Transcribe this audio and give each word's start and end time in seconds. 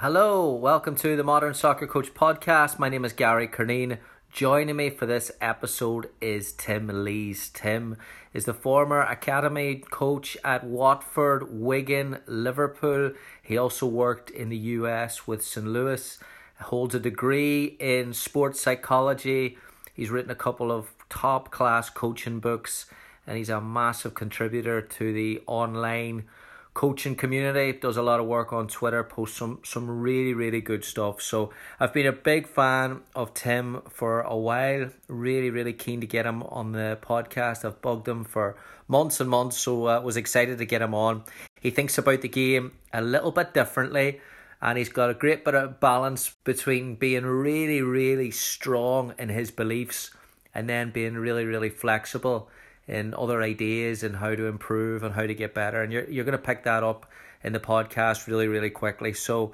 Hello, 0.00 0.52
welcome 0.52 0.94
to 0.94 1.16
the 1.16 1.24
Modern 1.24 1.54
Soccer 1.54 1.88
Coach 1.88 2.14
podcast. 2.14 2.78
My 2.78 2.88
name 2.88 3.04
is 3.04 3.12
Gary 3.12 3.48
Curneen. 3.48 3.98
Joining 4.30 4.76
me 4.76 4.90
for 4.90 5.06
this 5.06 5.32
episode 5.40 6.08
is 6.20 6.52
Tim 6.52 6.86
Lees. 7.02 7.48
Tim 7.48 7.96
is 8.32 8.44
the 8.44 8.54
former 8.54 9.00
academy 9.00 9.82
coach 9.90 10.36
at 10.44 10.62
Watford, 10.62 11.48
Wigan, 11.50 12.20
Liverpool. 12.28 13.10
He 13.42 13.58
also 13.58 13.86
worked 13.86 14.30
in 14.30 14.50
the 14.50 14.56
US 14.56 15.26
with 15.26 15.44
St. 15.44 15.66
Louis, 15.66 16.16
holds 16.60 16.94
a 16.94 17.00
degree 17.00 17.76
in 17.80 18.12
sports 18.12 18.60
psychology. 18.60 19.58
He's 19.92 20.10
written 20.10 20.30
a 20.30 20.36
couple 20.36 20.70
of 20.70 20.94
top 21.08 21.50
class 21.50 21.90
coaching 21.90 22.38
books, 22.38 22.86
and 23.26 23.36
he's 23.36 23.50
a 23.50 23.60
massive 23.60 24.14
contributor 24.14 24.80
to 24.80 25.12
the 25.12 25.42
online 25.48 26.28
coaching 26.78 27.16
community. 27.16 27.72
Does 27.72 27.96
a 27.96 28.02
lot 28.02 28.20
of 28.20 28.26
work 28.26 28.52
on 28.52 28.68
twitter 28.68 29.02
posts 29.02 29.36
some 29.38 29.58
some 29.64 29.90
really 29.90 30.32
really 30.32 30.60
good 30.60 30.84
stuff. 30.84 31.20
So 31.20 31.50
i've 31.80 31.92
been 31.92 32.06
a 32.06 32.12
big 32.12 32.46
fan 32.46 33.00
of 33.16 33.34
tim 33.34 33.82
for 33.90 34.20
a 34.20 34.36
while. 34.36 34.90
Really 35.08 35.50
really 35.50 35.72
keen 35.72 36.00
to 36.02 36.06
get 36.06 36.24
him 36.24 36.44
on 36.44 36.70
the 36.70 36.96
podcast. 37.02 37.64
I've 37.64 37.82
bugged 37.82 38.06
him 38.06 38.22
for 38.22 38.56
months 38.86 39.18
and 39.18 39.28
months 39.28 39.58
so 39.58 39.86
i 39.86 39.96
uh, 39.96 40.00
was 40.02 40.16
excited 40.16 40.58
to 40.58 40.64
get 40.64 40.80
him 40.80 40.94
on. 40.94 41.24
He 41.60 41.70
thinks 41.70 41.98
about 41.98 42.20
the 42.20 42.28
game 42.28 42.70
a 42.92 43.02
little 43.02 43.32
bit 43.32 43.52
differently 43.52 44.20
and 44.62 44.78
he's 44.78 44.88
got 44.88 45.10
a 45.10 45.14
great 45.14 45.44
bit 45.44 45.56
of 45.56 45.80
balance 45.80 46.36
between 46.44 46.94
being 46.94 47.26
really 47.26 47.82
really 47.82 48.30
strong 48.30 49.14
in 49.18 49.30
his 49.30 49.50
beliefs 49.50 50.12
and 50.54 50.68
then 50.70 50.92
being 50.92 51.14
really 51.14 51.44
really 51.44 51.70
flexible 51.70 52.48
in 52.88 53.14
other 53.14 53.42
ideas 53.42 54.02
and 54.02 54.16
how 54.16 54.34
to 54.34 54.46
improve 54.46 55.02
and 55.02 55.14
how 55.14 55.26
to 55.26 55.34
get 55.34 55.54
better. 55.54 55.82
And 55.82 55.92
you're, 55.92 56.08
you're 56.10 56.24
going 56.24 56.32
to 56.32 56.38
pick 56.38 56.64
that 56.64 56.82
up 56.82 57.06
in 57.44 57.52
the 57.52 57.60
podcast 57.60 58.26
really, 58.26 58.48
really 58.48 58.70
quickly. 58.70 59.12
So 59.12 59.52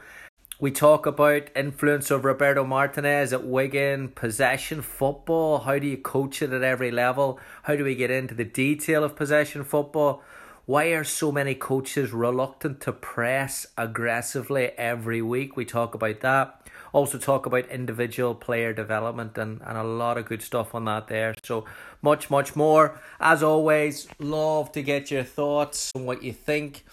we 0.61 0.71
talk 0.71 1.05
about 1.05 1.51
influence 1.57 2.13
of 2.13 2.25
Roberto 2.25 2.65
Martinez 2.65 3.33
at 3.33 3.45
Wigan, 3.45 4.09
possession 4.09 4.83
football. 4.83 5.59
How 5.59 5.79
do 5.81 5.87
you 5.87 5.97
coach 5.97 6.41
it 6.43 6.53
at 6.53 6.63
every 6.63 6.93
level? 6.93 7.41
How 7.65 7.75
do 7.75 7.83
we 7.83 7.97
get 7.97 8.13
into 8.13 8.35
the 8.35 8.45
detail 8.45 9.03
of 9.03 9.17
possession 9.17 9.65
football? 9.65 10.23
Why 10.67 10.87
are 10.87 11.05
so 11.05 11.31
many 11.31 11.55
coaches 11.55 12.13
reluctant 12.13 12.81
to 12.83 12.93
press 12.93 13.67
aggressively 13.77 14.71
every 14.79 15.21
week? 15.21 15.57
We 15.57 15.65
talk 15.65 15.95
about 15.95 16.21
that 16.21 16.64
also 16.95 17.19
talk 17.19 17.45
about 17.45 17.67
individual 17.67 18.37
player 18.37 18.73
development 18.73 19.37
and, 19.37 19.61
and 19.67 19.77
a 19.77 19.83
lot 19.83 20.17
of 20.17 20.27
good 20.27 20.41
stuff 20.41 20.75
on 20.77 20.85
that 20.85 21.09
there. 21.09 21.35
So 21.43 21.65
much, 22.01 22.31
much 22.31 22.55
more. 22.55 23.01
As 23.21 23.43
always, 23.43 24.07
love 24.21 24.71
to 24.73 24.83
get 24.83 25.11
your 25.11 25.25
thoughts 25.25 25.91
on 25.97 26.07
what 26.07 26.23
you 26.23 26.33
think. 26.33 26.85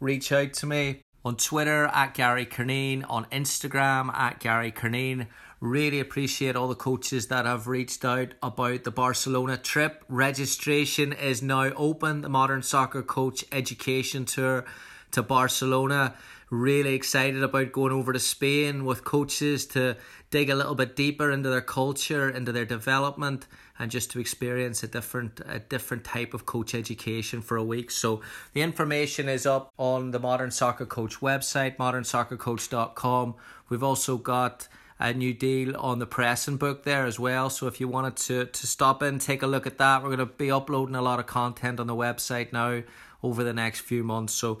Reach 0.00 0.32
out 0.32 0.54
to 0.54 0.66
me 0.66 1.02
on 1.26 1.36
Twitter 1.36 1.90
at 1.92 2.14
Gary 2.14 2.46
Curneen, 2.46 3.04
on 3.08 3.26
Instagram 3.26 4.12
at 4.14 4.40
Gary 4.40 4.72
Curneen. 4.72 5.26
Really 5.60 6.00
appreciate 6.00 6.56
all 6.56 6.68
the 6.68 6.74
coaches 6.74 7.26
that 7.26 7.44
have 7.44 7.68
reached 7.68 8.02
out 8.02 8.32
about 8.42 8.84
the 8.84 8.90
Barcelona 8.90 9.58
trip. 9.58 10.02
Registration 10.08 11.12
is 11.12 11.42
now 11.42 11.64
open. 11.76 12.22
The 12.22 12.30
Modern 12.30 12.62
Soccer 12.62 13.02
Coach 13.02 13.44
Education 13.52 14.24
Tour 14.24 14.64
to 15.10 15.22
Barcelona 15.22 16.14
really 16.50 16.94
excited 16.94 17.42
about 17.42 17.72
going 17.72 17.92
over 17.92 18.12
to 18.12 18.18
Spain 18.18 18.84
with 18.84 19.04
coaches 19.04 19.64
to 19.66 19.96
dig 20.30 20.50
a 20.50 20.54
little 20.54 20.74
bit 20.74 20.96
deeper 20.96 21.30
into 21.30 21.48
their 21.48 21.60
culture, 21.60 22.28
into 22.28 22.52
their 22.52 22.64
development, 22.64 23.46
and 23.78 23.90
just 23.90 24.10
to 24.10 24.20
experience 24.20 24.82
a 24.82 24.88
different 24.88 25.40
a 25.46 25.60
different 25.60 26.04
type 26.04 26.34
of 26.34 26.44
coach 26.44 26.74
education 26.74 27.40
for 27.40 27.56
a 27.56 27.64
week. 27.64 27.90
So 27.90 28.20
the 28.52 28.62
information 28.62 29.28
is 29.28 29.46
up 29.46 29.72
on 29.78 30.10
the 30.10 30.18
Modern 30.18 30.50
Soccer 30.50 30.86
Coach 30.86 31.20
website, 31.20 31.76
modernsoccercoach.com. 31.76 33.34
We've 33.68 33.82
also 33.82 34.16
got 34.18 34.68
a 34.98 35.14
new 35.14 35.32
deal 35.32 35.74
on 35.78 35.98
the 35.98 36.06
pressing 36.06 36.58
book 36.58 36.84
there 36.84 37.06
as 37.06 37.18
well. 37.18 37.48
So 37.48 37.66
if 37.66 37.80
you 37.80 37.88
wanted 37.88 38.16
to 38.16 38.44
to 38.46 38.66
stop 38.66 39.02
in, 39.02 39.18
take 39.18 39.42
a 39.42 39.46
look 39.46 39.66
at 39.66 39.78
that. 39.78 40.02
We're 40.02 40.14
going 40.14 40.18
to 40.18 40.26
be 40.26 40.50
uploading 40.50 40.94
a 40.94 41.02
lot 41.02 41.20
of 41.20 41.26
content 41.26 41.80
on 41.80 41.86
the 41.86 41.94
website 41.94 42.52
now 42.52 42.82
over 43.22 43.44
the 43.44 43.54
next 43.54 43.80
few 43.80 44.02
months. 44.02 44.34
So 44.34 44.60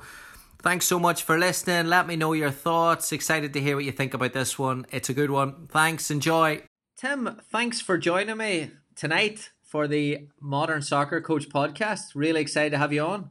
Thanks 0.62 0.86
so 0.86 0.98
much 0.98 1.22
for 1.22 1.38
listening. 1.38 1.86
Let 1.86 2.06
me 2.06 2.16
know 2.16 2.34
your 2.34 2.50
thoughts. 2.50 3.12
Excited 3.12 3.54
to 3.54 3.60
hear 3.62 3.76
what 3.76 3.86
you 3.86 3.92
think 3.92 4.12
about 4.12 4.34
this 4.34 4.58
one. 4.58 4.84
It's 4.92 5.08
a 5.08 5.14
good 5.14 5.30
one. 5.30 5.66
Thanks. 5.68 6.10
Enjoy. 6.10 6.62
Tim, 6.98 7.40
thanks 7.50 7.80
for 7.80 7.96
joining 7.96 8.36
me 8.36 8.72
tonight 8.94 9.52
for 9.62 9.88
the 9.88 10.28
Modern 10.38 10.82
Soccer 10.82 11.22
Coach 11.22 11.48
podcast. 11.48 12.12
Really 12.14 12.42
excited 12.42 12.72
to 12.72 12.78
have 12.78 12.92
you 12.92 13.02
on. 13.02 13.30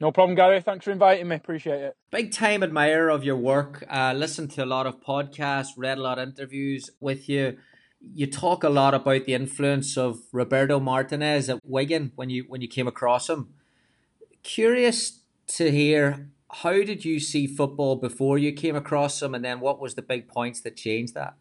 No 0.00 0.10
problem, 0.10 0.34
Gary. 0.34 0.62
Thanks 0.62 0.86
for 0.86 0.90
inviting 0.90 1.28
me. 1.28 1.36
Appreciate 1.36 1.82
it. 1.82 1.96
Big 2.10 2.32
time 2.32 2.62
admirer 2.62 3.10
of 3.10 3.24
your 3.24 3.36
work. 3.36 3.84
Uh, 3.90 4.14
listened 4.16 4.52
to 4.52 4.64
a 4.64 4.66
lot 4.66 4.86
of 4.86 5.02
podcasts, 5.02 5.74
read 5.76 5.98
a 5.98 6.02
lot 6.02 6.18
of 6.18 6.28
interviews 6.30 6.88
with 6.98 7.28
you. 7.28 7.58
You 8.00 8.26
talk 8.26 8.64
a 8.64 8.70
lot 8.70 8.94
about 8.94 9.26
the 9.26 9.34
influence 9.34 9.98
of 9.98 10.18
Roberto 10.32 10.80
Martinez 10.80 11.50
at 11.50 11.60
Wigan 11.62 12.12
when 12.16 12.30
you 12.30 12.46
when 12.48 12.62
you 12.62 12.68
came 12.68 12.88
across 12.88 13.28
him. 13.28 13.50
Curious 14.42 15.21
to 15.48 15.70
hear 15.70 16.30
how 16.52 16.72
did 16.72 17.04
you 17.04 17.18
see 17.18 17.46
football 17.46 17.96
before 17.96 18.36
you 18.36 18.52
came 18.52 18.76
across 18.76 19.22
him, 19.22 19.34
and 19.34 19.44
then 19.44 19.60
what 19.60 19.80
was 19.80 19.94
the 19.94 20.02
big 20.02 20.28
points 20.28 20.60
that 20.60 20.76
changed 20.76 21.14
that? 21.14 21.34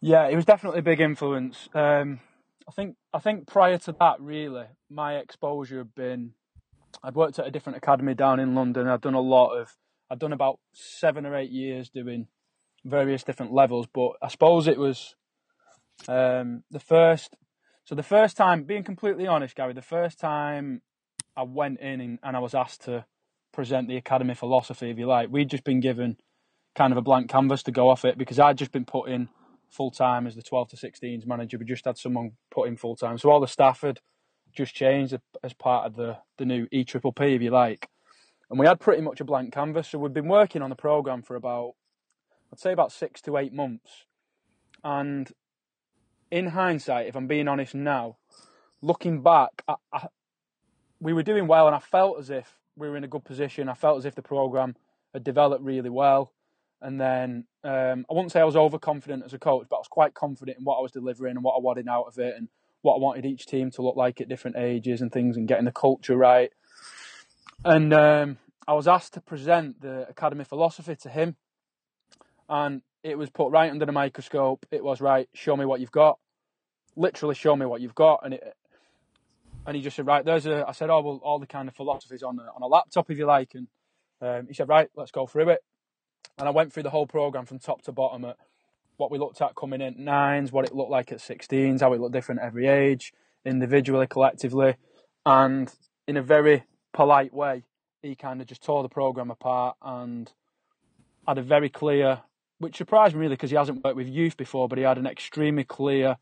Yeah, 0.00 0.28
it 0.28 0.36
was 0.36 0.44
definitely 0.44 0.80
a 0.80 0.82
big 0.82 1.00
influence. 1.00 1.68
Um, 1.74 2.20
I 2.68 2.72
think 2.72 2.96
I 3.12 3.18
think 3.18 3.46
prior 3.46 3.78
to 3.78 3.96
that, 3.98 4.20
really, 4.20 4.66
my 4.88 5.16
exposure 5.16 5.78
had 5.78 5.94
been. 5.94 6.32
I'd 7.02 7.16
worked 7.16 7.40
at 7.40 7.46
a 7.46 7.50
different 7.50 7.78
academy 7.78 8.14
down 8.14 8.38
in 8.38 8.54
London. 8.54 8.86
I'd 8.86 9.00
done 9.00 9.14
a 9.14 9.20
lot 9.20 9.54
of. 9.54 9.76
I'd 10.10 10.20
done 10.20 10.32
about 10.32 10.60
seven 10.72 11.26
or 11.26 11.34
eight 11.34 11.50
years 11.50 11.88
doing 11.88 12.28
various 12.84 13.24
different 13.24 13.52
levels, 13.52 13.88
but 13.92 14.12
I 14.22 14.28
suppose 14.28 14.68
it 14.68 14.78
was 14.78 15.16
um, 16.06 16.62
the 16.70 16.80
first. 16.80 17.36
So 17.84 17.94
the 17.94 18.02
first 18.02 18.36
time, 18.36 18.62
being 18.62 18.84
completely 18.84 19.26
honest, 19.26 19.56
Gary, 19.56 19.72
the 19.72 19.82
first 19.82 20.20
time 20.20 20.82
I 21.36 21.42
went 21.42 21.80
in 21.80 22.00
and, 22.00 22.18
and 22.22 22.36
I 22.36 22.40
was 22.40 22.54
asked 22.54 22.82
to 22.82 23.04
present 23.52 23.88
the 23.88 23.96
academy 23.96 24.34
philosophy, 24.34 24.90
if 24.90 24.98
you 24.98 25.06
like. 25.06 25.30
We'd 25.30 25.50
just 25.50 25.64
been 25.64 25.80
given 25.80 26.16
kind 26.74 26.92
of 26.92 26.96
a 26.96 27.02
blank 27.02 27.30
canvas 27.30 27.62
to 27.64 27.72
go 27.72 27.88
off 27.88 28.04
it 28.04 28.18
because 28.18 28.38
I'd 28.38 28.58
just 28.58 28.72
been 28.72 28.84
put 28.84 29.08
in 29.08 29.28
full 29.70 29.90
time 29.90 30.26
as 30.26 30.34
the 30.34 30.42
12 30.42 30.70
to 30.70 30.76
16s 30.76 31.26
manager. 31.26 31.58
We 31.58 31.64
just 31.64 31.84
had 31.84 31.98
someone 31.98 32.32
put 32.50 32.68
in 32.68 32.76
full 32.76 32.96
time. 32.96 33.18
So 33.18 33.30
all 33.30 33.40
the 33.40 33.46
staff 33.46 33.80
had 33.82 34.00
just 34.54 34.74
changed 34.74 35.16
as 35.42 35.52
part 35.52 35.86
of 35.86 35.96
the, 35.96 36.18
the 36.38 36.44
new 36.44 36.66
E 36.70 36.84
Triple 36.84 37.12
P, 37.12 37.34
if 37.34 37.42
you 37.42 37.50
like. 37.50 37.88
And 38.50 38.58
we 38.58 38.66
had 38.66 38.80
pretty 38.80 39.02
much 39.02 39.20
a 39.20 39.24
blank 39.24 39.52
canvas. 39.52 39.88
So 39.88 39.98
we'd 39.98 40.14
been 40.14 40.28
working 40.28 40.62
on 40.62 40.70
the 40.70 40.76
programme 40.76 41.22
for 41.22 41.34
about, 41.34 41.72
I'd 42.52 42.60
say 42.60 42.72
about 42.72 42.92
six 42.92 43.20
to 43.22 43.36
eight 43.36 43.52
months. 43.52 44.04
And 44.82 45.30
in 46.30 46.48
hindsight, 46.48 47.06
if 47.06 47.16
I'm 47.16 47.26
being 47.26 47.48
honest 47.48 47.74
now, 47.74 48.18
looking 48.82 49.22
back, 49.22 49.62
I, 49.66 49.74
I, 49.92 50.06
we 51.04 51.12
were 51.12 51.22
doing 51.22 51.46
well, 51.46 51.66
and 51.66 51.76
I 51.76 51.80
felt 51.80 52.18
as 52.18 52.30
if 52.30 52.56
we 52.76 52.88
were 52.88 52.96
in 52.96 53.04
a 53.04 53.08
good 53.08 53.24
position. 53.24 53.68
I 53.68 53.74
felt 53.74 53.98
as 53.98 54.06
if 54.06 54.14
the 54.14 54.22
program 54.22 54.74
had 55.12 55.22
developed 55.22 55.62
really 55.62 55.90
well. 55.90 56.32
And 56.80 56.98
then 56.98 57.44
um, 57.62 58.06
I 58.10 58.14
wouldn't 58.14 58.32
say 58.32 58.40
I 58.40 58.44
was 58.44 58.56
overconfident 58.56 59.22
as 59.22 59.34
a 59.34 59.38
coach, 59.38 59.66
but 59.68 59.76
I 59.76 59.80
was 59.80 59.88
quite 59.88 60.14
confident 60.14 60.58
in 60.58 60.64
what 60.64 60.78
I 60.78 60.80
was 60.80 60.92
delivering 60.92 61.36
and 61.36 61.44
what 61.44 61.56
I 61.56 61.60
wanted 61.60 61.88
out 61.88 62.06
of 62.06 62.18
it 62.18 62.34
and 62.36 62.48
what 62.80 62.94
I 62.94 62.98
wanted 62.98 63.26
each 63.26 63.44
team 63.44 63.70
to 63.72 63.82
look 63.82 63.96
like 63.96 64.22
at 64.22 64.28
different 64.28 64.56
ages 64.56 65.02
and 65.02 65.12
things 65.12 65.36
and 65.36 65.46
getting 65.46 65.66
the 65.66 65.72
culture 65.72 66.16
right. 66.16 66.50
And 67.66 67.92
um, 67.92 68.38
I 68.66 68.72
was 68.72 68.88
asked 68.88 69.12
to 69.14 69.20
present 69.20 69.82
the 69.82 70.08
academy 70.08 70.44
philosophy 70.44 70.96
to 70.96 71.10
him. 71.10 71.36
And 72.48 72.80
it 73.02 73.18
was 73.18 73.28
put 73.28 73.50
right 73.50 73.70
under 73.70 73.84
the 73.84 73.92
microscope. 73.92 74.64
It 74.70 74.82
was 74.82 75.02
right, 75.02 75.28
show 75.34 75.54
me 75.54 75.66
what 75.66 75.80
you've 75.80 75.92
got. 75.92 76.18
Literally, 76.96 77.34
show 77.34 77.56
me 77.56 77.66
what 77.66 77.82
you've 77.82 77.94
got. 77.94 78.20
And 78.22 78.34
it, 78.34 78.56
and 79.66 79.76
he 79.76 79.82
just 79.82 79.96
said, 79.96 80.06
right, 80.06 80.24
there's 80.24 80.46
a. 80.46 80.64
I 80.66 80.72
said, 80.72 80.90
oh 80.90 81.00
well, 81.00 81.20
all 81.22 81.38
the 81.38 81.46
kind 81.46 81.68
of 81.68 81.74
philosophies 81.74 82.22
on 82.22 82.38
a, 82.38 82.42
on 82.42 82.62
a 82.62 82.66
laptop 82.66 83.10
if 83.10 83.18
you 83.18 83.26
like, 83.26 83.54
and 83.54 83.68
um, 84.20 84.46
he 84.46 84.54
said, 84.54 84.68
right, 84.68 84.88
let's 84.96 85.10
go 85.10 85.26
through 85.26 85.50
it. 85.50 85.64
And 86.38 86.48
I 86.48 86.50
went 86.50 86.72
through 86.72 86.82
the 86.82 86.90
whole 86.90 87.06
program 87.06 87.46
from 87.46 87.58
top 87.58 87.82
to 87.82 87.92
bottom 87.92 88.24
at 88.24 88.36
what 88.96 89.10
we 89.10 89.18
looked 89.18 89.40
at 89.40 89.54
coming 89.54 89.80
in 89.80 90.04
nines, 90.04 90.52
what 90.52 90.64
it 90.64 90.74
looked 90.74 90.90
like 90.90 91.12
at 91.12 91.18
16s, 91.18 91.80
how 91.80 91.92
it 91.92 92.00
looked 92.00 92.12
different 92.12 92.40
every 92.40 92.66
age, 92.66 93.12
individually, 93.44 94.06
collectively, 94.06 94.76
and 95.26 95.72
in 96.06 96.16
a 96.16 96.22
very 96.22 96.64
polite 96.92 97.32
way, 97.32 97.64
he 98.02 98.14
kind 98.14 98.40
of 98.40 98.46
just 98.46 98.62
tore 98.62 98.82
the 98.82 98.88
program 98.88 99.30
apart 99.30 99.76
and 99.82 100.32
had 101.26 101.38
a 101.38 101.42
very 101.42 101.68
clear, 101.68 102.20
which 102.58 102.76
surprised 102.76 103.14
me 103.14 103.20
really 103.20 103.34
because 103.34 103.50
he 103.50 103.56
hasn't 103.56 103.82
worked 103.82 103.96
with 103.96 104.08
youth 104.08 104.36
before, 104.36 104.68
but 104.68 104.78
he 104.78 104.84
had 104.84 104.98
an 104.98 105.06
extremely 105.06 105.64
clear 105.64 106.16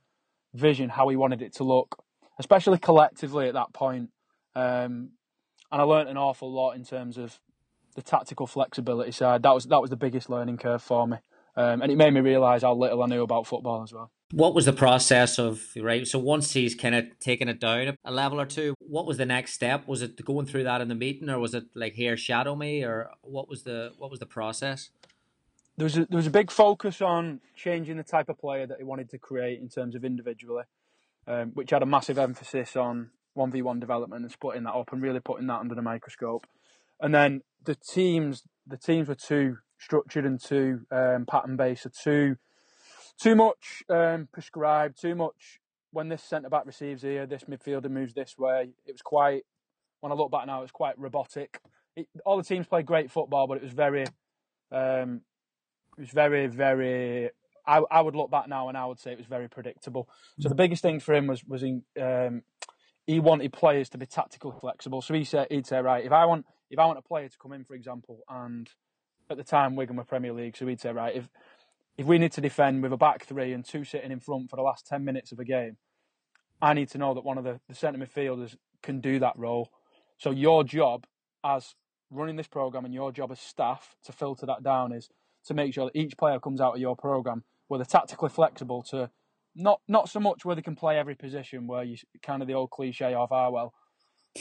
vision 0.54 0.88
how 0.88 1.08
he 1.08 1.16
wanted 1.16 1.42
it 1.42 1.54
to 1.54 1.64
look, 1.64 2.02
especially 2.38 2.78
collectively 2.78 3.48
at 3.48 3.54
that 3.54 3.72
point. 3.72 4.10
Um, 4.54 5.10
and 5.70 5.80
I 5.80 5.82
learned 5.82 6.08
an 6.08 6.16
awful 6.16 6.52
lot 6.52 6.72
in 6.72 6.84
terms 6.84 7.16
of 7.16 7.40
the 7.94 8.02
tactical 8.02 8.46
flexibility 8.46 9.12
side. 9.12 9.42
That 9.42 9.54
was 9.54 9.64
that 9.66 9.80
was 9.80 9.90
the 9.90 9.96
biggest 9.96 10.28
learning 10.30 10.58
curve 10.58 10.82
for 10.82 11.06
me, 11.06 11.18
um, 11.56 11.82
and 11.82 11.90
it 11.90 11.96
made 11.96 12.12
me 12.12 12.20
realise 12.20 12.62
how 12.62 12.74
little 12.74 13.02
I 13.02 13.06
knew 13.06 13.22
about 13.22 13.46
football 13.46 13.82
as 13.82 13.92
well. 13.92 14.10
What 14.32 14.54
was 14.54 14.64
the 14.64 14.72
process 14.72 15.38
of 15.38 15.62
right? 15.76 16.06
So 16.06 16.18
once 16.18 16.52
he's 16.52 16.74
kind 16.74 16.94
of 16.94 17.04
taken 17.20 17.48
it 17.48 17.60
down 17.60 17.96
a 18.04 18.10
level 18.10 18.40
or 18.40 18.46
two, 18.46 18.74
what 18.80 19.06
was 19.06 19.18
the 19.18 19.26
next 19.26 19.52
step? 19.52 19.86
Was 19.86 20.02
it 20.02 20.22
going 20.24 20.46
through 20.46 20.64
that 20.64 20.80
in 20.80 20.88
the 20.88 20.94
meeting, 20.94 21.28
or 21.28 21.38
was 21.38 21.54
it 21.54 21.64
like 21.74 21.94
here 21.94 22.16
shadow 22.16 22.54
me, 22.54 22.82
or 22.82 23.10
what 23.22 23.48
was 23.48 23.62
the 23.64 23.92
what 23.98 24.10
was 24.10 24.20
the 24.20 24.26
process? 24.26 24.90
There 25.76 25.84
was 25.84 25.96
a, 25.96 26.06
there 26.06 26.18
was 26.18 26.26
a 26.26 26.30
big 26.30 26.50
focus 26.50 27.00
on 27.00 27.40
changing 27.56 27.96
the 27.96 28.02
type 28.02 28.28
of 28.28 28.38
player 28.38 28.66
that 28.66 28.76
he 28.78 28.84
wanted 28.84 29.08
to 29.10 29.18
create 29.18 29.58
in 29.60 29.68
terms 29.68 29.94
of 29.94 30.04
individually, 30.04 30.64
um, 31.26 31.50
which 31.54 31.70
had 31.70 31.82
a 31.82 31.86
massive 31.86 32.18
emphasis 32.18 32.76
on 32.76 33.10
one 33.34 33.50
v 33.50 33.62
one 33.62 33.80
development 33.80 34.22
and 34.22 34.32
splitting 34.32 34.64
that 34.64 34.74
up 34.74 34.92
and 34.92 35.02
really 35.02 35.20
putting 35.20 35.46
that 35.46 35.60
under 35.60 35.74
the 35.74 35.82
microscope. 35.82 36.46
And 37.00 37.14
then 37.14 37.42
the 37.64 37.74
teams 37.74 38.42
the 38.66 38.76
teams 38.76 39.08
were 39.08 39.14
too 39.14 39.58
structured 39.78 40.24
and 40.24 40.40
too 40.40 40.82
um, 40.90 41.26
pattern 41.26 41.56
based, 41.56 41.82
so 41.82 41.90
too 41.90 42.36
too 43.20 43.34
much 43.34 43.82
um, 43.88 44.28
prescribed, 44.32 45.00
too 45.00 45.14
much. 45.14 45.58
When 45.90 46.08
this 46.08 46.22
centre 46.22 46.48
back 46.48 46.64
receives 46.64 47.02
here, 47.02 47.26
this 47.26 47.44
midfielder 47.44 47.90
moves 47.90 48.14
this 48.14 48.38
way. 48.38 48.70
It 48.86 48.92
was 48.92 49.02
quite. 49.02 49.42
When 50.00 50.10
I 50.10 50.14
look 50.14 50.30
back 50.32 50.46
now, 50.46 50.58
it 50.58 50.62
was 50.62 50.70
quite 50.70 50.98
robotic. 50.98 51.60
It, 51.94 52.08
all 52.24 52.38
the 52.38 52.42
teams 52.42 52.66
played 52.66 52.86
great 52.86 53.10
football, 53.10 53.46
but 53.46 53.58
it 53.58 53.62
was 53.62 53.72
very, 53.72 54.06
um, 54.72 55.20
it 55.98 56.00
was 56.00 56.10
very, 56.10 56.46
very. 56.46 57.30
I, 57.66 57.82
I 57.90 58.00
would 58.00 58.16
look 58.16 58.30
back 58.30 58.48
now 58.48 58.68
and 58.68 58.76
I 58.76 58.86
would 58.86 58.98
say 58.98 59.12
it 59.12 59.18
was 59.18 59.26
very 59.26 59.48
predictable. 59.48 60.08
So 60.40 60.48
the 60.48 60.54
biggest 60.54 60.82
thing 60.82 61.00
for 61.00 61.14
him 61.14 61.26
was 61.26 61.44
was 61.44 61.62
in, 61.62 61.82
um, 62.00 62.42
he 63.06 63.20
wanted 63.20 63.52
players 63.52 63.88
to 63.90 63.98
be 63.98 64.06
tactically 64.06 64.52
flexible. 64.60 65.02
So 65.02 65.14
he 65.14 65.24
said 65.24 65.48
he'd 65.50 65.66
say 65.66 65.80
right 65.80 66.04
if 66.04 66.12
I 66.12 66.24
want 66.24 66.46
if 66.70 66.78
I 66.78 66.86
want 66.86 66.98
a 66.98 67.02
player 67.02 67.28
to 67.28 67.38
come 67.38 67.52
in, 67.52 67.64
for 67.64 67.74
example, 67.74 68.20
and 68.28 68.68
at 69.30 69.36
the 69.36 69.44
time 69.44 69.76
Wigan 69.76 69.96
were 69.96 70.04
Premier 70.04 70.32
League, 70.32 70.56
so 70.56 70.66
he'd 70.66 70.80
say 70.80 70.92
right 70.92 71.14
if 71.14 71.28
if 71.96 72.06
we 72.06 72.18
need 72.18 72.32
to 72.32 72.40
defend 72.40 72.82
with 72.82 72.92
a 72.92 72.96
back 72.96 73.24
three 73.24 73.52
and 73.52 73.64
two 73.64 73.84
sitting 73.84 74.10
in 74.10 74.20
front 74.20 74.50
for 74.50 74.56
the 74.56 74.62
last 74.62 74.86
10 74.86 75.04
minutes 75.04 75.30
of 75.30 75.38
a 75.38 75.44
game, 75.44 75.76
I 76.60 76.72
need 76.74 76.88
to 76.90 76.98
know 76.98 77.12
that 77.14 77.24
one 77.24 77.38
of 77.38 77.44
the, 77.44 77.60
the 77.68 77.74
centre 77.74 77.98
midfielders 77.98 78.56
can 78.82 79.00
do 79.00 79.18
that 79.18 79.34
role. 79.36 79.68
So 80.18 80.30
your 80.30 80.64
job 80.64 81.06
as 81.44 81.74
running 82.10 82.36
this 82.36 82.46
programme 82.46 82.84
and 82.84 82.94
your 82.94 83.12
job 83.12 83.30
as 83.30 83.40
staff 83.40 83.94
to 84.04 84.12
filter 84.12 84.46
that 84.46 84.62
down 84.62 84.92
is 84.92 85.10
to 85.46 85.54
make 85.54 85.74
sure 85.74 85.86
that 85.86 85.98
each 85.98 86.16
player 86.16 86.38
comes 86.38 86.60
out 86.60 86.74
of 86.74 86.80
your 86.80 86.96
programme 86.96 87.44
where 87.72 87.78
they're 87.78 87.86
tactically 87.86 88.28
flexible 88.28 88.82
to 88.82 89.10
not 89.54 89.80
not 89.88 90.08
so 90.08 90.20
much 90.20 90.44
where 90.44 90.54
they 90.54 90.62
can 90.62 90.76
play 90.76 90.98
every 90.98 91.14
position 91.14 91.66
where 91.66 91.82
you 91.82 91.96
kind 92.22 92.42
of 92.42 92.48
the 92.48 92.54
old 92.54 92.70
cliche 92.70 93.14
of 93.14 93.32
ah 93.32 93.48
well 93.50 93.72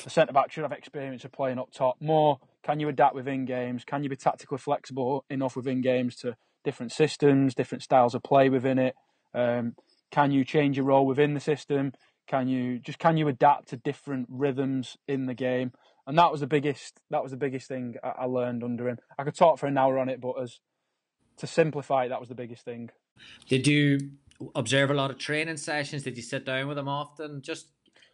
the 0.04 0.10
centre 0.10 0.34
back 0.34 0.52
should 0.52 0.64
have 0.64 0.72
experience 0.72 1.24
of 1.26 1.32
playing 1.32 1.60
up 1.60 1.72
top. 1.72 1.96
More 2.02 2.40
can 2.64 2.80
you 2.80 2.90
adapt 2.90 3.16
within 3.16 3.46
games? 3.46 3.84
Can 3.84 4.04
you 4.04 4.10
be 4.10 4.16
tactically 4.16 4.58
flexible 4.58 5.26
enough 5.30 5.56
within 5.56 5.82
games 5.82 6.16
to 6.18 6.36
different 6.64 6.92
systems, 6.92 7.56
different 7.56 7.84
styles 7.84 8.14
of 8.14 8.24
play 8.24 8.50
within 8.50 8.78
it? 8.78 8.96
Um, 9.34 9.76
can 10.12 10.32
you 10.32 10.44
change 10.44 10.78
your 10.78 10.86
role 10.86 11.06
within 11.06 11.34
the 11.34 11.40
system? 11.40 11.94
Can 12.28 12.48
you 12.48 12.80
just 12.80 13.00
can 13.00 13.18
you 13.18 13.28
adapt 13.28 13.70
to 13.70 13.78
different 13.78 14.28
rhythms 14.30 14.98
in 15.08 15.26
the 15.26 15.34
game? 15.34 15.72
And 16.08 16.18
that 16.18 16.32
was 16.32 16.42
the 16.42 16.48
biggest 16.48 17.00
that 17.10 17.24
was 17.24 17.32
the 17.32 17.38
biggest 17.38 17.68
thing 17.68 17.96
I, 18.04 18.26
learned 18.26 18.64
under 18.64 18.88
him. 18.88 18.98
I 19.18 19.24
could 19.24 19.36
talk 19.36 19.60
for 19.60 19.68
an 19.68 19.78
hour 19.78 20.00
on 20.00 20.10
it, 20.10 20.22
but 20.22 20.34
as 20.42 20.60
to 21.38 21.48
simplify 21.48 22.06
it, 22.06 22.10
that 22.10 22.20
was 22.20 22.30
the 22.30 22.36
biggest 22.36 22.64
thing. 22.64 22.90
Did 23.48 23.68
you 23.68 24.12
observe 24.56 24.92
a 24.92 24.94
lot 24.94 25.12
of 25.12 25.18
training 25.18 25.58
sessions? 25.58 26.04
Did 26.04 26.18
you 26.18 26.24
sit 26.24 26.46
down 26.46 26.68
with 26.68 26.78
them 26.78 26.88
often? 26.88 27.42
Just 27.42 27.68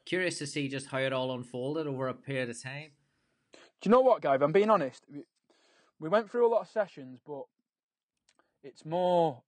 curious 0.05 0.37
to 0.39 0.47
see 0.47 0.67
just 0.67 0.87
how 0.87 0.99
it 0.99 1.13
all 1.13 1.33
unfolded 1.33 1.87
over 1.87 2.07
a 2.07 2.13
period 2.13 2.49
of 2.49 2.61
time. 2.61 2.91
Do 3.53 3.89
you 3.89 3.91
know 3.91 4.01
what, 4.01 4.21
guy? 4.21 4.35
I'm 4.35 4.51
being 4.51 4.69
honest, 4.69 5.05
we 5.99 6.09
went 6.09 6.31
through 6.31 6.47
a 6.47 6.51
lot 6.51 6.61
of 6.61 6.69
sessions, 6.69 7.19
but 7.25 7.43
it's 8.63 8.85
more 8.85 9.43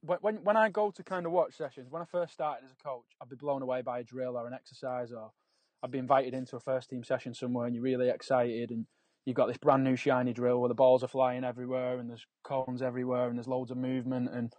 when 0.00 0.36
when 0.42 0.56
I 0.56 0.68
go 0.68 0.90
to 0.90 1.02
kind 1.02 1.26
of 1.26 1.32
watch 1.32 1.54
sessions. 1.54 1.90
When 1.90 2.02
I 2.02 2.06
first 2.06 2.32
started 2.32 2.64
as 2.64 2.72
a 2.72 2.82
coach, 2.82 3.04
I'd 3.20 3.28
be 3.28 3.36
blown 3.36 3.62
away 3.62 3.82
by 3.82 4.00
a 4.00 4.04
drill 4.04 4.36
or 4.36 4.46
an 4.46 4.54
exercise, 4.54 5.12
or 5.12 5.30
I'd 5.82 5.90
be 5.90 5.98
invited 5.98 6.34
into 6.34 6.56
a 6.56 6.60
first 6.60 6.90
team 6.90 7.04
session 7.04 7.34
somewhere, 7.34 7.66
and 7.66 7.74
you're 7.74 7.84
really 7.84 8.08
excited, 8.08 8.70
and 8.70 8.86
you've 9.24 9.36
got 9.36 9.46
this 9.46 9.58
brand 9.58 9.84
new 9.84 9.96
shiny 9.96 10.32
drill 10.32 10.60
where 10.60 10.68
the 10.68 10.74
balls 10.74 11.02
are 11.02 11.08
flying 11.08 11.44
everywhere, 11.44 11.98
and 11.98 12.10
there's 12.10 12.26
cones 12.42 12.82
everywhere, 12.82 13.28
and 13.28 13.38
there's 13.38 13.48
loads 13.48 13.70
of 13.70 13.76
movement, 13.76 14.30
and 14.32 14.52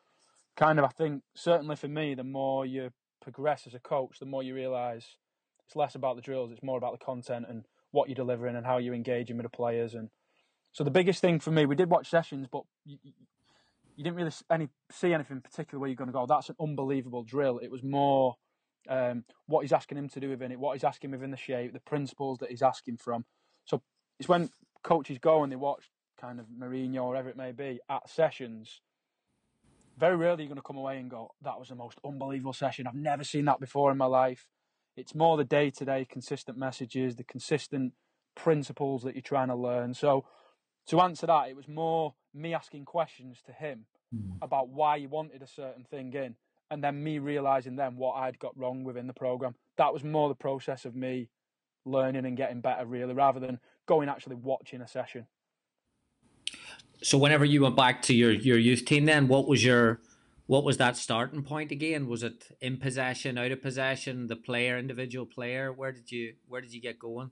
kind 0.56 0.80
of 0.80 0.86
I 0.86 0.89
think 0.89 1.24
certainly 1.36 1.75
for 1.75 1.88
me, 1.88 2.13
the 2.13 2.24
more 2.24 2.65
you 2.65 2.92
progress 3.21 3.65
as 3.68 3.74
a 3.74 3.80
coach, 3.80 4.19
the 4.19 4.25
more 4.25 4.44
you 4.44 4.54
realise 4.54 5.18
it's 5.65 5.75
less 5.75 5.95
about 5.95 6.15
the 6.15 6.21
drills, 6.21 6.51
it's 6.51 6.63
more 6.63 6.77
about 6.77 6.98
the 6.98 7.06
content 7.06 7.45
and 7.48 7.65
what 7.92 8.10
you're 8.10 8.15
delivering 8.15 8.56
and 8.56 8.65
how 8.65 8.77
you're 8.77 8.94
engaging 8.94 9.38
with 9.38 9.45
the 9.45 9.50
players. 9.50 9.94
And 9.94 10.10
so 10.71 10.83
the 10.83 10.92
biggest 10.92 11.21
thing 11.21 11.39
for 11.39 11.51
me, 11.51 11.65
we 11.65 11.75
did 11.75 11.89
watch 11.89 12.10
sessions, 12.10 12.48
but 12.51 12.63
you, 12.86 12.98
you 13.95 14.04
didn't 14.04 14.15
really 14.15 14.31
any 14.51 14.68
see 14.92 15.13
anything 15.13 15.42
particular 15.42 15.80
where 15.80 15.89
you're 15.89 15.95
going 15.95 16.10
to 16.10 16.13
go. 16.13 16.25
That's 16.27 16.50
an 16.50 16.56
unbelievable 16.60 17.24
drill. 17.24 17.60
It 17.60 17.71
was 17.71 17.83
more 17.83 18.36
um, 18.89 19.24
what 19.45 19.62
he's 19.62 19.71
asking 19.71 19.98
him 19.98 20.10
to 20.10 20.19
do 20.19 20.30
within 20.30 20.51
it, 20.51 20.60
what 20.60 20.74
he's 20.74 20.83
asking 20.83 21.12
within 21.12 21.31
the 21.31 21.38
shape, 21.38 21.74
the 21.74 21.80
principles 21.80 22.39
that 22.39 22.50
he's 22.50 22.62
asking 22.62 22.98
from. 22.98 23.25
So 23.65 23.81
it's 24.19 24.30
when 24.30 24.50
coaches 24.83 25.18
go 25.19 25.44
and 25.44 25.51
they 25.51 25.57
watch 25.57 25.83
kind 26.19 26.39
of 26.39 26.45
Mourinho 26.48 27.04
or 27.04 27.07
whatever 27.10 27.30
it 27.30 27.38
may 27.38 27.51
be 27.51 27.80
at 27.89 28.10
sessions. 28.10 28.81
Very 29.98 30.15
rarely 30.15 30.44
you're 30.44 30.50
going 30.50 30.56
to 30.56 30.62
come 30.62 30.77
away 30.77 31.00
and 31.00 31.10
go, 31.10 31.31
"That 31.42 31.60
was 31.60 31.69
the 31.69 31.75
most 31.75 32.00
unbelievable 32.04 32.54
session. 32.54 32.88
I've 32.88 32.95
never 32.95 33.24
seen 33.24 33.45
that 33.45 33.60
before 33.60 33.92
in 33.92 33.98
my 33.98 34.06
life." 34.06 34.48
It's 34.95 35.15
more 35.15 35.38
the 35.38 35.44
day 35.44 35.69
to 35.71 35.86
day 35.86 36.06
consistent 36.06 36.57
messages, 36.57 37.15
the 37.15 37.24
consistent 37.24 37.94
principles 38.36 39.04
that 39.04 39.15
you're 39.15 39.21
trying 39.21 39.48
to 39.50 39.56
learn. 39.56 39.94
So, 39.94 40.25
to 40.88 41.01
answer 41.01 41.27
that, 41.27 41.50
it 41.50 41.56
was 41.56 41.68
more 41.68 42.15
me 42.33 42.54
asking 42.54 42.86
questions 42.86 43.42
to 43.45 43.51
him 43.51 43.86
mm. 44.13 44.38
about 44.42 44.69
why 44.69 45.00
he 45.00 45.07
wanted 45.07 45.42
a 45.42 45.48
certain 45.48 45.83
thing 45.83 46.13
in, 46.13 46.36
and 46.69 46.83
then 46.83 47.04
me 47.04 47.19
realizing 47.19 47.75
then 47.75 47.95
what 47.98 48.13
I'd 48.13 48.39
got 48.39 48.57
wrong 48.57 48.83
within 48.83 49.07
the 49.07 49.13
program. 49.13 49.56
That 49.77 49.94
was 49.94 50.04
more 50.04 50.30
the 50.30 50.36
process 50.36 50.86
of 50.86 50.95
me 50.95 51.30
learning 51.86 52.25
and 52.25 52.38
getting 52.38 52.62
better, 52.62 52.86
really, 52.86 53.13
rather 53.13 53.39
than 53.39 53.60
going 53.85 54.09
actually 54.09 54.35
watching 54.35 54.81
a 54.81 54.88
session. 54.88 55.27
So, 57.01 57.18
whenever 57.18 57.45
you 57.45 57.62
went 57.62 57.75
back 57.75 58.01
to 58.03 58.13
your, 58.13 58.31
your 58.31 58.58
youth 58.58 58.86
team, 58.86 59.05
then 59.05 59.27
what 59.27 59.48
was 59.48 59.63
your 59.63 60.00
what 60.48 60.63
was 60.63 60.77
that 60.77 60.98
starting 60.98 61.43
point 61.43 61.72
again? 61.72 62.08
Was 62.08 62.24
it 62.24 62.55
in 62.62 62.77
possession, 62.77 63.38
out 63.38 63.51
of 63.51 63.62
possession, 63.62 64.27
the 64.27 64.36
player, 64.36 64.77
individual 64.77 65.25
player? 65.25 65.72
Where 65.72 65.91
did 65.91 66.12
you 66.12 66.34
where 66.48 66.62
did 66.62 66.74
you 66.74 66.81
get 66.81 67.00
going? 67.00 67.31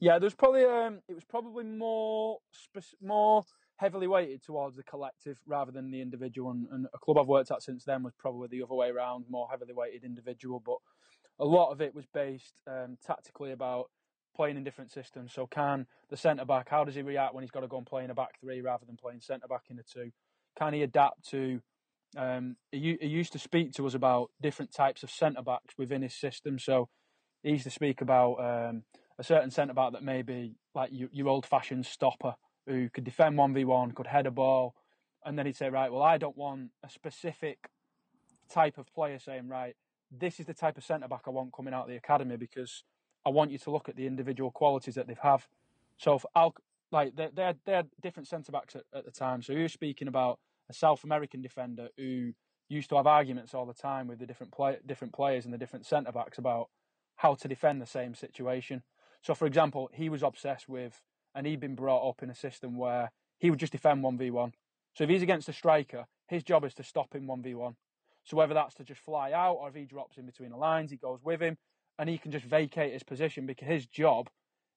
Yeah, 0.00 0.18
there's 0.18 0.34
probably 0.34 0.64
um, 0.64 1.00
it 1.08 1.14
was 1.14 1.24
probably 1.24 1.64
more 1.64 2.38
more 3.02 3.44
heavily 3.76 4.06
weighted 4.06 4.42
towards 4.42 4.76
the 4.76 4.82
collective 4.82 5.38
rather 5.46 5.70
than 5.70 5.90
the 5.90 6.00
individual. 6.00 6.50
And, 6.50 6.66
and, 6.72 6.86
a 6.94 6.98
club 6.98 7.18
I've 7.18 7.26
worked 7.26 7.50
at 7.50 7.62
since 7.62 7.84
then 7.84 8.02
was 8.02 8.14
probably 8.18 8.48
the 8.48 8.62
other 8.62 8.74
way 8.74 8.88
around, 8.88 9.26
more 9.28 9.48
heavily 9.50 9.74
weighted 9.74 10.02
individual. 10.02 10.62
But 10.64 10.78
a 11.38 11.44
lot 11.44 11.70
of 11.70 11.80
it 11.80 11.94
was 11.94 12.06
based 12.06 12.54
um, 12.66 12.96
tactically 13.06 13.52
about 13.52 13.90
playing 14.36 14.56
in 14.56 14.64
different 14.64 14.92
systems. 14.92 15.32
So 15.32 15.46
can 15.46 15.86
the 16.10 16.16
centre 16.16 16.44
back, 16.44 16.68
how 16.68 16.84
does 16.84 16.94
he 16.94 17.02
react 17.02 17.34
when 17.34 17.42
he's 17.42 17.50
got 17.50 17.60
to 17.60 17.68
go 17.68 17.78
and 17.78 17.86
play 17.86 18.04
in 18.04 18.10
a 18.10 18.14
back 18.14 18.38
three 18.40 18.60
rather 18.60 18.84
than 18.84 18.96
playing 18.96 19.20
centre 19.20 19.48
back 19.48 19.64
in 19.70 19.78
a 19.78 19.82
two? 19.82 20.12
Can 20.58 20.74
he 20.74 20.82
adapt 20.82 21.28
to 21.30 21.60
um, 22.16 22.56
he, 22.72 22.96
he, 23.00 23.08
used 23.08 23.32
to 23.32 23.38
speak 23.38 23.72
to 23.74 23.86
us 23.86 23.94
about 23.94 24.30
different 24.40 24.72
types 24.72 25.02
of 25.02 25.10
centre 25.10 25.42
backs 25.42 25.74
within 25.76 26.02
his 26.02 26.14
system. 26.14 26.58
So 26.58 26.88
he 27.42 27.50
used 27.50 27.64
to 27.64 27.70
speak 27.70 28.00
about 28.00 28.34
um, 28.36 28.84
a 29.18 29.24
certain 29.24 29.50
centre 29.50 29.74
back 29.74 29.92
that 29.92 30.02
may 30.02 30.22
be 30.22 30.54
like 30.74 30.90
your, 30.92 31.08
your 31.12 31.28
old 31.28 31.44
fashioned 31.44 31.84
stopper 31.84 32.34
who 32.66 32.88
could 32.88 33.04
defend 33.04 33.38
1v1, 33.38 33.94
could 33.94 34.06
head 34.06 34.26
a 34.26 34.30
ball. 34.30 34.74
And 35.24 35.38
then 35.38 35.46
he'd 35.46 35.56
say, 35.56 35.68
right, 35.68 35.92
well, 35.92 36.02
I 36.02 36.16
don't 36.18 36.36
want 36.36 36.70
a 36.84 36.88
specific 36.88 37.68
type 38.50 38.78
of 38.78 38.92
player 38.94 39.18
saying, 39.18 39.48
right, 39.48 39.74
this 40.10 40.40
is 40.40 40.46
the 40.46 40.54
type 40.54 40.78
of 40.78 40.84
centre 40.84 41.08
back 41.08 41.22
I 41.26 41.30
want 41.30 41.52
coming 41.52 41.74
out 41.74 41.84
of 41.84 41.88
the 41.88 41.96
academy 41.96 42.36
because 42.36 42.84
I 43.26 43.30
want 43.30 43.50
you 43.50 43.58
to 43.58 43.70
look 43.70 43.88
at 43.88 43.96
the 43.96 44.06
individual 44.06 44.52
qualities 44.52 44.94
that 44.94 45.08
they 45.08 45.16
have. 45.20 45.46
So, 45.98 46.20
Al- 46.36 46.54
like 46.92 47.16
they're, 47.16 47.30
they're, 47.34 47.54
they're 47.64 47.84
different 48.00 48.28
centre 48.28 48.52
backs 48.52 48.76
at, 48.76 48.84
at 48.94 49.04
the 49.04 49.10
time. 49.10 49.42
So 49.42 49.52
was 49.54 49.72
speaking 49.72 50.06
about 50.06 50.38
a 50.70 50.72
South 50.72 51.02
American 51.02 51.42
defender 51.42 51.88
who 51.96 52.32
used 52.68 52.88
to 52.90 52.96
have 52.96 53.06
arguments 53.06 53.52
all 53.52 53.66
the 53.66 53.74
time 53.74 54.06
with 54.06 54.20
the 54.20 54.26
different 54.26 54.52
play, 54.52 54.78
different 54.86 55.12
players 55.12 55.44
and 55.44 55.52
the 55.52 55.58
different 55.58 55.86
centre 55.86 56.12
backs 56.12 56.38
about 56.38 56.68
how 57.16 57.34
to 57.34 57.48
defend 57.48 57.82
the 57.82 57.86
same 57.86 58.14
situation. 58.14 58.82
So, 59.22 59.34
for 59.34 59.46
example, 59.46 59.90
he 59.92 60.08
was 60.08 60.22
obsessed 60.22 60.68
with, 60.68 61.02
and 61.34 61.46
he'd 61.46 61.60
been 61.60 61.74
brought 61.74 62.08
up 62.08 62.22
in 62.22 62.30
a 62.30 62.34
system 62.34 62.76
where 62.76 63.10
he 63.38 63.50
would 63.50 63.58
just 63.58 63.72
defend 63.72 64.02
one 64.02 64.16
v 64.16 64.30
one. 64.30 64.52
So, 64.94 65.04
if 65.04 65.10
he's 65.10 65.22
against 65.22 65.48
a 65.48 65.52
striker, 65.52 66.06
his 66.28 66.44
job 66.44 66.64
is 66.64 66.74
to 66.74 66.84
stop 66.84 67.14
him 67.14 67.26
one 67.26 67.42
v 67.42 67.54
one. 67.54 67.74
So, 68.24 68.36
whether 68.36 68.54
that's 68.54 68.74
to 68.76 68.84
just 68.84 69.00
fly 69.00 69.32
out 69.32 69.54
or 69.54 69.68
if 69.68 69.74
he 69.74 69.84
drops 69.84 70.16
in 70.16 70.26
between 70.26 70.50
the 70.50 70.56
lines, 70.56 70.90
he 70.90 70.96
goes 70.96 71.18
with 71.22 71.40
him, 71.40 71.56
and 71.98 72.08
he 72.08 72.18
can 72.18 72.30
just 72.30 72.44
vacate 72.44 72.92
his 72.92 73.02
position 73.02 73.46
because 73.46 73.68
his 73.68 73.86
job 73.86 74.28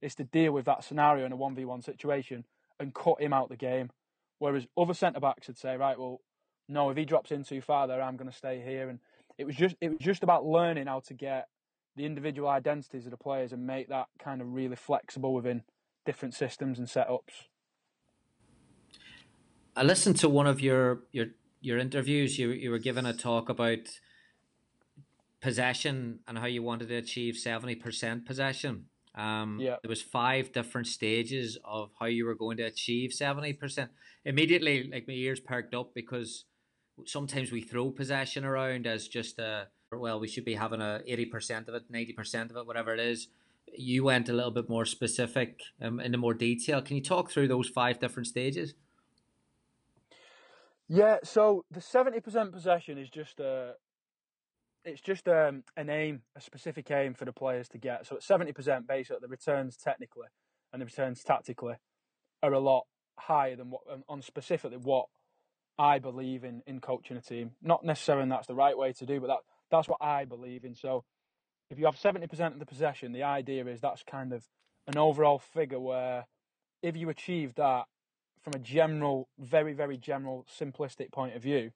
is 0.02 0.16
to 0.16 0.24
deal 0.24 0.52
with 0.52 0.66
that 0.66 0.84
scenario 0.84 1.26
in 1.26 1.32
a 1.32 1.36
one 1.36 1.56
v 1.56 1.66
one 1.66 1.82
situation 1.82 2.46
and 2.80 2.94
cut 2.94 3.22
him 3.22 3.34
out 3.34 3.50
the 3.50 3.58
game. 3.58 3.90
Whereas 4.38 4.66
other 4.78 4.94
centre 4.94 5.20
backs 5.20 5.48
would 5.48 5.58
say, 5.58 5.76
right, 5.76 6.00
well, 6.00 6.22
no, 6.70 6.90
if 6.90 6.98
he 6.98 7.04
drops 7.04 7.32
in 7.32 7.44
too 7.44 7.62
far 7.62 7.88
there, 7.88 8.02
I'm 8.02 8.16
going 8.16 8.30
to 8.30 8.36
stay 8.36 8.62
here. 8.66 8.90
And 8.90 9.00
it 9.38 9.46
was 9.46 9.56
just 9.56 9.76
it 9.82 9.90
was 9.90 10.00
just 10.00 10.24
about 10.24 10.46
learning 10.46 10.88
how 10.88 11.02
to 11.02 11.14
get 11.14 11.48
the 11.96 12.06
individual 12.06 12.48
identities 12.48 13.06
of 13.06 13.12
the 13.12 13.18
players 13.18 13.52
and 13.52 13.68
make 13.68 13.90
that 13.90 14.08
kind 14.24 14.42
of 14.42 14.54
really 14.54 14.76
flexible 14.76 15.34
within 15.34 15.64
different 16.06 16.34
systems 16.34 16.80
and 16.80 16.88
setups. 16.88 17.48
I 19.76 19.84
listened 19.84 20.18
to 20.18 20.30
one 20.30 20.48
of 20.48 20.62
your 20.62 21.02
your 21.12 21.28
your 21.60 21.78
interviews. 21.78 22.40
You 22.40 22.52
you 22.52 22.72
were 22.72 22.80
given 22.80 23.06
a 23.06 23.14
talk 23.14 23.50
about 23.50 23.80
possession 25.42 26.20
and 26.28 26.38
how 26.38 26.46
you 26.46 26.64
wanted 26.64 26.90
to 26.90 26.96
achieve 26.96 27.38
seventy 27.38 27.76
percent 27.76 28.26
possession. 28.26 28.86
Um, 29.16 29.60
yeah. 29.60 29.78
There 29.82 29.90
was 29.90 30.02
five 30.02 30.52
different 30.52 30.88
stages 30.88 31.58
of 31.66 31.92
how 32.00 32.06
you 32.06 32.26
were 32.26 32.36
going 32.36 32.58
to 32.58 32.64
achieve 32.64 33.14
seventy 33.14 33.54
percent. 33.54 33.92
Immediately, 34.26 34.90
like 34.92 35.08
my 35.08 35.14
ears 35.14 35.40
perked 35.40 35.74
up 35.74 35.94
because 35.94 36.46
sometimes 37.06 37.52
we 37.52 37.62
throw 37.62 37.92
possession 37.92 38.46
around 38.46 38.86
as 38.86 39.08
just 39.08 39.40
a 39.40 39.68
well, 39.92 40.20
we 40.20 40.28
should 40.28 40.46
be 40.46 40.56
having 40.56 40.82
a 40.82 41.02
eighty 41.08 41.26
percent 41.26 41.68
of 41.68 41.76
it, 41.76 41.84
ninety 41.90 42.14
percent 42.14 42.52
of 42.52 42.58
it, 42.58 42.68
whatever 42.68 42.94
it 42.94 43.00
is. 43.00 43.28
You 43.76 44.04
went 44.04 44.30
a 44.30 44.34
little 44.34 44.52
bit 44.52 44.70
more 44.70 44.86
specific 44.86 45.62
um, 45.82 46.00
into 46.00 46.18
more 46.18 46.34
detail. 46.34 46.82
Can 46.82 46.96
you 46.96 47.04
talk 47.04 47.32
through 47.32 47.48
those 47.48 47.70
five 47.70 48.00
different 48.00 48.28
stages? 48.28 48.74
Yeah, 50.88 51.18
so 51.24 51.66
the 51.70 51.82
seventy 51.82 52.20
percent 52.20 52.52
possession 52.52 52.98
is 52.98 53.10
just 53.10 53.40
a, 53.40 53.76
it's 54.86 55.02
just 55.02 55.28
um, 55.28 55.64
an 55.76 55.90
aim, 55.90 56.22
a 56.36 56.42
specific 56.42 56.90
aim 56.92 57.14
for 57.14 57.26
the 57.26 57.34
players 57.34 57.68
to 57.70 57.78
get. 57.78 58.06
So 58.06 58.16
at 58.16 58.24
seventy 58.24 58.54
percent, 58.54 58.88
basically, 58.88 59.20
the 59.22 59.28
returns 59.28 59.78
technically 59.78 60.28
and 60.72 60.82
the 60.82 60.86
returns 60.86 61.24
tactically 61.24 61.76
are 62.42 62.54
a 62.54 62.60
lot 62.60 62.86
higher 63.18 63.56
than 63.56 63.70
what 63.72 63.82
on 64.08 64.22
specifically 64.22 64.78
what 64.78 65.08
I 65.78 66.00
believe 66.00 66.44
in 66.44 66.62
in 66.66 66.80
coaching 66.80 67.18
a 67.18 67.22
team. 67.22 67.52
Not 67.62 67.84
necessarily 67.84 68.30
that's 68.30 68.48
the 68.48 68.56
right 68.56 68.78
way 68.78 68.94
to 68.94 69.06
do, 69.06 69.20
but 69.20 69.28
that 69.28 69.40
that's 69.70 69.88
what 69.88 70.02
I 70.02 70.26
believe 70.26 70.64
in. 70.64 70.76
So 70.76 71.04
if 71.70 71.78
you 71.78 71.86
have 71.86 71.98
seventy 71.98 72.28
percent 72.28 72.54
of 72.54 72.60
the 72.60 72.66
possession, 72.66 73.12
the 73.12 73.24
idea 73.24 73.66
is 73.66 73.82
that's 73.82 74.04
kind 74.04 74.34
of 74.34 74.44
an 74.88 74.98
overall 74.98 75.40
figure 75.40 75.80
where 75.80 76.26
if 76.82 76.96
you 76.96 77.10
achieve 77.10 77.56
that 77.56 77.86
from 78.42 78.54
a 78.54 78.60
general, 78.60 79.28
very, 79.38 79.74
very 79.74 79.98
general, 79.98 80.46
simplistic 80.50 81.12
point 81.12 81.36
of 81.36 81.44
view, 81.44 81.72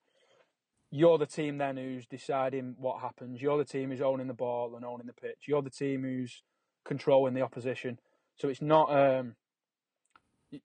you're 0.96 1.18
the 1.18 1.26
team 1.26 1.58
then 1.58 1.76
who's 1.76 2.06
deciding 2.06 2.76
what 2.78 3.02
happens. 3.02 3.42
You're 3.42 3.58
the 3.58 3.66
team 3.66 3.90
who's 3.90 4.00
owning 4.00 4.28
the 4.28 4.34
ball 4.36 4.76
and 4.76 4.86
owning 4.86 5.08
the 5.08 5.14
pitch. 5.14 5.48
You're 5.48 5.64
the 5.64 5.72
team 5.72 6.04
who's 6.04 6.44
controlling 6.86 7.34
the 7.34 7.42
opposition. 7.42 7.98
So 8.36 8.48
it's 8.48 8.62
not 8.62 8.94
um 8.94 9.36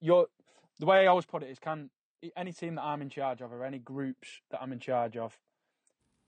you're 0.02 0.26
the 0.78 0.84
way 0.84 0.98
I 0.98 1.06
always 1.06 1.24
put 1.24 1.42
it 1.42 1.48
is 1.48 1.58
can 1.58 1.88
any 2.36 2.52
team 2.52 2.74
that 2.74 2.82
I'm 2.82 3.00
in 3.00 3.08
charge 3.08 3.40
of 3.40 3.54
or 3.54 3.64
any 3.64 3.78
groups 3.78 4.42
that 4.50 4.60
I'm 4.60 4.70
in 4.70 4.80
charge 4.80 5.16
of 5.16 5.38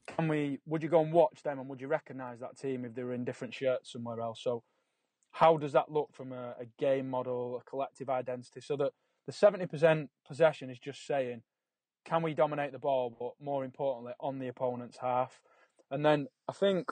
can 0.08 0.28
we 0.28 0.60
would 0.64 0.82
you 0.82 0.88
go 0.88 1.02
and 1.02 1.12
watch 1.12 1.42
them 1.42 1.58
and 1.58 1.68
would 1.68 1.82
you 1.82 1.86
recognise 1.86 2.40
that 2.40 2.56
team 2.56 2.86
if 2.86 2.94
they 2.94 3.02
were 3.02 3.12
in 3.12 3.26
different 3.26 3.52
shirts 3.52 3.92
somewhere 3.92 4.20
else? 4.20 4.40
So 4.42 4.62
how 5.32 5.58
does 5.58 5.72
that 5.72 5.92
look 5.92 6.08
from 6.14 6.32
a, 6.32 6.54
a 6.58 6.64
game 6.78 7.10
model, 7.10 7.60
a 7.60 7.68
collective 7.68 8.08
identity? 8.08 8.62
So 8.62 8.76
that 8.76 8.92
the 9.26 9.32
70% 9.32 10.08
possession 10.26 10.70
is 10.70 10.78
just 10.78 11.06
saying, 11.06 11.42
can 12.04 12.22
we 12.22 12.34
dominate 12.34 12.72
the 12.72 12.78
ball, 12.78 13.14
but 13.18 13.44
more 13.44 13.64
importantly, 13.64 14.12
on 14.20 14.38
the 14.38 14.48
opponent's 14.48 14.98
half? 14.98 15.40
And 15.90 16.04
then 16.04 16.28
I 16.48 16.52
think 16.52 16.90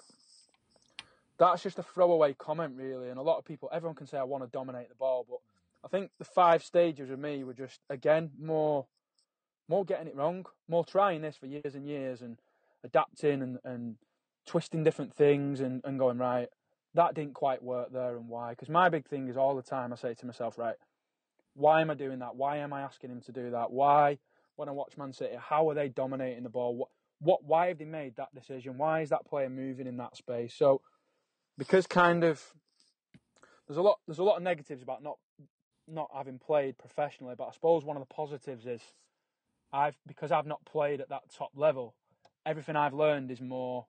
that's 1.39 1.63
just 1.63 1.79
a 1.79 1.83
throwaway 1.83 2.35
comment, 2.35 2.75
really. 2.77 3.09
And 3.09 3.19
a 3.19 3.23
lot 3.23 3.39
of 3.39 3.45
people, 3.45 3.69
everyone 3.73 3.97
can 3.97 4.07
say, 4.07 4.19
I 4.19 4.25
want 4.25 4.45
to 4.45 4.51
dominate 4.51 4.89
the 4.89 4.95
ball, 4.95 5.27
but 5.29 5.39
I 5.85 5.89
think 5.89 6.11
the 6.19 6.25
five 6.25 6.63
stages 6.63 7.11
of 7.11 7.19
me 7.19 7.45
were 7.45 7.55
just, 7.55 7.81
again, 7.89 8.31
more 8.41 8.87
more 9.69 9.85
getting 9.85 10.07
it 10.07 10.17
wrong, 10.17 10.47
more 10.67 10.85
trying 10.85 11.21
this 11.21 11.37
for 11.37 11.47
years 11.47 11.75
and 11.75 11.87
years 11.87 12.23
and 12.23 12.39
adapting 12.83 13.43
and, 13.43 13.59
and 13.65 13.97
twisting 14.47 14.83
different 14.83 15.15
things 15.15 15.61
and, 15.61 15.83
and 15.85 15.99
going, 15.99 16.17
right, 16.17 16.49
that 16.95 17.15
didn't 17.15 17.35
quite 17.35 17.63
work 17.63 17.93
there 17.93 18.17
and 18.17 18.29
why. 18.29 18.51
Because 18.51 18.71
my 18.71 18.89
big 18.89 19.07
thing 19.07 19.29
is 19.29 19.37
all 19.37 19.55
the 19.55 19.63
time 19.63 19.93
I 19.93 19.97
say 19.97 20.15
to 20.15 20.27
myself, 20.27 20.57
right, 20.59 20.77
why 21.55 21.83
am 21.83 21.91
I 21.91 21.95
doing 21.95 22.21
that? 22.21 22.37
Why 22.37 22.59
am 22.59 22.73
I 22.73 22.81
asking 22.81 23.11
him 23.11 23.21
to 23.23 23.33
do 23.33 23.51
that? 23.51 23.71
Why, 23.71 24.19
when 24.59 24.69
I 24.69 24.73
watch 24.73 24.97
Man 24.99 25.13
City, 25.13 25.37
how 25.39 25.71
are 25.71 25.75
they 25.75 25.89
dominating 25.89 26.43
the 26.43 26.49
ball? 26.49 26.75
What, 26.75 26.89
what, 27.21 27.45
why 27.45 27.69
have 27.69 27.79
they 27.79 27.85
made 27.85 28.17
that 28.17 28.35
decision? 28.35 28.77
Why 28.77 29.03
is 29.03 29.11
that 29.11 29.25
player 29.25 29.49
moving 29.49 29.87
in 29.87 29.97
that 29.99 30.17
space? 30.17 30.53
So, 30.53 30.81
because 31.57 31.87
kind 31.87 32.25
of 32.25 32.43
there's 33.69 33.79
a 33.79 33.83
lot, 33.83 33.99
there's 34.07 34.19
a 34.19 34.25
lot 34.25 34.37
of 34.37 34.43
negatives 34.43 34.83
about 34.83 35.03
not, 35.03 35.19
not 35.87 36.11
having 36.13 36.41
played 36.41 36.77
professionally, 36.77 37.35
but 37.39 37.47
I 37.47 37.53
suppose 37.53 37.85
one 37.85 37.97
of 37.97 38.03
the 38.03 38.13
positives 38.13 38.67
is 38.67 38.81
I've 39.73 39.97
because 40.07 40.33
I've 40.33 40.47
not 40.47 40.65
played 40.65 41.01
at 41.01 41.11
that 41.11 41.23
top 41.37 41.51
level. 41.55 41.95
Everything 42.45 42.75
I've 42.75 42.95
learned 42.95 43.31
is 43.31 43.41
more 43.41 43.87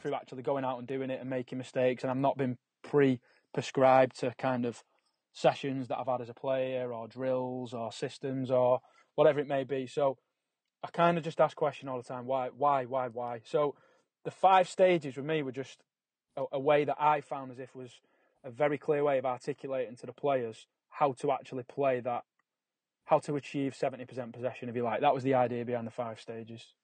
through 0.00 0.14
actually 0.14 0.42
going 0.42 0.64
out 0.64 0.78
and 0.78 0.86
doing 0.86 1.08
it 1.08 1.20
and 1.20 1.30
making 1.30 1.56
mistakes, 1.56 2.02
and 2.02 2.10
I've 2.10 2.16
not 2.18 2.36
been 2.36 2.58
pre-prescribed 2.82 4.18
to 4.20 4.34
kind 4.38 4.66
of 4.66 4.82
sessions 5.32 5.88
that 5.88 5.98
I've 5.98 6.08
had 6.08 6.20
as 6.20 6.28
a 6.28 6.34
player 6.34 6.92
or 6.92 7.08
drills 7.08 7.72
or 7.72 7.92
systems 7.92 8.50
or 8.50 8.80
whatever 9.14 9.40
it 9.40 9.48
may 9.48 9.64
be. 9.64 9.86
So 9.86 10.18
I 10.82 10.88
kind 10.88 11.18
of 11.18 11.24
just 11.24 11.40
ask 11.40 11.56
question 11.56 11.88
all 11.88 11.98
the 11.98 12.02
time, 12.02 12.26
why, 12.26 12.50
why, 12.56 12.84
why, 12.84 13.08
why? 13.08 13.40
So 13.44 13.74
the 14.24 14.30
five 14.30 14.68
stages 14.68 15.16
with 15.16 15.26
me 15.26 15.42
were 15.42 15.52
just 15.52 15.82
a, 16.36 16.44
a 16.52 16.60
way 16.60 16.84
that 16.84 16.96
I 16.98 17.20
found 17.20 17.50
as 17.50 17.58
if 17.58 17.74
was 17.74 17.90
a 18.44 18.50
very 18.50 18.78
clear 18.78 19.04
way 19.04 19.18
of 19.18 19.26
articulating 19.26 19.96
to 19.96 20.06
the 20.06 20.12
players 20.12 20.66
how 20.88 21.12
to 21.12 21.32
actually 21.32 21.62
play 21.62 22.00
that, 22.00 22.24
how 23.04 23.18
to 23.20 23.36
achieve 23.36 23.76
70% 23.80 24.32
possession, 24.32 24.68
if 24.68 24.76
you 24.76 24.82
like. 24.82 25.00
That 25.00 25.14
was 25.14 25.22
the 25.22 25.34
idea 25.34 25.64
behind 25.64 25.86
the 25.86 25.92
five 25.92 26.20
stages. 26.20 26.74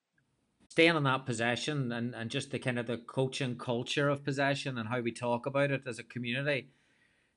Staying 0.68 0.96
on 0.96 1.04
that 1.04 1.26
possession 1.26 1.90
and, 1.92 2.14
and 2.14 2.30
just 2.30 2.50
the 2.50 2.58
kind 2.58 2.78
of 2.78 2.86
the 2.86 2.98
coaching 2.98 3.56
culture 3.56 4.08
of 4.08 4.24
possession 4.24 4.78
and 4.78 4.88
how 4.88 5.00
we 5.00 5.12
talk 5.12 5.46
about 5.46 5.70
it 5.70 5.82
as 5.86 5.98
a 5.98 6.04
community 6.04 6.68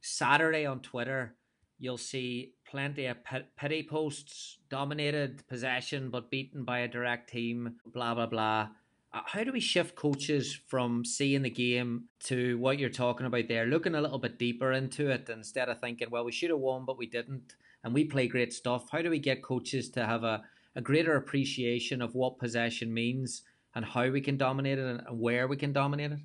Saturday 0.02 0.66
on 0.66 0.80
Twitter, 0.80 1.36
you'll 1.80 1.98
see 1.98 2.54
plenty 2.72 3.06
of 3.06 3.18
pity 3.58 3.84
posts, 3.84 4.60
dominated 4.70 5.46
possession 5.50 6.10
but 6.10 6.32
beaten 6.32 6.64
by 6.64 6.80
a 6.80 6.88
direct 6.88 7.30
team, 7.30 7.76
blah, 7.86 8.16
blah, 8.16 8.26
blah. 8.26 8.70
Uh, 9.14 9.20
how 9.26 9.44
do 9.44 9.52
we 9.52 9.60
shift 9.60 9.94
coaches 9.94 10.58
from 10.68 11.04
seeing 11.04 11.42
the 11.42 11.50
game 11.50 12.06
to 12.18 12.58
what 12.60 12.80
you're 12.80 12.90
talking 12.90 13.26
about 13.26 13.50
there, 13.50 13.66
looking 13.66 13.94
a 13.94 14.00
little 14.00 14.20
bit 14.20 14.40
deeper 14.40 14.72
into 14.72 15.10
it 15.10 15.30
instead 15.30 15.68
of 15.68 15.82
thinking, 15.82 16.10
well, 16.10 16.24
we 16.24 16.32
should 16.32 16.50
have 16.50 16.60
won, 16.60 16.86
but 16.86 16.98
we 16.98 17.06
didn't, 17.06 17.56
and 17.84 17.94
we 17.94 18.06
play 18.06 18.26
great 18.30 18.54
stuff? 18.54 18.90
How 18.90 19.02
do 19.02 19.10
we 19.10 19.20
get 19.20 19.44
coaches 19.44 19.90
to 19.90 20.06
have 20.06 20.24
a, 20.24 20.42
a 20.74 20.82
greater 20.82 21.18
appreciation 21.18 22.02
of 22.02 22.16
what 22.16 22.40
possession 22.40 22.94
means 22.94 23.42
and 23.76 23.84
how 23.84 24.08
we 24.10 24.22
can 24.22 24.38
dominate 24.38 24.80
it 24.80 24.86
and 24.86 25.20
where 25.20 25.46
we 25.46 25.58
can 25.58 25.74
dominate 25.74 26.14
it? 26.14 26.20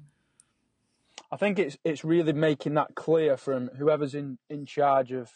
I 1.33 1.37
think 1.37 1.59
it's 1.59 1.77
it's 1.83 2.05
really 2.05 2.33
making 2.33 2.75
that 2.75 2.95
clear 2.95 3.37
from 3.37 3.69
whoever's 3.77 4.15
in, 4.15 4.39
in 4.49 4.65
charge 4.65 5.11
of 5.11 5.33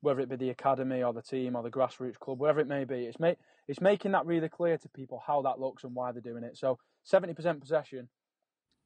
whether 0.00 0.20
it 0.20 0.28
be 0.28 0.36
the 0.36 0.50
academy 0.50 1.02
or 1.02 1.12
the 1.12 1.22
team 1.22 1.56
or 1.56 1.62
the 1.62 1.70
grassroots 1.70 2.18
club, 2.18 2.38
wherever 2.38 2.60
it 2.60 2.68
may 2.68 2.84
be. 2.84 3.04
It's 3.04 3.18
make, 3.18 3.38
it's 3.66 3.80
making 3.80 4.12
that 4.12 4.26
really 4.26 4.48
clear 4.48 4.78
to 4.78 4.88
people 4.88 5.22
how 5.26 5.42
that 5.42 5.58
looks 5.58 5.84
and 5.84 5.94
why 5.94 6.12
they're 6.12 6.22
doing 6.22 6.44
it. 6.44 6.56
So 6.56 6.78
seventy 7.04 7.34
percent 7.34 7.60
possession, 7.60 8.08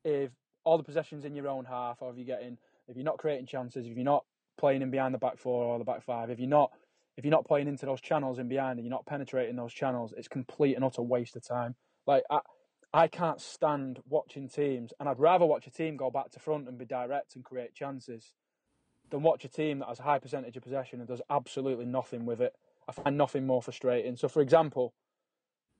if 0.04 0.30
all 0.64 0.78
the 0.78 0.84
possessions 0.84 1.24
in 1.24 1.34
your 1.34 1.48
own 1.48 1.64
half, 1.64 1.98
or 2.00 2.10
if 2.10 2.16
you're 2.16 2.36
getting 2.36 2.58
if 2.88 2.96
you're 2.96 3.04
not 3.04 3.18
creating 3.18 3.46
chances, 3.46 3.86
if 3.86 3.94
you're 3.94 4.04
not 4.04 4.24
playing 4.58 4.82
in 4.82 4.90
behind 4.90 5.14
the 5.14 5.18
back 5.18 5.38
four 5.38 5.64
or 5.64 5.78
the 5.78 5.84
back 5.84 6.02
five, 6.02 6.30
if 6.30 6.38
you're 6.38 6.48
not 6.48 6.70
if 7.16 7.24
you're 7.24 7.32
not 7.32 7.46
playing 7.46 7.68
into 7.68 7.84
those 7.84 8.00
channels 8.00 8.38
in 8.38 8.48
behind 8.48 8.78
and 8.78 8.86
you're 8.86 8.96
not 8.96 9.06
penetrating 9.06 9.56
those 9.56 9.72
channels, 9.72 10.14
it's 10.16 10.28
complete 10.28 10.76
and 10.76 10.84
utter 10.84 11.02
waste 11.02 11.36
of 11.36 11.46
time. 11.46 11.74
Like 12.06 12.22
I, 12.30 12.40
I 12.94 13.08
can't 13.08 13.40
stand 13.40 14.00
watching 14.08 14.48
teams, 14.48 14.92
and 14.98 15.08
I'd 15.08 15.18
rather 15.18 15.46
watch 15.46 15.66
a 15.66 15.70
team 15.70 15.96
go 15.96 16.10
back 16.10 16.30
to 16.32 16.40
front 16.40 16.68
and 16.68 16.78
be 16.78 16.84
direct 16.84 17.36
and 17.36 17.44
create 17.44 17.74
chances 17.74 18.32
than 19.12 19.22
watch 19.22 19.44
a 19.44 19.48
team 19.48 19.78
that 19.78 19.88
has 19.88 20.00
a 20.00 20.02
high 20.02 20.18
percentage 20.18 20.56
of 20.56 20.64
possession 20.64 20.98
and 20.98 21.06
does 21.06 21.20
absolutely 21.30 21.84
nothing 21.84 22.26
with 22.26 22.40
it. 22.40 22.56
I 22.88 22.92
find 22.92 23.16
nothing 23.16 23.46
more 23.46 23.62
frustrating. 23.62 24.16
So, 24.16 24.26
for 24.26 24.40
example, 24.40 24.94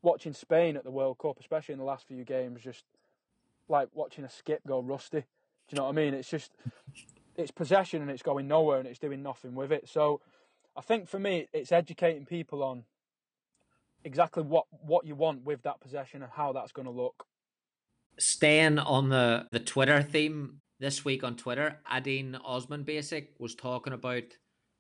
watching 0.03 0.35
Spain 0.35 0.77
at 0.77 0.85
the 0.85 0.91
World 0.91 1.19
Cup, 1.19 1.39
especially 1.41 1.73
in 1.73 1.79
the 1.79 1.85
last 1.85 2.07
few 2.07 2.23
games, 2.25 2.61
just 2.63 2.85
like 3.69 3.89
watching 3.95 4.25
a 4.25 4.31
skip 4.31 4.61
go 4.69 4.81
rusty. 4.81 5.21
Do 5.21 5.25
you 5.71 5.77
know 5.77 5.85
what 5.85 5.91
I 5.91 5.93
mean? 5.95 6.15
It's 6.15 6.31
just 6.31 6.53
it's 7.37 7.51
possession 7.51 8.03
and 8.03 8.11
it's 8.11 8.23
going 8.23 8.47
nowhere 8.47 8.79
and 8.79 8.87
it's 8.87 8.99
doing 8.99 9.23
nothing 9.23 9.55
with 9.55 9.73
it. 9.73 9.89
So, 9.89 10.21
I 10.77 10.83
think 10.83 11.09
for 11.09 11.19
me, 11.19 11.49
it's 11.53 11.73
educating 11.73 12.27
people 12.27 12.63
on 12.63 12.85
exactly 14.05 14.43
what 14.43 14.67
what 14.71 15.07
you 15.07 15.15
want 15.15 15.45
with 15.45 15.63
that 15.63 15.81
possession 15.81 16.23
and 16.23 16.31
how 16.31 16.53
that's 16.53 16.73
going 16.73 16.87
to 16.87 16.93
look. 16.93 17.25
Staying 18.19 18.79
on 18.79 19.09
the 19.09 19.49
the 19.51 19.59
Twitter 19.59 20.03
theme 20.03 20.61
this 20.83 21.05
week 21.05 21.23
on 21.23 21.37
Twitter, 21.37 21.79
Adine 21.89 22.35
Osman 22.45 22.83
Basic 22.83 23.35
was 23.39 23.55
talking 23.55 23.93
about 23.93 24.25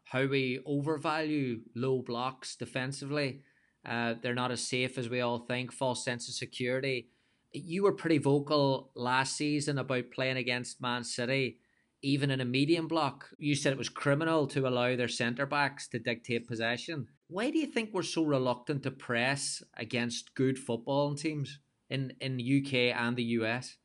how 0.03 0.27
we 0.27 0.59
overvalue 0.67 1.61
low 1.77 2.03
blocks 2.03 2.57
defensively. 2.57 3.43
Uh, 3.87 4.15
they're 4.21 4.35
not 4.35 4.51
as 4.51 4.67
safe 4.67 4.99
as 4.99 5.09
we 5.09 5.21
all 5.21 5.39
think. 5.39 5.73
False 5.73 6.05
sense 6.05 6.29
of 6.29 6.35
security. 6.35 7.09
You 7.53 7.85
were 7.85 7.93
pretty 7.93 8.19
vocal 8.19 8.91
last 8.97 9.37
season 9.37 9.79
about 9.79 10.11
playing 10.11 10.39
against 10.39 10.83
Man 10.83 11.05
City 11.05 11.59
even 12.03 12.33
in 12.33 12.41
a 12.41 12.45
medium 12.45 12.89
block. 12.89 13.29
You 13.39 13.55
said 13.55 13.73
it 13.73 13.79
was 13.79 13.89
criminal 13.89 14.49
to 14.49 14.67
allow 14.67 14.97
their 14.97 15.07
centre 15.07 15.47
backs 15.47 15.87
to 15.89 16.01
dictate 16.01 16.49
possession. 16.49 17.07
Why 17.29 17.51
do 17.51 17.59
you 17.59 17.67
think 17.67 17.91
we're 17.93 18.03
so 18.03 18.25
reluctant 18.25 18.83
to 18.83 18.91
press 18.91 19.63
against 19.77 20.35
good 20.35 20.57
footballing 20.57 21.21
teams 21.21 21.61
in, 21.89 22.13
in 22.21 22.39
the 22.39 22.61
UK 22.61 23.01
and 23.01 23.17
the 23.17 23.39
US? 23.39 23.77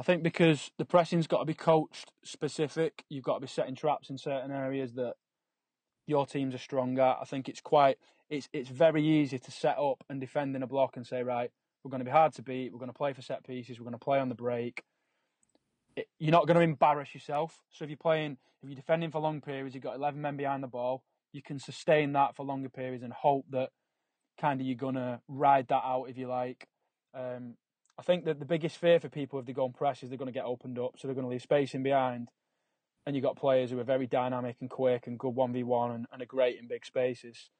I 0.00 0.02
think 0.02 0.22
because 0.22 0.70
the 0.78 0.86
pressing's 0.86 1.26
got 1.26 1.40
to 1.40 1.44
be 1.44 1.52
coached 1.52 2.10
specific. 2.24 3.04
You've 3.10 3.22
got 3.22 3.34
to 3.34 3.40
be 3.40 3.46
setting 3.46 3.74
traps 3.74 4.08
in 4.08 4.16
certain 4.16 4.50
areas 4.50 4.94
that 4.94 5.12
your 6.06 6.24
teams 6.24 6.54
are 6.54 6.58
strong 6.58 6.98
at. 6.98 7.18
I 7.20 7.24
think 7.26 7.50
it's 7.50 7.60
quite 7.60 7.98
it's 8.30 8.48
it's 8.54 8.70
very 8.70 9.06
easy 9.06 9.38
to 9.38 9.50
set 9.50 9.76
up 9.76 10.02
and 10.08 10.18
defend 10.18 10.56
in 10.56 10.62
a 10.62 10.66
block 10.66 10.96
and 10.96 11.06
say 11.06 11.22
right, 11.22 11.50
we're 11.84 11.90
going 11.90 11.98
to 11.98 12.06
be 12.06 12.10
hard 12.10 12.32
to 12.36 12.42
beat. 12.42 12.72
We're 12.72 12.78
going 12.78 12.88
to 12.88 12.96
play 12.96 13.12
for 13.12 13.20
set 13.20 13.44
pieces. 13.44 13.78
We're 13.78 13.84
going 13.84 13.92
to 13.92 13.98
play 13.98 14.18
on 14.18 14.30
the 14.30 14.34
break. 14.34 14.82
It, 15.94 16.06
you're 16.18 16.32
not 16.32 16.46
going 16.46 16.56
to 16.56 16.62
embarrass 16.62 17.12
yourself. 17.12 17.60
So 17.70 17.84
if 17.84 17.90
you're 17.90 17.98
playing, 17.98 18.38
if 18.62 18.70
you're 18.70 18.76
defending 18.76 19.10
for 19.10 19.20
long 19.20 19.42
periods, 19.42 19.74
you've 19.74 19.84
got 19.84 19.96
11 19.96 20.18
men 20.18 20.38
behind 20.38 20.62
the 20.62 20.68
ball. 20.68 21.02
You 21.34 21.42
can 21.42 21.58
sustain 21.58 22.14
that 22.14 22.36
for 22.36 22.46
longer 22.46 22.70
periods 22.70 23.04
and 23.04 23.12
hope 23.12 23.44
that 23.50 23.68
kind 24.40 24.62
of 24.62 24.66
you're 24.66 24.76
going 24.76 24.94
to 24.94 25.20
ride 25.28 25.68
that 25.68 25.82
out 25.84 26.06
if 26.08 26.16
you 26.16 26.26
like. 26.26 26.66
Um, 27.14 27.56
I 28.00 28.02
think 28.02 28.24
that 28.24 28.38
the 28.38 28.46
biggest 28.46 28.78
fear 28.78 28.98
for 28.98 29.10
people 29.10 29.38
if 29.38 29.44
they 29.44 29.52
go 29.52 29.64
on 29.64 29.74
press 29.74 30.02
is 30.02 30.08
they're 30.08 30.16
going 30.16 30.32
to 30.32 30.32
get 30.32 30.46
opened 30.46 30.78
up, 30.78 30.94
so 30.96 31.06
they're 31.06 31.14
going 31.14 31.26
to 31.26 31.30
leave 31.30 31.42
space 31.42 31.74
in 31.74 31.82
behind. 31.82 32.30
And 33.04 33.14
you've 33.14 33.22
got 33.22 33.36
players 33.36 33.70
who 33.70 33.78
are 33.78 33.84
very 33.84 34.06
dynamic 34.06 34.56
and 34.62 34.70
quick 34.70 35.06
and 35.06 35.18
good 35.18 35.34
1v1 35.34 35.94
and, 35.94 36.06
and 36.10 36.22
are 36.22 36.26
great 36.26 36.58
in 36.58 36.66
big 36.66 36.86
spaces. 36.86 37.50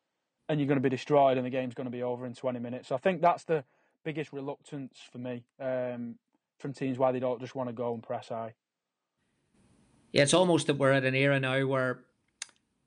And 0.49 0.59
you're 0.59 0.67
going 0.67 0.79
to 0.79 0.83
be 0.83 0.89
destroyed 0.89 1.37
and 1.37 1.45
the 1.45 1.51
game's 1.51 1.75
going 1.75 1.89
to 1.89 1.91
be 1.91 2.03
over 2.03 2.25
in 2.25 2.33
20 2.33 2.59
minutes. 2.59 2.89
So 2.89 2.95
I 2.95 2.99
think 2.99 3.21
that's 3.21 3.45
the 3.45 3.65
biggest 4.03 4.33
reluctance 4.33 4.99
for 5.13 5.19
me 5.19 5.45
um, 5.61 6.15
from 6.59 6.73
teams 6.73 6.97
why 6.97 7.13
they 7.13 7.21
don't 7.21 7.41
just 7.41 7.55
want 7.55 7.69
to 7.69 7.75
go 7.75 7.93
and 7.93 8.03
press 8.03 8.31
high. 8.31 8.55
Yeah, 10.13 10.23
it's 10.23 10.33
almost 10.33 10.69
that 10.69 10.79
we're 10.79 10.93
at 10.93 11.05
an 11.05 11.15
era 11.15 11.39
now 11.39 11.67
where 11.67 12.01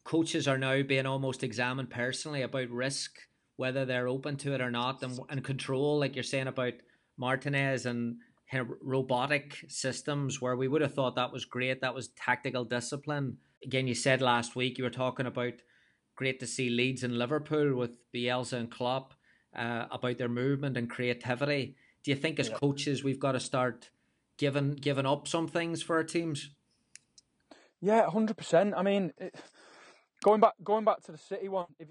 coaches 0.05 0.47
are 0.47 0.57
now 0.57 0.81
being 0.81 1.05
almost 1.05 1.43
examined 1.43 1.91
personally 1.91 2.41
about 2.41 2.71
risk, 2.71 3.11
whether 3.57 3.85
they're 3.85 4.07
open 4.07 4.37
to 4.37 4.55
it 4.55 4.61
or 4.61 4.71
not, 4.71 5.03
and, 5.03 5.19
and 5.29 5.43
control, 5.43 5.99
like 5.99 6.15
you're 6.15 6.23
saying 6.23 6.47
about– 6.47 6.73
Martinez 7.17 7.85
and 7.85 8.17
robotic 8.81 9.65
systems 9.67 10.41
where 10.41 10.55
we 10.55 10.67
would 10.67 10.81
have 10.81 10.93
thought 10.93 11.15
that 11.15 11.33
was 11.33 11.45
great. 11.45 11.81
That 11.81 11.95
was 11.95 12.09
tactical 12.09 12.65
discipline. 12.65 13.37
Again, 13.63 13.87
you 13.87 13.95
said 13.95 14.21
last 14.21 14.55
week 14.55 14.77
you 14.77 14.83
were 14.83 14.89
talking 14.89 15.25
about 15.25 15.53
great 16.15 16.39
to 16.39 16.47
see 16.47 16.69
Leeds 16.69 17.03
and 17.03 17.17
Liverpool 17.17 17.75
with 17.75 17.97
Bielsa 18.13 18.53
and 18.53 18.69
Klopp 18.69 19.13
uh, 19.55 19.85
about 19.91 20.17
their 20.17 20.29
movement 20.29 20.77
and 20.77 20.89
creativity. 20.89 21.75
Do 22.03 22.11
you 22.11 22.17
think 22.17 22.39
as 22.39 22.49
yeah. 22.49 22.55
coaches 22.55 23.03
we've 23.03 23.19
got 23.19 23.31
to 23.31 23.39
start 23.39 23.89
giving 24.37 24.75
giving 24.75 25.05
up 25.05 25.27
some 25.27 25.47
things 25.47 25.81
for 25.81 25.95
our 25.95 26.03
teams? 26.03 26.49
Yeah, 27.81 28.09
hundred 28.09 28.37
percent. 28.37 28.73
I 28.75 28.83
mean, 28.83 29.13
it, 29.17 29.35
going 30.23 30.41
back 30.41 30.53
going 30.63 30.85
back 30.85 31.01
to 31.03 31.11
the 31.11 31.17
City 31.17 31.49
one, 31.49 31.67
if 31.79 31.87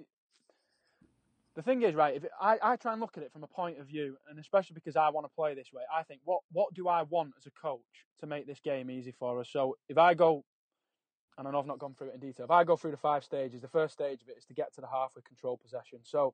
the 1.55 1.63
thing 1.63 1.83
is, 1.83 1.95
right, 1.95 2.17
if 2.17 2.25
it, 2.25 2.31
I, 2.41 2.59
I 2.63 2.77
try 2.77 2.93
and 2.93 3.01
look 3.01 3.17
at 3.17 3.23
it 3.23 3.33
from 3.33 3.43
a 3.43 3.47
point 3.47 3.79
of 3.79 3.87
view, 3.87 4.17
and 4.29 4.39
especially 4.39 4.75
because 4.75 4.97
I 4.97 5.11
want 5.11 5.27
to 5.27 5.33
play 5.35 5.55
this 5.55 5.73
way, 5.73 5.83
I 5.95 6.03
think, 6.03 6.21
what, 6.25 6.41
what 6.51 6.73
do 6.75 6.89
I 6.89 7.03
want 7.03 7.33
as 7.39 7.47
a 7.47 7.51
coach 7.51 8.07
to 8.21 8.27
make 8.27 8.47
this 8.47 8.61
game 8.61 8.91
easy 8.91 9.13
for 9.19 9.41
us? 9.41 9.49
So 9.51 9.77
if 9.89 9.99
I 9.99 10.15
go, 10.15 10.45
and 11.37 11.47
I 11.47 11.51
know 11.51 11.59
I've 11.59 11.67
not 11.67 11.79
gone 11.79 11.95
through 11.95 12.09
it 12.09 12.15
in 12.15 12.21
detail, 12.21 12.45
if 12.45 12.51
I 12.51 12.65
go 12.65 12.77
through 12.77 12.93
the 12.93 12.97
five 12.97 13.25
stages, 13.25 13.61
the 13.61 13.69
first 13.69 13.95
stage 13.95 14.23
of 14.23 14.29
it 14.29 14.39
is 14.39 14.45
to 14.47 14.55
get 14.55 14.75
to 14.75 14.81
the 14.81 14.87
half 14.87 15.13
with 15.15 15.25
control 15.25 15.59
possession. 15.59 16.01
So 16.05 16.33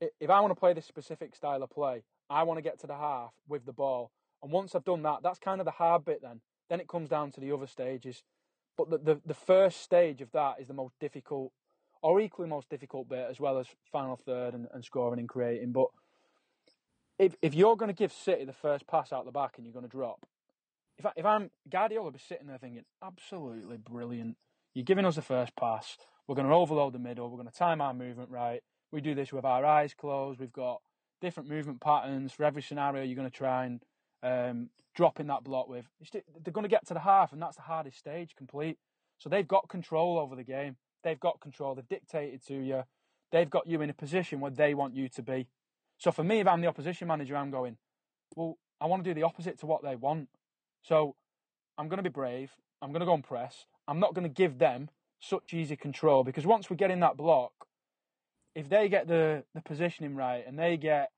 if 0.00 0.30
I 0.30 0.40
want 0.40 0.50
to 0.50 0.58
play 0.58 0.72
this 0.72 0.86
specific 0.86 1.36
style 1.36 1.62
of 1.62 1.70
play, 1.70 2.02
I 2.28 2.42
want 2.44 2.58
to 2.58 2.62
get 2.62 2.80
to 2.80 2.86
the 2.86 2.96
half 2.96 3.32
with 3.48 3.66
the 3.66 3.72
ball. 3.72 4.10
And 4.42 4.50
once 4.50 4.74
I've 4.74 4.84
done 4.84 5.02
that, 5.02 5.22
that's 5.22 5.38
kind 5.38 5.60
of 5.60 5.66
the 5.66 5.72
hard 5.72 6.04
bit 6.04 6.22
then. 6.22 6.40
Then 6.68 6.80
it 6.80 6.88
comes 6.88 7.08
down 7.08 7.32
to 7.32 7.40
the 7.40 7.52
other 7.52 7.66
stages. 7.66 8.22
But 8.78 8.90
the, 8.90 8.98
the, 8.98 9.20
the 9.26 9.34
first 9.34 9.82
stage 9.82 10.22
of 10.22 10.32
that 10.32 10.56
is 10.60 10.68
the 10.68 10.74
most 10.74 10.94
difficult 11.00 11.52
or 12.02 12.20
equally 12.20 12.48
most 12.48 12.68
difficult 12.68 13.08
bit, 13.08 13.26
as 13.30 13.38
well 13.38 13.58
as 13.58 13.66
final 13.92 14.16
third 14.16 14.54
and, 14.54 14.66
and 14.72 14.84
scoring 14.84 15.20
and 15.20 15.28
creating. 15.28 15.72
But 15.72 15.88
if 17.18 17.34
if 17.42 17.54
you're 17.54 17.76
going 17.76 17.90
to 17.90 17.96
give 17.96 18.12
City 18.12 18.44
the 18.44 18.52
first 18.52 18.86
pass 18.86 19.12
out 19.12 19.24
the 19.24 19.32
back 19.32 19.54
and 19.56 19.66
you're 19.66 19.74
going 19.74 19.84
to 19.84 19.90
drop, 19.90 20.26
if 20.98 21.06
I, 21.06 21.12
if 21.16 21.26
I'm 21.26 21.50
Guardiola, 21.70 22.12
be 22.12 22.18
sitting 22.18 22.46
there 22.46 22.58
thinking, 22.58 22.84
absolutely 23.02 23.76
brilliant. 23.76 24.36
You're 24.74 24.84
giving 24.84 25.04
us 25.04 25.16
the 25.16 25.22
first 25.22 25.56
pass. 25.56 25.96
We're 26.26 26.36
going 26.36 26.48
to 26.48 26.54
overload 26.54 26.92
the 26.92 26.98
middle. 26.98 27.28
We're 27.28 27.38
going 27.38 27.50
to 27.50 27.54
time 27.54 27.80
our 27.80 27.92
movement 27.92 28.30
right. 28.30 28.62
We 28.92 29.00
do 29.00 29.14
this 29.14 29.32
with 29.32 29.44
our 29.44 29.64
eyes 29.64 29.94
closed. 29.94 30.40
We've 30.40 30.52
got 30.52 30.80
different 31.20 31.48
movement 31.48 31.80
patterns 31.80 32.32
for 32.32 32.44
every 32.44 32.62
scenario. 32.62 33.02
You're 33.02 33.16
going 33.16 33.30
to 33.30 33.36
try 33.36 33.64
and 33.66 33.82
um, 34.22 34.70
drop 34.94 35.20
in 35.20 35.26
that 35.28 35.44
block 35.44 35.68
with. 35.68 35.86
They're 36.12 36.52
going 36.52 36.64
to 36.64 36.68
get 36.68 36.86
to 36.86 36.94
the 36.94 37.00
half, 37.00 37.32
and 37.32 37.42
that's 37.42 37.56
the 37.56 37.62
hardest 37.62 37.98
stage 37.98 38.34
complete. 38.36 38.78
So 39.18 39.28
they've 39.28 39.46
got 39.46 39.68
control 39.68 40.18
over 40.18 40.36
the 40.36 40.44
game. 40.44 40.76
They've 41.02 41.20
got 41.20 41.40
control. 41.40 41.74
They've 41.74 41.88
dictated 41.88 42.44
to 42.46 42.54
you. 42.54 42.84
They've 43.32 43.48
got 43.48 43.66
you 43.66 43.80
in 43.82 43.90
a 43.90 43.94
position 43.94 44.40
where 44.40 44.50
they 44.50 44.74
want 44.74 44.94
you 44.94 45.08
to 45.08 45.22
be. 45.22 45.46
So 45.98 46.10
for 46.10 46.24
me, 46.24 46.40
if 46.40 46.46
I'm 46.46 46.60
the 46.60 46.66
opposition 46.66 47.08
manager, 47.08 47.36
I'm 47.36 47.50
going, 47.50 47.76
well, 48.34 48.58
I 48.80 48.86
want 48.86 49.04
to 49.04 49.10
do 49.10 49.14
the 49.14 49.24
opposite 49.24 49.58
to 49.60 49.66
what 49.66 49.82
they 49.82 49.96
want. 49.96 50.28
So 50.82 51.14
I'm 51.78 51.88
going 51.88 51.98
to 51.98 52.02
be 52.02 52.08
brave. 52.08 52.52
I'm 52.82 52.90
going 52.90 53.00
to 53.00 53.06
go 53.06 53.14
and 53.14 53.24
press. 53.24 53.66
I'm 53.86 54.00
not 54.00 54.14
going 54.14 54.24
to 54.24 54.32
give 54.32 54.58
them 54.58 54.88
such 55.20 55.52
easy 55.52 55.76
control 55.76 56.24
because 56.24 56.46
once 56.46 56.70
we 56.70 56.76
get 56.76 56.90
in 56.90 57.00
that 57.00 57.16
block, 57.16 57.52
if 58.54 58.68
they 58.68 58.88
get 58.88 59.06
the, 59.06 59.44
the 59.54 59.60
positioning 59.60 60.16
right 60.16 60.44
and 60.46 60.58
they 60.58 60.76
get, 60.76 61.10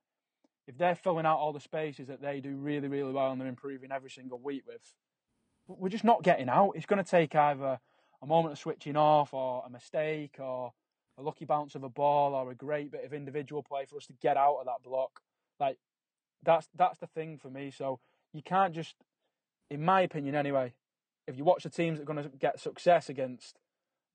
if 0.66 0.76
they're 0.76 0.94
filling 0.94 1.26
out 1.26 1.38
all 1.38 1.52
the 1.52 1.60
spaces 1.60 2.08
that 2.08 2.20
they 2.20 2.40
do 2.40 2.56
really, 2.56 2.88
really 2.88 3.12
well 3.12 3.32
and 3.32 3.40
they're 3.40 3.48
improving 3.48 3.92
every 3.92 4.10
single 4.10 4.38
week 4.38 4.64
with, 4.66 4.94
we're 5.66 5.88
just 5.88 6.04
not 6.04 6.22
getting 6.22 6.48
out. 6.48 6.72
It's 6.74 6.86
going 6.86 7.02
to 7.02 7.08
take 7.08 7.34
either 7.34 7.78
a 8.22 8.26
moment 8.26 8.52
of 8.52 8.58
switching 8.58 8.96
off 8.96 9.34
or 9.34 9.64
a 9.66 9.70
mistake 9.70 10.36
or 10.38 10.72
a 11.18 11.22
lucky 11.22 11.44
bounce 11.44 11.74
of 11.74 11.82
a 11.82 11.88
ball 11.88 12.34
or 12.34 12.50
a 12.50 12.54
great 12.54 12.90
bit 12.90 13.04
of 13.04 13.12
individual 13.12 13.62
play 13.62 13.84
for 13.84 13.96
us 13.96 14.06
to 14.06 14.14
get 14.22 14.36
out 14.36 14.58
of 14.60 14.66
that 14.66 14.82
block. 14.82 15.20
Like 15.60 15.78
that's 16.42 16.68
that's 16.74 16.98
the 16.98 17.06
thing 17.06 17.38
for 17.38 17.50
me. 17.50 17.70
So 17.70 18.00
you 18.32 18.42
can't 18.42 18.74
just, 18.74 18.94
in 19.70 19.84
my 19.84 20.00
opinion 20.00 20.34
anyway, 20.34 20.72
if 21.26 21.36
you 21.36 21.44
watch 21.44 21.64
the 21.64 21.70
teams 21.70 21.98
that 21.98 22.02
are 22.02 22.12
going 22.14 22.22
to 22.22 22.36
get 22.36 22.60
success 22.60 23.08
against 23.08 23.58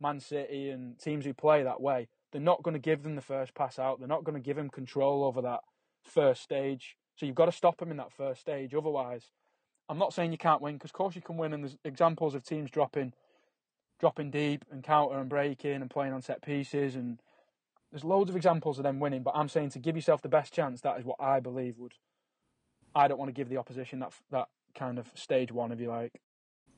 Man 0.01 0.19
City 0.19 0.69
and 0.69 0.97
teams 0.99 1.25
who 1.25 1.33
play 1.33 1.63
that 1.63 1.81
way, 1.81 2.07
they're 2.31 2.41
not 2.41 2.63
going 2.63 2.73
to 2.73 2.79
give 2.79 3.03
them 3.03 3.15
the 3.15 3.21
first 3.21 3.53
pass 3.53 3.79
out. 3.79 3.99
They're 3.99 4.07
not 4.07 4.23
going 4.23 4.35
to 4.35 4.45
give 4.45 4.57
them 4.57 4.69
control 4.69 5.23
over 5.23 5.41
that 5.41 5.61
first 6.03 6.41
stage. 6.41 6.97
So 7.15 7.25
you've 7.25 7.35
got 7.35 7.45
to 7.45 7.51
stop 7.51 7.77
them 7.77 7.91
in 7.91 7.97
that 7.97 8.11
first 8.11 8.41
stage. 8.41 8.73
Otherwise, 8.75 9.31
I'm 9.89 9.97
not 9.97 10.13
saying 10.13 10.31
you 10.31 10.37
can't 10.37 10.61
win 10.61 10.75
because, 10.75 10.89
of 10.89 10.95
course, 10.95 11.15
you 11.15 11.21
can 11.21 11.37
win. 11.37 11.53
And 11.53 11.63
there's 11.63 11.77
examples 11.83 12.35
of 12.35 12.43
teams 12.43 12.69
dropping 12.69 13.13
dropping 13.99 14.31
deep 14.31 14.65
and 14.71 14.83
counter 14.83 15.17
and 15.17 15.29
breaking 15.29 15.81
and 15.81 15.89
playing 15.89 16.13
on 16.13 16.21
set 16.21 16.41
pieces 16.41 16.95
and 16.95 17.19
there's 17.91 18.03
loads 18.03 18.29
of 18.29 18.36
examples 18.36 18.77
of 18.77 18.83
them 18.83 18.99
winning. 18.99 19.23
But 19.23 19.36
I'm 19.36 19.49
saying 19.49 19.69
to 19.71 19.79
give 19.79 19.95
yourself 19.95 20.21
the 20.21 20.29
best 20.29 20.53
chance, 20.53 20.81
that 20.81 20.99
is 20.99 21.05
what 21.05 21.17
I 21.19 21.39
believe 21.39 21.77
would. 21.77 21.93
I 22.93 23.07
don't 23.07 23.17
want 23.17 23.29
to 23.29 23.33
give 23.33 23.49
the 23.49 23.57
opposition 23.57 23.99
that 23.99 24.13
that 24.31 24.47
kind 24.75 24.99
of 24.99 25.07
stage 25.15 25.51
one, 25.51 25.71
if 25.71 25.79
you 25.79 25.89
like. 25.89 26.19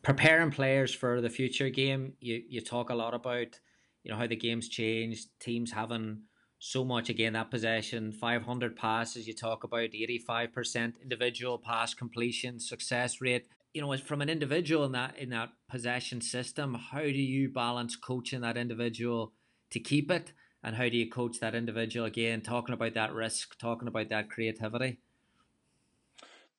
Preparing 0.02 0.52
players 0.52 0.94
for 0.94 1.22
the 1.22 1.30
future 1.30 1.70
game, 1.70 2.14
you 2.20 2.44
you 2.48 2.62
talk 2.62 2.90
a 2.90 2.96
lot 2.96 3.14
about, 3.14 3.60
you 4.04 4.12
know, 4.12 4.18
how 4.18 4.28
the 4.28 4.36
game's 4.36 4.70
changed, 4.70 5.30
teams 5.40 5.72
having 5.72 6.24
so 6.60 6.84
much 6.84 7.10
again 7.10 7.34
that 7.34 7.50
possession 7.50 8.12
500 8.12 8.76
passes 8.76 9.26
you 9.26 9.34
talk 9.34 9.64
about 9.64 9.92
85% 9.92 11.02
individual 11.02 11.58
pass 11.58 11.94
completion 11.94 12.60
success 12.60 13.22
rate 13.22 13.48
you 13.74 13.82
know, 13.82 13.92
as 13.92 14.02
from 14.02 14.22
an 14.22 14.30
individual 14.30 14.86
in 14.86 14.94
that 14.94 15.18
in 15.18 15.30
that 15.30 15.50
possession 15.70 16.22
system, 16.22 16.74
how 16.74 17.02
do 17.02 17.10
you 17.10 17.50
balance 17.50 17.96
coaching 17.96 18.42
that 18.42 18.58
individual 18.58 19.34
to 19.70 19.80
keep 19.80 20.10
it, 20.10 20.34
and 20.64 20.76
how 20.76 20.90
do 20.90 20.98
you 20.98 21.10
coach 21.10 21.40
that 21.40 21.56
individual 21.56 22.06
again? 22.06 22.42
Talking 22.42 22.74
about 22.74 22.96
that 22.96 23.14
risk, 23.14 23.58
talking 23.60 23.88
about 23.88 24.10
that 24.10 24.30
creativity. 24.30 25.00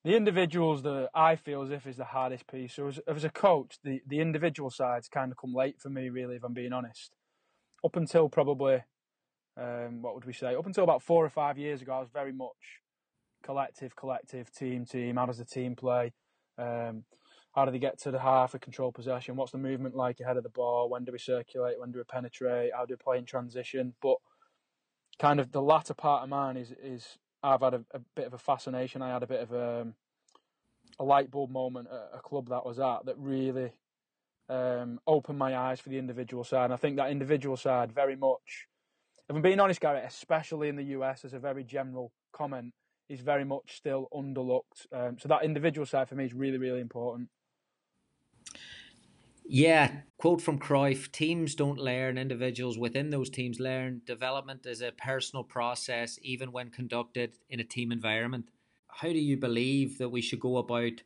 The 0.02 0.16
individuals 0.16 0.82
that 0.84 1.10
I 1.14 1.36
feel 1.36 1.62
as 1.62 1.70
if 1.70 1.86
is 1.86 1.98
the 1.98 2.04
hardest 2.04 2.46
piece. 2.46 2.74
So 2.74 2.88
as, 2.88 3.00
as 3.06 3.24
a 3.24 3.30
coach, 3.30 3.78
the 3.82 4.00
the 4.06 4.20
individual 4.20 4.70
sides 4.70 5.08
kind 5.08 5.32
of 5.32 5.38
come 5.38 5.54
late 5.54 5.80
for 5.80 5.90
me, 5.90 6.08
really, 6.10 6.36
if 6.36 6.44
I'm 6.44 6.54
being 6.54 6.72
honest. 6.72 7.16
Up 7.84 7.96
until 7.96 8.28
probably, 8.28 8.84
um, 9.56 10.02
what 10.02 10.14
would 10.14 10.26
we 10.26 10.32
say? 10.32 10.54
Up 10.54 10.66
until 10.66 10.84
about 10.84 11.02
four 11.02 11.24
or 11.24 11.30
five 11.30 11.58
years 11.58 11.82
ago, 11.82 11.94
I 11.94 12.00
was 12.00 12.08
very 12.12 12.32
much 12.32 12.80
collective, 13.42 13.96
collective, 13.96 14.52
team, 14.52 14.84
team. 14.84 15.16
How 15.16 15.26
does 15.26 15.38
the 15.38 15.44
team 15.44 15.74
play? 15.74 16.12
Um, 16.60 17.04
how 17.52 17.64
do 17.64 17.72
they 17.72 17.78
get 17.78 17.98
to 18.00 18.10
the 18.10 18.20
half 18.20 18.54
of 18.54 18.60
control 18.60 18.92
possession? 18.92 19.36
What's 19.36 19.52
the 19.52 19.58
movement 19.58 19.96
like 19.96 20.20
ahead 20.20 20.36
of 20.36 20.44
the 20.44 20.50
ball? 20.50 20.88
When 20.88 21.04
do 21.04 21.12
we 21.12 21.18
circulate? 21.18 21.80
When 21.80 21.90
do 21.90 21.98
we 21.98 22.04
penetrate? 22.04 22.70
How 22.74 22.84
do 22.84 22.94
we 22.94 22.96
play 22.96 23.18
in 23.18 23.24
transition? 23.24 23.94
But 24.00 24.16
kind 25.18 25.40
of 25.40 25.50
the 25.52 25.62
latter 25.62 25.94
part 25.94 26.22
of 26.22 26.28
mine 26.28 26.56
is 26.56 26.72
is 26.82 27.18
I've 27.42 27.62
had 27.62 27.74
a, 27.74 27.84
a 27.92 28.00
bit 28.14 28.26
of 28.26 28.34
a 28.34 28.38
fascination. 28.38 29.02
I 29.02 29.12
had 29.12 29.22
a 29.22 29.26
bit 29.26 29.40
of 29.40 29.52
a, 29.52 29.80
um, 29.80 29.94
a 30.98 31.04
light 31.04 31.30
bulb 31.30 31.50
moment 31.50 31.88
at 31.90 32.18
a 32.18 32.20
club 32.20 32.50
that 32.50 32.66
was 32.66 32.78
at 32.78 33.06
that 33.06 33.18
really 33.18 33.72
um, 34.48 35.00
opened 35.06 35.38
my 35.38 35.56
eyes 35.56 35.80
for 35.80 35.88
the 35.88 35.98
individual 35.98 36.44
side. 36.44 36.66
And 36.66 36.74
I 36.74 36.76
think 36.76 36.96
that 36.96 37.10
individual 37.10 37.56
side 37.56 37.92
very 37.92 38.16
much, 38.16 38.66
if 39.28 39.34
I'm 39.36 39.42
being 39.42 39.60
honest, 39.60 39.80
Garrett, 39.80 40.04
especially 40.06 40.68
in 40.68 40.76
the 40.76 40.84
US, 40.96 41.24
is 41.24 41.32
a 41.32 41.38
very 41.38 41.64
general 41.64 42.12
comment, 42.32 42.74
is 43.10 43.20
very 43.20 43.44
much 43.44 43.76
still 43.76 44.08
underlooked. 44.14 44.86
Um, 44.92 45.18
so 45.18 45.28
that 45.28 45.44
individual 45.44 45.84
side 45.84 46.08
for 46.08 46.14
me 46.14 46.24
is 46.24 46.32
really, 46.32 46.58
really 46.58 46.80
important. 46.80 47.28
Yeah, 49.52 49.90
quote 50.16 50.40
from 50.40 50.60
Cruyff 50.60 51.10
teams 51.10 51.56
don't 51.56 51.78
learn, 51.78 52.16
individuals 52.16 52.78
within 52.78 53.10
those 53.10 53.28
teams 53.28 53.58
learn. 53.58 54.00
Development 54.06 54.64
is 54.64 54.80
a 54.80 54.92
personal 54.92 55.42
process, 55.42 56.20
even 56.22 56.52
when 56.52 56.70
conducted 56.70 57.32
in 57.48 57.58
a 57.58 57.64
team 57.64 57.90
environment. 57.90 58.46
How 58.86 59.08
do 59.08 59.18
you 59.18 59.36
believe 59.36 59.98
that 59.98 60.10
we 60.10 60.20
should 60.20 60.38
go 60.38 60.58
about 60.58 61.02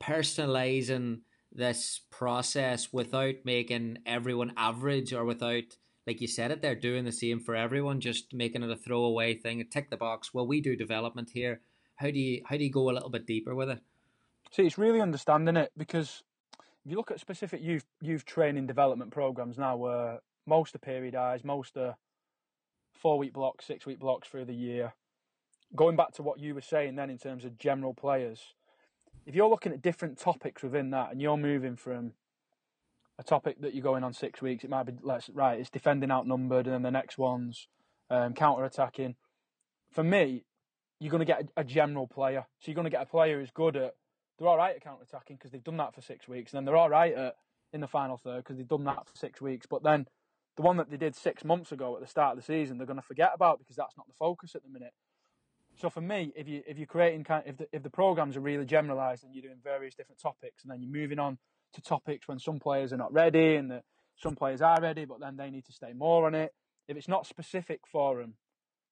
personalizing 0.00 1.22
this 1.50 2.02
process 2.10 2.92
without 2.92 3.34
making 3.44 3.98
everyone 4.06 4.52
average 4.56 5.12
or 5.12 5.24
without, 5.24 5.76
like 6.08 6.22
you 6.22 6.26
said 6.26 6.50
it, 6.50 6.62
they're 6.62 6.74
doing 6.74 7.04
the 7.04 7.12
same 7.12 7.38
for 7.38 7.54
everyone, 7.54 8.00
just 8.00 8.32
making 8.32 8.62
it 8.62 8.70
a 8.70 8.76
throwaway 8.76 9.34
thing, 9.34 9.62
tick 9.70 9.90
the 9.90 9.96
box. 9.98 10.32
Well, 10.32 10.46
we 10.46 10.62
do 10.62 10.74
development 10.74 11.28
here. 11.34 11.60
How 11.96 12.10
do 12.10 12.18
you 12.18 12.40
how 12.46 12.56
do 12.56 12.64
you 12.64 12.70
go 12.70 12.88
a 12.88 12.92
little 12.92 13.10
bit 13.10 13.26
deeper 13.26 13.54
with 13.54 13.68
it? 13.68 13.80
See, 14.50 14.62
it's 14.62 14.78
really 14.78 15.02
understanding 15.02 15.58
it 15.58 15.70
because 15.76 16.22
if 16.82 16.90
you 16.90 16.96
look 16.96 17.10
at 17.10 17.20
specific 17.20 17.60
youth 17.60 17.84
youth 18.00 18.24
training 18.24 18.66
development 18.66 19.10
programs 19.10 19.58
now, 19.58 19.76
where 19.76 20.20
most 20.46 20.74
are 20.74 20.78
periodised, 20.78 21.44
most 21.44 21.76
are 21.76 21.96
four 22.94 23.18
week 23.18 23.34
blocks, 23.34 23.66
six 23.66 23.84
week 23.84 23.98
blocks 23.98 24.28
through 24.28 24.46
the 24.46 24.54
year. 24.54 24.94
Going 25.76 25.96
back 25.96 26.12
to 26.14 26.22
what 26.22 26.40
you 26.40 26.54
were 26.54 26.62
saying 26.62 26.96
then 26.96 27.10
in 27.10 27.18
terms 27.18 27.44
of 27.44 27.58
general 27.58 27.92
players, 27.92 28.54
if 29.26 29.34
you're 29.34 29.50
looking 29.50 29.72
at 29.72 29.82
different 29.82 30.18
topics 30.18 30.62
within 30.62 30.88
that 30.92 31.12
and 31.12 31.20
you're 31.20 31.36
moving 31.36 31.76
from 31.76 32.12
a 33.18 33.22
topic 33.22 33.60
that 33.60 33.74
you're 33.74 33.82
going 33.82 34.04
on 34.04 34.12
six 34.12 34.40
weeks, 34.40 34.64
it 34.64 34.70
might 34.70 34.84
be 34.84 34.92
let's 35.02 35.28
right, 35.30 35.58
it's 35.58 35.70
defending 35.70 36.10
outnumbered, 36.10 36.66
and 36.66 36.74
then 36.74 36.82
the 36.82 36.90
next 36.90 37.18
one's 37.18 37.68
um, 38.10 38.34
counter 38.34 38.64
attacking. 38.64 39.16
For 39.90 40.04
me, 40.04 40.44
you're 41.00 41.10
going 41.10 41.20
to 41.20 41.24
get 41.24 41.42
a, 41.56 41.60
a 41.60 41.64
general 41.64 42.06
player. 42.06 42.46
So 42.58 42.70
you're 42.70 42.74
going 42.76 42.84
to 42.84 42.90
get 42.90 43.02
a 43.02 43.06
player 43.06 43.40
who's 43.40 43.50
good 43.50 43.76
at 43.76 43.94
they're 44.38 44.48
all 44.48 44.56
right 44.56 44.76
at 44.76 44.82
counter 44.82 45.02
attacking 45.02 45.36
because 45.36 45.50
they've 45.50 45.64
done 45.64 45.78
that 45.78 45.94
for 45.94 46.00
six 46.00 46.28
weeks, 46.28 46.52
and 46.52 46.58
then 46.58 46.64
they're 46.64 46.76
all 46.76 46.90
right 46.90 47.14
at 47.14 47.34
in 47.72 47.80
the 47.80 47.88
final 47.88 48.16
third 48.16 48.38
because 48.38 48.56
they've 48.56 48.68
done 48.68 48.84
that 48.84 49.08
for 49.08 49.16
six 49.16 49.40
weeks. 49.40 49.66
But 49.68 49.82
then 49.82 50.06
the 50.56 50.62
one 50.62 50.76
that 50.76 50.90
they 50.90 50.96
did 50.96 51.14
six 51.14 51.44
months 51.44 51.72
ago 51.72 51.94
at 51.96 52.00
the 52.00 52.06
start 52.06 52.36
of 52.36 52.44
the 52.44 52.44
season, 52.44 52.78
they're 52.78 52.86
going 52.86 53.00
to 53.00 53.02
forget 53.02 53.32
about 53.34 53.58
because 53.58 53.76
that's 53.76 53.96
not 53.96 54.06
the 54.06 54.14
focus 54.14 54.54
at 54.54 54.62
the 54.62 54.68
minute. 54.68 54.92
So 55.76 55.90
for 55.90 56.00
me, 56.00 56.32
if 56.36 56.48
you 56.48 56.62
if 56.66 56.78
you're 56.78 56.86
creating 56.86 57.24
kind 57.24 57.44
if 57.46 57.56
the 57.56 57.68
if 57.72 57.82
the 57.82 57.90
programs 57.90 58.36
are 58.36 58.40
really 58.40 58.64
generalised 58.64 59.24
and 59.24 59.34
you're 59.34 59.42
doing 59.42 59.60
various 59.62 59.94
different 59.94 60.20
topics, 60.20 60.62
and 60.62 60.70
then 60.70 60.80
you're 60.80 60.90
moving 60.90 61.18
on 61.18 61.38
to 61.74 61.80
topics 61.80 62.26
when 62.28 62.38
some 62.38 62.58
players 62.58 62.92
are 62.92 62.96
not 62.96 63.12
ready 63.12 63.56
and 63.56 63.70
that 63.70 63.84
some 64.16 64.34
players 64.34 64.60
are 64.60 64.80
ready, 64.80 65.04
but 65.04 65.20
then 65.20 65.36
they 65.36 65.50
need 65.50 65.64
to 65.66 65.72
stay 65.72 65.92
more 65.92 66.26
on 66.26 66.34
it. 66.34 66.52
If 66.88 66.96
it's 66.96 67.08
not 67.08 67.26
specific 67.26 67.80
for 67.90 68.20
them, 68.20 68.34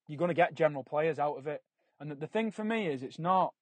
you're 0.07 0.19
going 0.19 0.29
to 0.29 0.35
get 0.35 0.55
general 0.55 0.85
players 0.85 1.19
out 1.19 1.39
of 1.39 1.47
it. 1.47 1.63
And 1.99 2.11
the, 2.11 2.15
the 2.15 2.27
thing 2.27 2.51
for 2.51 2.65
me 2.65 2.87
is, 2.87 3.03
it's 3.03 3.19
not 3.19 3.55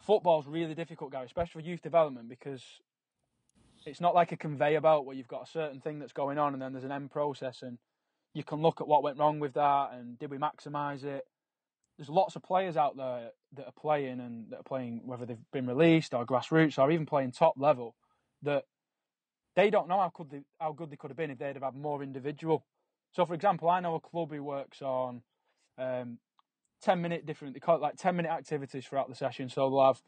football's 0.00 0.46
really 0.46 0.74
difficult, 0.74 1.12
guys, 1.12 1.26
especially 1.26 1.62
for 1.62 1.68
youth 1.68 1.82
development, 1.82 2.28
because 2.28 2.62
it's 3.86 4.00
not 4.00 4.14
like 4.14 4.32
a 4.32 4.36
conveyor 4.36 4.80
belt 4.80 5.06
where 5.06 5.16
you've 5.16 5.28
got 5.28 5.44
a 5.48 5.50
certain 5.50 5.80
thing 5.80 5.98
that's 5.98 6.12
going 6.12 6.38
on 6.38 6.52
and 6.52 6.62
then 6.62 6.72
there's 6.72 6.84
an 6.84 6.92
end 6.92 7.10
process 7.10 7.62
and 7.62 7.78
you 8.34 8.44
can 8.44 8.60
look 8.60 8.80
at 8.80 8.88
what 8.88 9.02
went 9.02 9.18
wrong 9.18 9.40
with 9.40 9.54
that 9.54 9.90
and 9.92 10.18
did 10.18 10.30
we 10.30 10.38
maximise 10.38 11.04
it. 11.04 11.24
There's 11.96 12.08
lots 12.08 12.36
of 12.36 12.42
players 12.42 12.76
out 12.76 12.96
there 12.96 13.30
that 13.56 13.66
are 13.66 13.72
playing 13.72 14.20
and 14.20 14.50
that 14.50 14.60
are 14.60 14.64
playing 14.64 15.02
whether 15.04 15.26
they've 15.26 15.50
been 15.52 15.66
released 15.66 16.14
or 16.14 16.24
grassroots 16.24 16.78
or 16.78 16.90
even 16.90 17.06
playing 17.06 17.32
top 17.32 17.54
level 17.56 17.94
that 18.42 18.64
they 19.54 19.70
don't 19.70 19.88
know 19.88 19.98
how 19.98 20.08
could 20.08 20.30
they, 20.30 20.42
how 20.60 20.72
good 20.72 20.90
they 20.90 20.96
could 20.96 21.10
have 21.10 21.16
been 21.16 21.30
if 21.30 21.38
they'd 21.38 21.54
have 21.54 21.62
had 21.62 21.74
more 21.74 22.02
individual. 22.02 22.64
So, 23.12 23.26
for 23.26 23.34
example, 23.34 23.68
I 23.68 23.80
know 23.80 23.94
a 23.94 24.00
club 24.00 24.32
who 24.32 24.42
works 24.42 24.80
on 24.80 25.22
um, 25.78 26.18
10 26.82 27.00
minute 27.00 27.26
different, 27.26 27.54
they 27.54 27.60
call 27.60 27.76
it 27.76 27.82
like 27.82 27.96
10 27.96 28.16
minute 28.16 28.30
activities 28.30 28.86
throughout 28.86 29.08
the 29.08 29.14
session. 29.14 29.48
So 29.48 29.68
they'll 29.68 29.86
have 29.86 30.02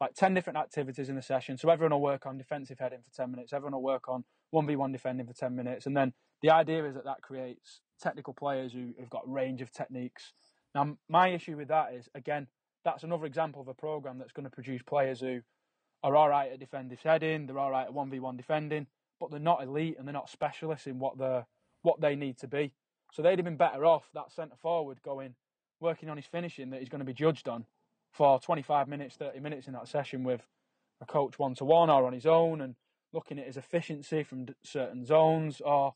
like 0.00 0.14
10 0.14 0.34
different 0.34 0.58
activities 0.58 1.08
in 1.08 1.14
the 1.14 1.22
session. 1.22 1.56
So 1.56 1.70
everyone 1.70 1.92
will 1.92 2.02
work 2.02 2.26
on 2.26 2.36
defensive 2.36 2.78
heading 2.80 3.00
for 3.08 3.16
10 3.16 3.30
minutes, 3.30 3.52
everyone 3.52 3.74
will 3.74 3.82
work 3.82 4.08
on 4.08 4.24
1v1 4.52 4.92
defending 4.92 5.26
for 5.26 5.32
10 5.32 5.54
minutes. 5.54 5.86
And 5.86 5.96
then 5.96 6.12
the 6.42 6.50
idea 6.50 6.84
is 6.84 6.94
that 6.94 7.04
that 7.04 7.22
creates 7.22 7.80
technical 8.00 8.34
players 8.34 8.72
who 8.72 8.94
have 8.98 9.08
got 9.08 9.22
a 9.26 9.30
range 9.30 9.62
of 9.62 9.70
techniques. 9.70 10.32
Now, 10.74 10.96
my 11.08 11.28
issue 11.28 11.56
with 11.56 11.68
that 11.68 11.94
is, 11.94 12.08
again, 12.14 12.48
that's 12.84 13.04
another 13.04 13.26
example 13.26 13.60
of 13.60 13.68
a 13.68 13.74
program 13.74 14.18
that's 14.18 14.32
going 14.32 14.44
to 14.44 14.50
produce 14.50 14.82
players 14.82 15.20
who 15.20 15.40
are 16.02 16.16
all 16.16 16.28
right 16.28 16.52
at 16.52 16.60
defensive 16.60 17.00
heading, 17.02 17.46
they're 17.46 17.58
all 17.58 17.70
right 17.70 17.86
at 17.86 17.94
1v1 17.94 18.36
defending, 18.36 18.86
but 19.20 19.30
they're 19.30 19.40
not 19.40 19.62
elite 19.62 19.96
and 19.98 20.06
they're 20.06 20.12
not 20.12 20.28
specialists 20.28 20.86
in 20.86 20.98
what, 20.98 21.18
they 21.18 21.42
what 21.82 22.00
they 22.00 22.16
need 22.16 22.38
to 22.38 22.48
be. 22.48 22.72
So 23.12 23.22
they'd 23.22 23.38
have 23.38 23.44
been 23.44 23.56
better 23.56 23.84
off, 23.84 24.08
that 24.14 24.32
centre 24.32 24.56
forward, 24.60 25.02
going, 25.02 25.34
working 25.80 26.08
on 26.08 26.16
his 26.16 26.26
finishing 26.26 26.70
that 26.70 26.80
he's 26.80 26.88
going 26.88 27.00
to 27.00 27.04
be 27.04 27.12
judged 27.12 27.48
on 27.48 27.66
for 28.10 28.40
25 28.40 28.88
minutes, 28.88 29.16
30 29.16 29.40
minutes 29.40 29.66
in 29.66 29.74
that 29.74 29.88
session 29.88 30.24
with 30.24 30.46
a 31.00 31.06
coach 31.06 31.38
one 31.38 31.54
to 31.56 31.64
one 31.64 31.90
or 31.90 32.06
on 32.06 32.12
his 32.12 32.26
own 32.26 32.60
and 32.60 32.74
looking 33.12 33.38
at 33.38 33.46
his 33.46 33.56
efficiency 33.56 34.22
from 34.22 34.46
certain 34.62 35.04
zones 35.04 35.60
or 35.60 35.94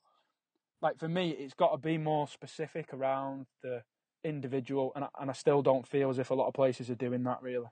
like 0.82 0.98
for 0.98 1.08
me 1.08 1.30
it's 1.30 1.54
got 1.54 1.70
to 1.70 1.78
be 1.78 1.96
more 1.96 2.28
specific 2.28 2.92
around 2.92 3.46
the 3.62 3.82
individual 4.26 4.92
and 4.94 5.04
I, 5.04 5.08
and 5.20 5.30
I 5.30 5.32
still 5.32 5.62
don't 5.62 5.86
feel 5.86 6.10
as 6.10 6.18
if 6.18 6.30
a 6.30 6.34
lot 6.34 6.48
of 6.48 6.54
places 6.54 6.90
are 6.90 6.94
doing 6.94 7.22
that 7.24 7.42
really. 7.42 7.68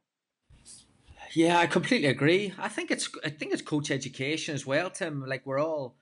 Yeah 1.32 1.58
i 1.58 1.66
completely 1.66 2.08
agree. 2.08 2.52
I 2.58 2.68
think 2.68 2.90
it's 2.90 3.08
i 3.24 3.30
think 3.30 3.52
it's 3.52 3.62
coach 3.62 3.90
education 3.90 4.54
as 4.54 4.66
well 4.66 4.90
tim. 4.90 5.24
Like 5.26 5.44
we're 5.44 5.60
all 5.60 5.96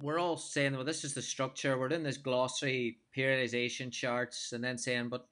we're 0.00 0.18
all 0.18 0.36
saying 0.36 0.74
well 0.74 0.84
this 0.84 1.04
is 1.04 1.14
the 1.14 1.22
structure. 1.22 1.78
We're 1.78 1.88
in 1.88 2.02
this 2.02 2.16
glossary 2.18 2.98
periodization 3.16 3.90
charts 3.92 4.52
and 4.52 4.62
then 4.62 4.78
saying 4.78 5.08
but 5.08 5.26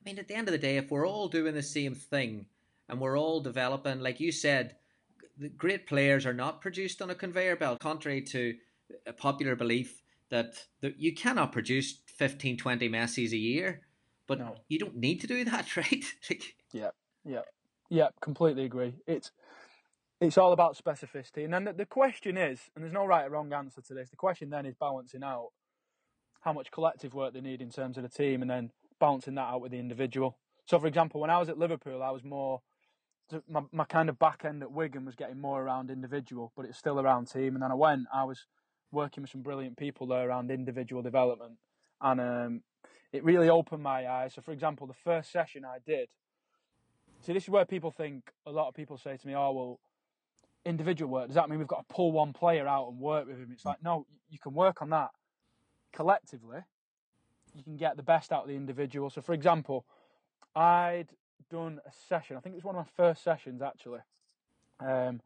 I 0.00 0.08
mean, 0.08 0.18
at 0.18 0.28
the 0.28 0.34
end 0.34 0.48
of 0.48 0.52
the 0.52 0.58
day, 0.58 0.78
if 0.78 0.90
we're 0.90 1.06
all 1.06 1.28
doing 1.28 1.54
the 1.54 1.62
same 1.62 1.94
thing 1.94 2.46
and 2.88 3.00
we're 3.00 3.18
all 3.18 3.40
developing, 3.40 4.00
like 4.00 4.18
you 4.18 4.32
said, 4.32 4.76
the 5.38 5.48
great 5.48 5.86
players 5.86 6.24
are 6.24 6.32
not 6.32 6.60
produced 6.60 7.02
on 7.02 7.10
a 7.10 7.14
conveyor 7.14 7.56
belt, 7.56 7.80
contrary 7.80 8.22
to 8.22 8.54
a 9.06 9.12
popular 9.12 9.56
belief 9.56 10.02
that 10.30 10.54
the, 10.80 10.94
you 10.96 11.14
cannot 11.14 11.52
produce 11.52 12.00
15, 12.16 12.56
20 12.56 12.88
Messis 12.88 13.32
a 13.32 13.36
year. 13.36 13.82
But 14.30 14.38
no. 14.38 14.54
you 14.68 14.78
don't 14.78 14.96
need 14.96 15.20
to 15.22 15.26
do 15.26 15.44
that, 15.46 15.76
right? 15.76 16.04
like, 16.30 16.54
yeah, 16.72 16.90
yeah, 17.24 17.42
yeah, 17.88 18.10
completely 18.20 18.64
agree. 18.64 18.94
It's 19.08 19.32
it's 20.20 20.38
all 20.38 20.52
about 20.52 20.78
specificity. 20.78 21.44
And 21.44 21.52
then 21.52 21.64
the, 21.64 21.72
the 21.72 21.86
question 21.86 22.36
is, 22.36 22.60
and 22.76 22.84
there's 22.84 22.92
no 22.92 23.04
right 23.04 23.26
or 23.26 23.30
wrong 23.30 23.52
answer 23.52 23.80
to 23.80 23.94
this, 23.94 24.10
the 24.10 24.16
question 24.16 24.50
then 24.50 24.66
is 24.66 24.74
balancing 24.78 25.24
out 25.24 25.48
how 26.42 26.52
much 26.52 26.70
collective 26.70 27.12
work 27.12 27.32
they 27.34 27.40
need 27.40 27.60
in 27.60 27.70
terms 27.70 27.96
of 27.96 28.02
the 28.04 28.08
team 28.08 28.42
and 28.42 28.50
then 28.50 28.70
balancing 29.00 29.34
that 29.34 29.48
out 29.48 29.62
with 29.62 29.72
the 29.72 29.78
individual. 29.78 30.38
So, 30.66 30.78
for 30.78 30.86
example, 30.86 31.20
when 31.20 31.30
I 31.30 31.38
was 31.38 31.48
at 31.48 31.58
Liverpool, 31.58 32.02
I 32.02 32.10
was 32.10 32.22
more 32.22 32.60
my, 33.48 33.62
my 33.72 33.84
kind 33.84 34.08
of 34.08 34.18
back 34.18 34.44
end 34.44 34.62
at 34.62 34.70
Wigan 34.70 35.04
was 35.04 35.16
getting 35.16 35.40
more 35.40 35.60
around 35.60 35.90
individual, 35.90 36.52
but 36.56 36.66
it's 36.66 36.78
still 36.78 37.00
around 37.00 37.26
team. 37.26 37.54
And 37.54 37.62
then 37.62 37.72
I 37.72 37.74
went, 37.74 38.06
I 38.14 38.24
was 38.24 38.46
working 38.92 39.22
with 39.22 39.30
some 39.30 39.42
brilliant 39.42 39.76
people 39.76 40.06
there 40.06 40.28
around 40.28 40.50
individual 40.50 41.02
development, 41.02 41.58
and 42.00 42.20
um, 42.20 42.62
it 43.12 43.24
really 43.24 43.48
opened 43.48 43.82
my 43.82 44.08
eyes. 44.08 44.34
So, 44.34 44.42
for 44.42 44.52
example, 44.52 44.86
the 44.86 44.94
first 44.94 45.32
session 45.32 45.64
I 45.64 45.78
did. 45.84 46.08
See, 47.22 47.32
this 47.32 47.44
is 47.44 47.50
where 47.50 47.64
people 47.64 47.90
think 47.90 48.30
a 48.46 48.50
lot 48.50 48.68
of 48.68 48.74
people 48.74 48.96
say 48.96 49.16
to 49.16 49.26
me, 49.26 49.34
"Oh, 49.34 49.52
well, 49.52 49.80
individual 50.64 51.10
work 51.10 51.26
does 51.26 51.34
that 51.34 51.48
mean 51.48 51.58
we've 51.58 51.68
got 51.68 51.88
to 51.88 51.94
pull 51.94 52.12
one 52.12 52.32
player 52.32 52.66
out 52.66 52.88
and 52.88 52.98
work 52.98 53.26
with 53.26 53.38
him?" 53.38 53.50
It's 53.52 53.64
like, 53.64 53.82
no, 53.82 54.06
you 54.28 54.38
can 54.38 54.54
work 54.54 54.82
on 54.82 54.90
that 54.90 55.10
collectively 55.92 56.60
you 57.54 57.62
can 57.62 57.76
get 57.76 57.96
the 57.96 58.02
best 58.02 58.32
out 58.32 58.42
of 58.42 58.48
the 58.48 58.56
individual. 58.56 59.10
So, 59.10 59.20
for 59.20 59.32
example, 59.32 59.84
I'd 60.54 61.08
done 61.50 61.80
a 61.86 61.92
session. 62.08 62.36
I 62.36 62.40
think 62.40 62.54
it 62.54 62.56
was 62.56 62.64
one 62.64 62.76
of 62.76 62.86
my 62.86 62.90
first 62.96 63.22
sessions 63.22 63.62
actually, 63.62 64.00
um, 64.80 65.20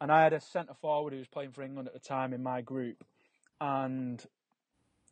and 0.00 0.12
I 0.12 0.22
had 0.22 0.32
a 0.32 0.40
centre 0.40 0.74
forward 0.74 1.12
who 1.12 1.18
was 1.18 1.28
playing 1.28 1.52
for 1.52 1.62
England 1.62 1.88
at 1.88 1.94
the 1.94 2.00
time 2.00 2.32
in 2.32 2.42
my 2.42 2.60
group, 2.60 3.04
and 3.60 4.24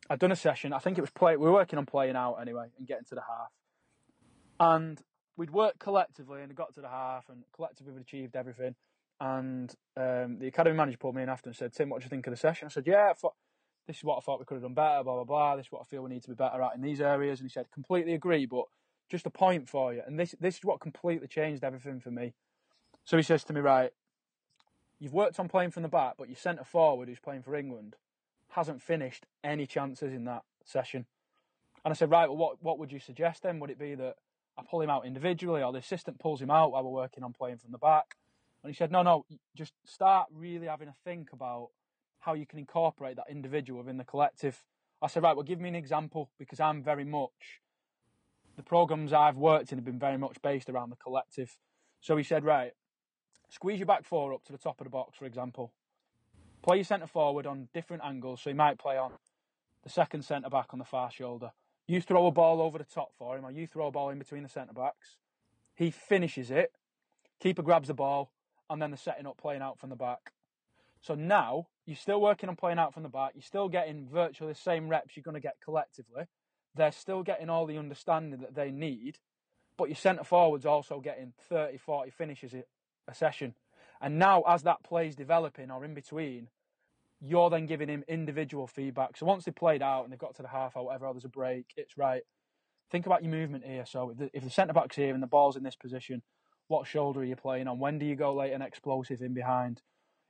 I'd 0.09 0.19
done 0.19 0.31
a 0.31 0.35
session. 0.35 0.73
I 0.73 0.79
think 0.79 0.97
it 0.97 1.01
was 1.01 1.09
play. 1.09 1.37
We 1.37 1.45
were 1.45 1.53
working 1.53 1.79
on 1.79 1.85
playing 1.85 2.15
out 2.15 2.35
anyway 2.35 2.67
and 2.77 2.87
getting 2.87 3.05
to 3.05 3.15
the 3.15 3.21
half, 3.21 3.51
and 4.59 5.01
we'd 5.37 5.51
worked 5.51 5.79
collectively 5.79 6.41
and 6.41 6.53
got 6.55 6.73
to 6.75 6.81
the 6.81 6.89
half, 6.89 7.29
and 7.29 7.43
collectively 7.55 7.93
we'd 7.93 8.01
achieved 8.01 8.35
everything. 8.35 8.75
And 9.19 9.73
um, 9.95 10.39
the 10.39 10.47
academy 10.47 10.75
manager 10.75 10.97
pulled 10.97 11.15
me 11.15 11.23
in 11.23 11.29
after 11.29 11.49
and 11.49 11.55
said, 11.55 11.73
"Tim, 11.73 11.89
what 11.89 12.01
do 12.01 12.05
you 12.05 12.09
think 12.09 12.27
of 12.27 12.31
the 12.31 12.37
session?" 12.37 12.65
I 12.65 12.69
said, 12.69 12.85
"Yeah, 12.85 13.09
I 13.11 13.13
thought, 13.13 13.35
this 13.87 13.97
is 13.97 14.03
what 14.03 14.17
I 14.17 14.21
thought 14.21 14.39
we 14.39 14.45
could 14.45 14.55
have 14.55 14.63
done 14.63 14.73
better, 14.73 15.03
blah, 15.03 15.15
blah, 15.15 15.23
blah. 15.23 15.55
This 15.55 15.67
is 15.67 15.71
what 15.71 15.81
I 15.81 15.85
feel 15.85 16.03
we 16.03 16.09
need 16.09 16.23
to 16.23 16.29
be 16.29 16.35
better 16.35 16.61
at 16.61 16.75
in 16.75 16.81
these 16.81 17.01
areas. 17.01 17.39
And 17.39 17.49
he 17.49 17.53
said, 17.53 17.65
completely 17.71 18.13
agree, 18.13 18.45
but 18.45 18.65
just 19.09 19.25
a 19.25 19.29
point 19.29 19.69
for 19.69 19.93
you. 19.93 20.01
And 20.05 20.19
this, 20.19 20.35
this 20.39 20.55
is 20.55 20.63
what 20.63 20.79
completely 20.79 21.27
changed 21.27 21.63
everything 21.63 21.99
for 21.99 22.11
me. 22.11 22.33
So 23.03 23.17
he 23.17 23.23
says 23.23 23.43
to 23.45 23.53
me, 23.53 23.59
right, 23.59 23.91
you've 24.99 25.13
worked 25.13 25.39
on 25.39 25.49
playing 25.49 25.71
from 25.71 25.83
the 25.83 25.89
back, 25.89 26.13
but 26.17 26.29
your 26.29 26.37
centre 26.37 26.63
forward 26.63 27.09
who's 27.09 27.19
playing 27.19 27.43
for 27.43 27.55
England 27.55 27.97
hasn't 28.53 28.81
finished 28.81 29.25
any 29.43 29.65
chances 29.65 30.13
in 30.13 30.25
that 30.25 30.43
session. 30.63 31.05
And 31.83 31.91
I 31.91 31.95
said, 31.95 32.09
right, 32.09 32.29
well, 32.29 32.37
what, 32.37 32.57
what 32.61 32.79
would 32.79 32.91
you 32.91 32.99
suggest 32.99 33.43
then? 33.43 33.59
Would 33.59 33.69
it 33.69 33.79
be 33.79 33.95
that 33.95 34.15
I 34.57 34.61
pull 34.69 34.81
him 34.81 34.89
out 34.89 35.05
individually 35.05 35.61
or 35.61 35.73
the 35.73 35.79
assistant 35.79 36.19
pulls 36.19 36.41
him 36.41 36.51
out 36.51 36.71
while 36.71 36.83
we're 36.83 36.89
working 36.89 37.23
on 37.23 37.33
playing 37.33 37.57
from 37.57 37.71
the 37.71 37.77
back? 37.77 38.15
And 38.63 38.71
he 38.71 38.77
said, 38.77 38.91
no, 38.91 39.01
no, 39.01 39.25
just 39.55 39.73
start 39.85 40.27
really 40.33 40.67
having 40.67 40.87
a 40.87 40.95
think 41.03 41.33
about 41.33 41.69
how 42.19 42.33
you 42.33 42.45
can 42.45 42.59
incorporate 42.59 43.17
that 43.17 43.25
individual 43.29 43.79
within 43.79 43.97
the 43.97 44.05
collective. 44.05 44.63
I 45.01 45.07
said, 45.07 45.23
right, 45.23 45.35
well, 45.35 45.43
give 45.43 45.59
me 45.59 45.67
an 45.67 45.75
example 45.75 46.29
because 46.39 46.61
I'm 46.61 46.81
very 46.81 47.03
much, 47.03 47.59
the 48.55 48.63
programs 48.63 49.11
I've 49.11 49.35
worked 49.35 49.71
in 49.73 49.77
have 49.77 49.83
been 49.83 49.99
very 49.99 50.17
much 50.17 50.41
based 50.41 50.69
around 50.69 50.91
the 50.91 50.95
collective. 50.95 51.57
So 51.99 52.15
he 52.15 52.23
said, 52.23 52.45
right, 52.45 52.71
squeeze 53.49 53.79
your 53.79 53.87
back 53.87 54.05
four 54.05 54.33
up 54.33 54.45
to 54.45 54.53
the 54.53 54.57
top 54.57 54.79
of 54.79 54.85
the 54.85 54.91
box, 54.91 55.17
for 55.17 55.25
example. 55.25 55.73
Play 56.63 56.77
your 56.77 56.85
centre 56.85 57.07
forward 57.07 57.45
on 57.45 57.67
different 57.73 58.03
angles, 58.05 58.41
so 58.41 58.49
he 58.49 58.55
might 58.55 58.79
play 58.79 58.97
on 58.97 59.11
the 59.83 59.89
second 59.89 60.23
centre 60.23 60.49
back 60.49 60.67
on 60.71 60.79
the 60.79 60.85
far 60.85 61.11
shoulder. 61.11 61.51
You 61.87 61.99
throw 61.99 62.25
a 62.25 62.31
ball 62.31 62.61
over 62.61 62.77
the 62.77 62.85
top 62.85 63.11
for 63.17 63.37
him, 63.37 63.45
or 63.45 63.51
you 63.51 63.67
throw 63.67 63.87
a 63.87 63.91
ball 63.91 64.09
in 64.09 64.17
between 64.17 64.43
the 64.43 64.49
centre 64.49 64.73
backs. 64.73 65.17
He 65.75 65.91
finishes 65.91 66.49
it. 66.49 66.71
Keeper 67.41 67.63
grabs 67.63 67.89
the 67.89 67.93
ball, 67.93 68.31
and 68.69 68.81
then 68.81 68.91
they're 68.91 68.97
setting 68.97 69.27
up 69.27 69.37
playing 69.37 69.61
out 69.61 69.77
from 69.77 69.89
the 69.89 69.97
back. 69.97 70.31
So 71.01 71.15
now 71.15 71.67
you're 71.85 71.97
still 71.97 72.21
working 72.21 72.47
on 72.47 72.55
playing 72.55 72.79
out 72.79 72.93
from 72.93 73.03
the 73.03 73.09
back. 73.09 73.31
You're 73.35 73.43
still 73.43 73.67
getting 73.67 74.07
virtually 74.07 74.53
the 74.53 74.59
same 74.59 74.87
reps 74.87 75.17
you're 75.17 75.23
going 75.23 75.35
to 75.35 75.41
get 75.41 75.57
collectively. 75.61 76.23
They're 76.75 76.93
still 76.93 77.23
getting 77.23 77.49
all 77.49 77.65
the 77.65 77.77
understanding 77.77 78.39
that 78.39 78.55
they 78.55 78.71
need, 78.71 79.17
but 79.75 79.89
your 79.89 79.97
centre 79.97 80.23
forwards 80.23 80.65
also 80.65 81.01
getting 81.01 81.33
30, 81.49 81.77
40 81.77 82.09
finishes 82.11 82.53
a 82.53 83.13
session. 83.13 83.53
And 84.03 84.19
now, 84.19 84.43
as 84.45 84.63
that 84.63 84.83
play's 84.83 85.15
developing 85.15 85.71
or 85.71 85.85
in 85.85 85.93
between, 85.93 86.49
you're 87.21 87.49
then 87.49 87.65
giving 87.65 87.87
him 87.87 88.03
individual 88.09 88.67
feedback. 88.67 89.15
So 89.15 89.25
once 89.25 89.45
they 89.45 89.51
played 89.51 89.81
out 89.81 90.03
and 90.03 90.11
they've 90.11 90.19
got 90.19 90.35
to 90.35 90.41
the 90.41 90.49
half 90.49 90.75
or 90.75 90.85
whatever, 90.85 91.07
or 91.07 91.13
there's 91.13 91.23
a 91.23 91.29
break, 91.29 91.67
it's 91.77 91.97
right. 91.97 92.23
Think 92.91 93.05
about 93.05 93.23
your 93.23 93.31
movement 93.31 93.63
here. 93.65 93.85
So 93.87 94.09
if 94.09 94.17
the, 94.17 94.29
if 94.33 94.43
the 94.43 94.49
centre 94.49 94.73
back's 94.73 94.97
here 94.97 95.13
and 95.13 95.23
the 95.23 95.27
ball's 95.27 95.55
in 95.55 95.63
this 95.63 95.77
position, 95.77 96.21
what 96.67 96.85
shoulder 96.85 97.21
are 97.21 97.25
you 97.25 97.37
playing 97.37 97.69
on? 97.69 97.79
When 97.79 97.97
do 97.97 98.05
you 98.05 98.17
go 98.17 98.35
late 98.35 98.51
and 98.51 98.61
explosive 98.61 99.21
in 99.21 99.33
behind? 99.33 99.81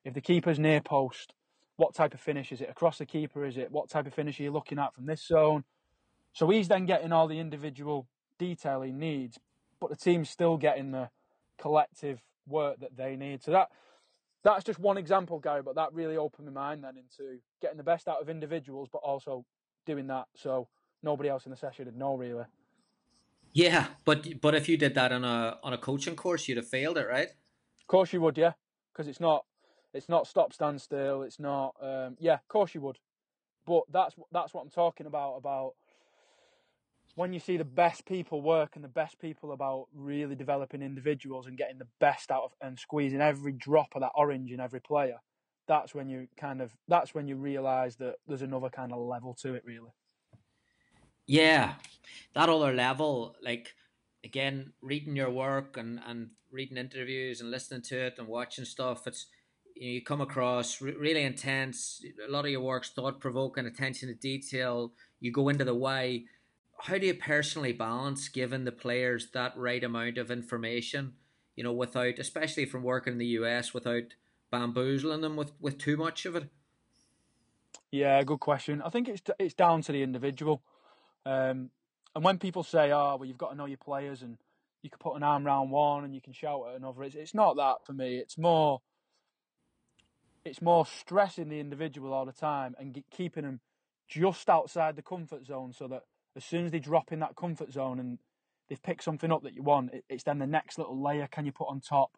If 0.05 0.13
the 0.13 0.21
keeper's 0.21 0.59
near 0.59 0.79
post, 0.79 1.33
what 1.75 1.95
type 1.95 2.13
of 2.13 2.21
finish 2.21 2.51
is 2.51 2.61
it? 2.61 2.69
Across 2.69 2.99
the 2.99 3.07
keeper, 3.07 3.43
is 3.43 3.57
it? 3.57 3.71
What 3.71 3.89
type 3.89 4.05
of 4.05 4.13
finish 4.13 4.39
are 4.39 4.43
you 4.43 4.51
looking 4.51 4.77
at 4.77 4.93
from 4.93 5.07
this 5.07 5.25
zone? 5.25 5.63
So 6.31 6.47
he's 6.51 6.67
then 6.67 6.85
getting 6.85 7.11
all 7.11 7.27
the 7.27 7.39
individual 7.39 8.07
detail 8.37 8.83
he 8.83 8.91
needs, 8.91 9.39
but 9.79 9.89
the 9.89 9.95
team's 9.95 10.29
still 10.29 10.57
getting 10.57 10.91
the 10.91 11.09
collective 11.57 12.21
work 12.47 12.79
that 12.79 12.95
they 12.95 13.15
need. 13.15 13.43
So 13.43 13.51
that 13.51 13.69
that's 14.43 14.63
just 14.63 14.79
one 14.79 14.97
example, 14.97 15.39
Gary, 15.39 15.61
but 15.61 15.75
that 15.75 15.93
really 15.93 16.17
opened 16.17 16.47
my 16.53 16.69
mind 16.69 16.83
then 16.83 16.97
into 16.97 17.39
getting 17.61 17.77
the 17.77 17.83
best 17.83 18.07
out 18.07 18.21
of 18.21 18.29
individuals, 18.29 18.89
but 18.91 18.99
also 18.99 19.45
doing 19.85 20.07
that 20.07 20.25
so 20.35 20.67
nobody 21.01 21.29
else 21.29 21.45
in 21.45 21.51
the 21.51 21.57
session 21.57 21.85
would 21.85 21.97
know 21.97 22.15
really. 22.15 22.45
Yeah, 23.53 23.87
but 24.03 24.41
but 24.41 24.55
if 24.55 24.67
you 24.67 24.77
did 24.77 24.95
that 24.95 25.11
on 25.11 25.23
a 25.23 25.59
on 25.63 25.73
a 25.73 25.77
coaching 25.77 26.15
course, 26.15 26.47
you'd 26.47 26.57
have 26.57 26.67
failed 26.67 26.97
it, 26.97 27.07
right? 27.07 27.27
Of 27.27 27.87
course 27.87 28.11
you 28.11 28.21
would, 28.21 28.37
yeah, 28.37 28.53
because 28.91 29.07
it's 29.07 29.19
not 29.19 29.45
it's 29.93 30.09
not 30.09 30.27
stop 30.27 30.53
stand 30.53 30.81
still. 30.81 31.21
It's 31.21 31.39
not 31.39 31.75
um, 31.81 32.17
yeah, 32.19 32.35
of 32.35 32.47
course 32.47 32.73
you 32.73 32.81
would, 32.81 32.97
but 33.65 33.83
that's 33.91 34.15
that's 34.31 34.53
what 34.53 34.61
I'm 34.61 34.71
talking 34.71 35.05
about 35.05 35.35
about 35.35 35.75
when 37.15 37.33
you 37.33 37.39
see 37.39 37.57
the 37.57 37.63
best 37.63 38.05
people 38.05 38.41
work 38.41 38.75
and 38.75 38.83
the 38.83 38.89
best 38.89 39.19
people 39.19 39.51
about 39.51 39.87
really 39.93 40.35
developing 40.35 40.81
individuals 40.81 41.45
and 41.45 41.57
getting 41.57 41.77
the 41.77 41.87
best 41.99 42.31
out 42.31 42.43
of 42.43 42.51
and 42.61 42.79
squeezing 42.79 43.21
every 43.21 43.51
drop 43.51 43.89
of 43.95 44.01
that 44.01 44.11
orange 44.15 44.51
in 44.51 44.59
every 44.59 44.81
player. 44.81 45.17
That's 45.67 45.93
when 45.93 46.09
you 46.09 46.27
kind 46.37 46.61
of 46.61 46.71
that's 46.87 47.13
when 47.13 47.27
you 47.27 47.35
realise 47.35 47.95
that 47.97 48.15
there's 48.27 48.41
another 48.41 48.69
kind 48.69 48.91
of 48.91 48.99
level 48.99 49.33
to 49.41 49.53
it, 49.53 49.63
really. 49.65 49.91
Yeah, 51.25 51.75
that 52.35 52.49
other 52.49 52.73
level, 52.73 53.35
like 53.41 53.73
again, 54.23 54.73
reading 54.81 55.15
your 55.15 55.29
work 55.29 55.77
and 55.77 56.01
and 56.05 56.31
reading 56.51 56.77
interviews 56.77 57.39
and 57.39 57.51
listening 57.51 57.81
to 57.81 57.97
it 57.97 58.15
and 58.17 58.27
watching 58.27 58.65
stuff. 58.65 59.07
It's 59.07 59.27
you, 59.75 59.87
know, 59.87 59.93
you 59.93 60.01
come 60.01 60.21
across 60.21 60.81
re- 60.81 60.95
really 60.95 61.23
intense. 61.23 62.03
A 62.27 62.31
lot 62.31 62.45
of 62.45 62.51
your 62.51 62.61
work's 62.61 62.89
thought 62.89 63.19
provoking, 63.21 63.65
attention 63.65 64.09
to 64.09 64.15
detail. 64.15 64.91
You 65.19 65.31
go 65.31 65.49
into 65.49 65.63
the 65.63 65.75
why. 65.75 66.23
How 66.83 66.97
do 66.97 67.05
you 67.05 67.13
personally 67.13 67.71
balance 67.71 68.27
giving 68.27 68.65
the 68.65 68.71
players 68.73 69.29
that 69.31 69.55
right 69.55 69.81
amount 69.81 70.17
of 70.17 70.29
information? 70.29 71.13
You 71.55 71.63
know, 71.63 71.71
without, 71.71 72.19
especially 72.19 72.65
from 72.65 72.83
working 72.83 73.13
in 73.13 73.19
the 73.19 73.37
US, 73.37 73.73
without 73.73 74.15
bamboozling 74.51 75.21
them 75.21 75.37
with, 75.37 75.53
with 75.61 75.77
too 75.77 75.95
much 75.95 76.25
of 76.25 76.35
it. 76.35 76.49
Yeah, 77.89 78.21
good 78.23 78.41
question. 78.41 78.81
I 78.81 78.89
think 78.89 79.07
it's 79.07 79.21
it's 79.39 79.53
down 79.53 79.81
to 79.83 79.93
the 79.93 80.03
individual. 80.03 80.61
Um, 81.25 81.69
and 82.15 82.23
when 82.23 82.37
people 82.37 82.63
say, 82.63 82.91
"Oh, 82.91 83.15
well, 83.15 83.25
you've 83.25 83.37
got 83.37 83.51
to 83.51 83.55
know 83.55 83.65
your 83.65 83.77
players," 83.77 84.21
and 84.21 84.37
you 84.81 84.89
can 84.89 84.99
put 84.99 85.15
an 85.15 85.23
arm 85.23 85.45
round 85.45 85.71
one 85.71 86.03
and 86.03 86.13
you 86.13 86.19
can 86.19 86.33
shout 86.33 86.63
at 86.69 86.75
another, 86.75 87.03
it's 87.03 87.15
it's 87.15 87.33
not 87.33 87.55
that 87.55 87.85
for 87.85 87.93
me. 87.93 88.17
It's 88.17 88.37
more 88.37 88.81
it's 90.43 90.61
more 90.61 90.85
stressing 90.85 91.47
the 91.47 91.61
individual 91.61 92.11
all 92.11 92.25
the 92.25 92.33
time 92.33 92.75
and 92.77 93.01
keeping 93.09 93.43
them 93.43 93.61
just 94.05 94.49
outside 94.49 94.97
the 94.97 95.01
comfort 95.01 95.45
zone, 95.45 95.71
so 95.71 95.87
that 95.87 96.03
as 96.35 96.43
soon 96.43 96.65
as 96.65 96.71
they 96.71 96.79
drop 96.79 97.11
in 97.11 97.19
that 97.19 97.35
comfort 97.35 97.71
zone 97.71 97.99
and 97.99 98.19
they've 98.69 98.81
picked 98.81 99.03
something 99.03 99.31
up 99.31 99.43
that 99.43 99.53
you 99.53 99.63
want, 99.63 99.93
it's 100.09 100.23
then 100.23 100.39
the 100.39 100.47
next 100.47 100.77
little 100.77 101.01
layer 101.01 101.27
can 101.27 101.45
you 101.45 101.51
put 101.51 101.67
on 101.67 101.79
top, 101.79 102.11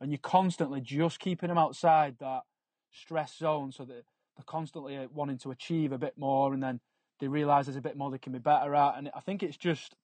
and 0.00 0.10
you're 0.10 0.18
constantly 0.18 0.80
just 0.80 1.20
keeping 1.20 1.48
them 1.48 1.58
outside 1.58 2.16
that 2.18 2.42
stress 2.90 3.36
zone, 3.36 3.72
so 3.72 3.84
that 3.84 4.04
they're 4.36 4.44
constantly 4.46 5.06
wanting 5.12 5.38
to 5.38 5.50
achieve 5.50 5.92
a 5.92 5.98
bit 5.98 6.18
more, 6.18 6.52
and 6.52 6.62
then 6.62 6.80
they 7.20 7.28
realise 7.28 7.66
there's 7.66 7.76
a 7.76 7.80
bit 7.80 7.96
more 7.96 8.10
they 8.10 8.18
can 8.18 8.32
be 8.32 8.38
better 8.38 8.74
at. 8.74 8.98
And 8.98 9.10
I 9.14 9.20
think 9.20 9.42
it's 9.42 9.56
just, 9.56 9.94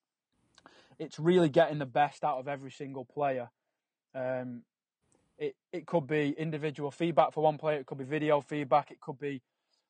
it's 0.99 1.19
really 1.19 1.49
getting 1.49 1.79
the 1.79 1.87
best 1.87 2.25
out 2.25 2.39
of 2.39 2.47
every 2.47 2.71
single 2.71 3.05
player. 3.05 3.51
Um, 4.15 4.63
it 5.37 5.57
it 5.73 5.87
could 5.87 6.07
be 6.07 6.35
individual 6.39 6.91
feedback 6.91 7.33
for 7.33 7.43
one 7.43 7.59
player. 7.59 7.79
It 7.79 7.87
could 7.87 7.99
be 7.99 8.05
video 8.05 8.41
feedback. 8.41 8.91
It 8.91 9.01
could 9.01 9.19
be 9.19 9.43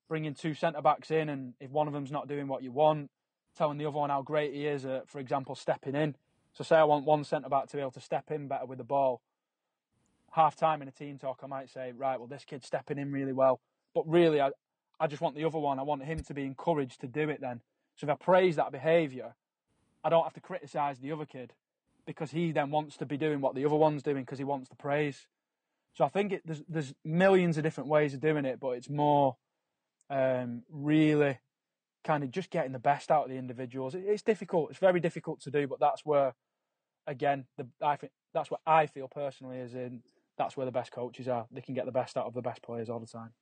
bringing 0.09 0.35
two 0.35 0.55
centre 0.55 0.83
backs 0.83 1.11
in, 1.11 1.29
and 1.29 1.55
if 1.61 1.71
one 1.71 1.87
of 1.87 1.93
them's 1.93 2.11
not 2.11 2.29
doing 2.29 2.49
what 2.49 2.63
you 2.63 2.73
want, 2.73 3.11
telling 3.57 3.79
the 3.79 3.87
other 3.87 3.99
one 3.99 4.11
how 4.11 4.23
great 4.23 4.55
he 4.55 4.67
is. 4.67 4.85
At, 4.85 5.09
for 5.09 5.19
example, 5.19 5.55
stepping 5.55 5.95
in. 5.95 6.15
So 6.53 6.65
say 6.65 6.77
I 6.77 6.85
want 6.85 7.05
one 7.05 7.25
centre 7.25 7.49
back 7.49 7.69
to 7.69 7.77
be 7.77 7.81
able 7.81 7.93
to 7.93 8.01
step 8.01 8.31
in 8.31 8.49
better 8.49 8.67
with 8.67 8.79
the 8.79 8.85
ball. 8.85 9.21
Half 10.33 10.57
time 10.57 10.83
in 10.83 10.89
a 10.89 10.93
team 10.93 11.19
talk, 11.19 11.41
I 11.43 11.47
might 11.47 11.71
say, 11.71 11.93
right, 11.97 12.19
well, 12.19 12.27
this 12.27 12.45
kid's 12.45 12.67
stepping 12.67 12.99
in 12.99 13.13
really 13.13 13.33
well, 13.33 13.61
but 13.95 14.09
really, 14.09 14.41
I, 14.41 14.51
I 15.01 15.07
just 15.07 15.23
want 15.23 15.37
the 15.37 15.45
other 15.45 15.59
one. 15.59 15.79
I 15.79 15.83
want 15.83 16.05
him 16.05 16.23
to 16.25 16.35
be 16.35 16.45
encouraged 16.45 17.01
to 17.01 17.07
do 17.07 17.29
it 17.31 17.41
then. 17.41 17.61
So 17.97 18.07
if 18.07 18.11
I 18.11 18.15
praise 18.15 18.57
that 18.57 18.73
behaviour, 18.73 19.35
I 20.05 20.11
don't 20.11 20.25
have 20.25 20.35
to 20.35 20.41
criticise 20.41 20.99
the 20.99 21.13
other 21.13 21.25
kid 21.25 21.53
because 22.07 22.31
he 22.31 22.53
then 22.53 22.71
wants 22.71 22.97
to 22.99 23.07
be 23.07 23.17
doing 23.17 23.41
what 23.41 23.55
the 23.55 23.65
other 23.65 23.75
one's 23.75 24.03
doing 24.03 24.25
because 24.25 24.39
he 24.39 24.45
wants 24.45 24.69
the 24.69 24.77
praise. 24.77 25.27
So 25.95 26.05
I 26.05 26.09
think 26.09 26.33
it, 26.33 26.43
there's 26.45 26.63
there's 26.69 26.95
millions 27.05 27.57
of 27.57 27.65
different 27.65 27.89
ways 27.89 28.15
of 28.15 28.21
doing 28.21 28.45
it, 28.45 28.61
but 28.61 28.71
it's 28.71 28.89
more 28.89 29.37
um, 30.11 30.63
really 30.71 31.39
kind 32.09 32.25
of 32.25 32.31
just 32.31 32.49
getting 32.49 32.73
the 32.73 32.79
best 32.79 33.11
out 33.11 33.25
of 33.25 33.31
the 33.31 33.37
individuals. 33.37 33.95
It's 33.95 34.23
difficult. 34.23 34.71
It's 34.71 34.79
very 34.79 34.99
difficult 34.99 35.43
to 35.43 35.51
do, 35.51 35.67
but 35.67 35.79
that's 35.79 36.07
where, 36.07 36.35
again, 37.07 37.45
the 37.59 37.67
I 37.83 37.97
think 37.97 38.13
that's 38.33 38.51
what 38.51 38.61
I 38.67 38.87
feel 38.87 39.09
personally 39.09 39.59
is 39.59 39.75
in. 39.75 40.01
That's 40.39 40.57
where 40.57 40.65
the 40.65 40.73
best 40.73 40.91
coaches 40.91 41.29
are. 41.29 41.47
They 41.53 41.61
can 41.61 41.75
get 41.75 41.85
the 41.85 41.93
best 41.93 42.17
out 42.17 42.25
of 42.25 42.33
the 42.33 42.41
best 42.41 42.63
players 42.63 42.89
all 42.89 42.99
the 42.99 43.07
time. 43.07 43.33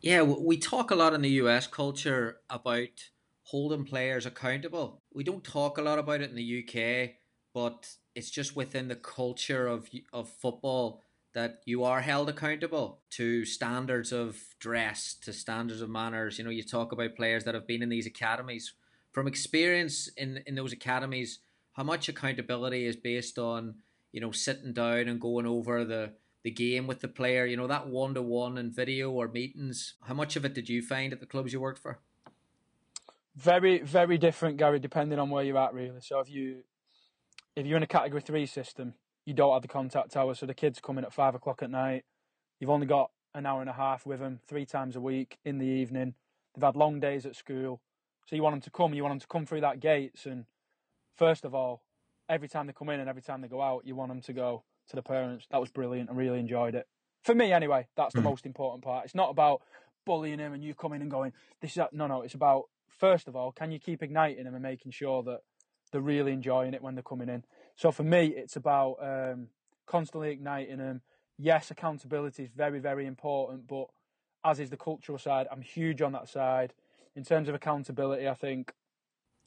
Yeah, 0.00 0.22
we 0.22 0.58
talk 0.58 0.92
a 0.92 0.94
lot 0.94 1.12
in 1.12 1.22
the 1.22 1.40
US 1.42 1.66
culture 1.66 2.38
about 2.48 3.10
holding 3.42 3.84
players 3.84 4.26
accountable. 4.26 5.02
We 5.12 5.24
don't 5.24 5.42
talk 5.42 5.76
a 5.76 5.82
lot 5.82 5.98
about 5.98 6.20
it 6.20 6.30
in 6.30 6.36
the 6.36 6.62
UK, 6.62 7.16
but 7.52 7.96
it's 8.14 8.30
just 8.30 8.54
within 8.54 8.86
the 8.86 8.96
culture 8.96 9.66
of 9.66 9.90
of 10.12 10.28
football 10.28 11.02
that 11.34 11.60
you 11.64 11.84
are 11.84 12.00
held 12.00 12.28
accountable 12.28 13.00
to 13.10 13.44
standards 13.44 14.12
of 14.12 14.38
dress, 14.58 15.14
to 15.22 15.32
standards 15.32 15.80
of 15.80 15.90
manners. 15.90 16.38
You 16.38 16.44
know, 16.44 16.50
you 16.50 16.62
talk 16.62 16.92
about 16.92 17.16
players 17.16 17.44
that 17.44 17.54
have 17.54 17.66
been 17.66 17.82
in 17.82 17.88
these 17.88 18.06
academies. 18.06 18.74
From 19.12 19.26
experience 19.26 20.08
in 20.16 20.42
in 20.46 20.54
those 20.54 20.72
academies, 20.72 21.40
how 21.72 21.82
much 21.82 22.08
accountability 22.08 22.86
is 22.86 22.96
based 22.96 23.38
on, 23.38 23.76
you 24.10 24.20
know, 24.20 24.30
sitting 24.30 24.72
down 24.72 25.08
and 25.08 25.20
going 25.20 25.46
over 25.46 25.84
the 25.84 26.12
the 26.42 26.50
game 26.50 26.86
with 26.86 27.00
the 27.00 27.08
player, 27.08 27.46
you 27.46 27.56
know, 27.56 27.66
that 27.66 27.88
one 27.88 28.14
to 28.14 28.22
one 28.22 28.58
and 28.58 28.74
video 28.74 29.10
or 29.10 29.28
meetings. 29.28 29.94
How 30.02 30.14
much 30.14 30.36
of 30.36 30.44
it 30.44 30.54
did 30.54 30.68
you 30.68 30.82
find 30.82 31.12
at 31.12 31.20
the 31.20 31.26
clubs 31.26 31.52
you 31.52 31.60
worked 31.60 31.78
for? 31.78 32.00
Very, 33.36 33.78
very 33.78 34.18
different, 34.18 34.58
Gary, 34.58 34.78
depending 34.78 35.18
on 35.18 35.30
where 35.30 35.44
you're 35.44 35.58
at, 35.58 35.72
really. 35.72 36.00
So 36.00 36.18
if 36.20 36.28
you 36.28 36.64
if 37.54 37.66
you're 37.66 37.76
in 37.76 37.82
a 37.82 37.86
category 37.86 38.22
three 38.22 38.46
system, 38.46 38.94
you 39.24 39.34
don't 39.34 39.52
have 39.52 39.62
the 39.62 39.68
contact 39.68 40.16
hours, 40.16 40.38
so 40.38 40.46
the 40.46 40.54
kids 40.54 40.80
come 40.80 40.98
in 40.98 41.04
at 41.04 41.12
five 41.12 41.34
o'clock 41.34 41.62
at 41.62 41.70
night. 41.70 42.04
You've 42.58 42.70
only 42.70 42.86
got 42.86 43.10
an 43.34 43.46
hour 43.46 43.60
and 43.60 43.70
a 43.70 43.74
half 43.74 44.04
with 44.04 44.20
them 44.20 44.40
three 44.46 44.66
times 44.66 44.96
a 44.96 45.00
week 45.00 45.38
in 45.44 45.58
the 45.58 45.66
evening. 45.66 46.14
They've 46.54 46.64
had 46.64 46.76
long 46.76 47.00
days 47.00 47.24
at 47.24 47.36
school, 47.36 47.80
so 48.26 48.36
you 48.36 48.42
want 48.42 48.54
them 48.54 48.60
to 48.62 48.70
come. 48.70 48.94
You 48.94 49.02
want 49.02 49.12
them 49.12 49.20
to 49.20 49.26
come 49.26 49.46
through 49.46 49.62
that 49.62 49.80
gates, 49.80 50.26
and 50.26 50.44
first 51.16 51.44
of 51.44 51.54
all, 51.54 51.82
every 52.28 52.48
time 52.48 52.66
they 52.66 52.72
come 52.72 52.88
in 52.88 53.00
and 53.00 53.08
every 53.08 53.22
time 53.22 53.40
they 53.40 53.48
go 53.48 53.62
out, 53.62 53.86
you 53.86 53.94
want 53.94 54.10
them 54.10 54.20
to 54.22 54.32
go 54.32 54.64
to 54.88 54.96
the 54.96 55.02
parents. 55.02 55.46
That 55.50 55.60
was 55.60 55.70
brilliant. 55.70 56.10
I 56.10 56.14
really 56.14 56.40
enjoyed 56.40 56.74
it. 56.74 56.86
For 57.22 57.34
me, 57.34 57.52
anyway, 57.52 57.86
that's 57.96 58.14
the 58.14 58.20
mm. 58.20 58.24
most 58.24 58.46
important 58.46 58.82
part. 58.82 59.04
It's 59.04 59.14
not 59.14 59.30
about 59.30 59.62
bullying 60.04 60.40
him 60.40 60.52
and 60.52 60.64
you 60.64 60.74
coming 60.74 61.02
and 61.02 61.10
going, 61.10 61.32
this 61.60 61.72
is 61.72 61.76
that. 61.76 61.92
No, 61.92 62.06
no, 62.06 62.22
it's 62.22 62.34
about, 62.34 62.64
first 62.88 63.28
of 63.28 63.36
all, 63.36 63.52
can 63.52 63.70
you 63.70 63.78
keep 63.78 64.02
igniting 64.02 64.44
them 64.44 64.54
and 64.54 64.62
making 64.62 64.92
sure 64.92 65.22
that 65.22 65.40
they're 65.92 66.00
really 66.00 66.32
enjoying 66.32 66.74
it 66.74 66.82
when 66.82 66.94
they're 66.94 67.02
coming 67.02 67.28
in? 67.28 67.44
So 67.76 67.90
for 67.90 68.02
me, 68.02 68.26
it's 68.28 68.56
about 68.56 68.96
um, 69.00 69.48
constantly 69.86 70.30
igniting 70.30 70.78
them. 70.78 71.00
Yes, 71.38 71.70
accountability 71.70 72.44
is 72.44 72.50
very, 72.50 72.78
very 72.78 73.06
important, 73.06 73.66
but 73.66 73.86
as 74.44 74.60
is 74.60 74.70
the 74.70 74.76
cultural 74.76 75.18
side, 75.18 75.46
I'm 75.50 75.62
huge 75.62 76.02
on 76.02 76.12
that 76.12 76.28
side. 76.28 76.74
In 77.16 77.24
terms 77.24 77.48
of 77.48 77.54
accountability, 77.54 78.28
I 78.28 78.34
think 78.34 78.72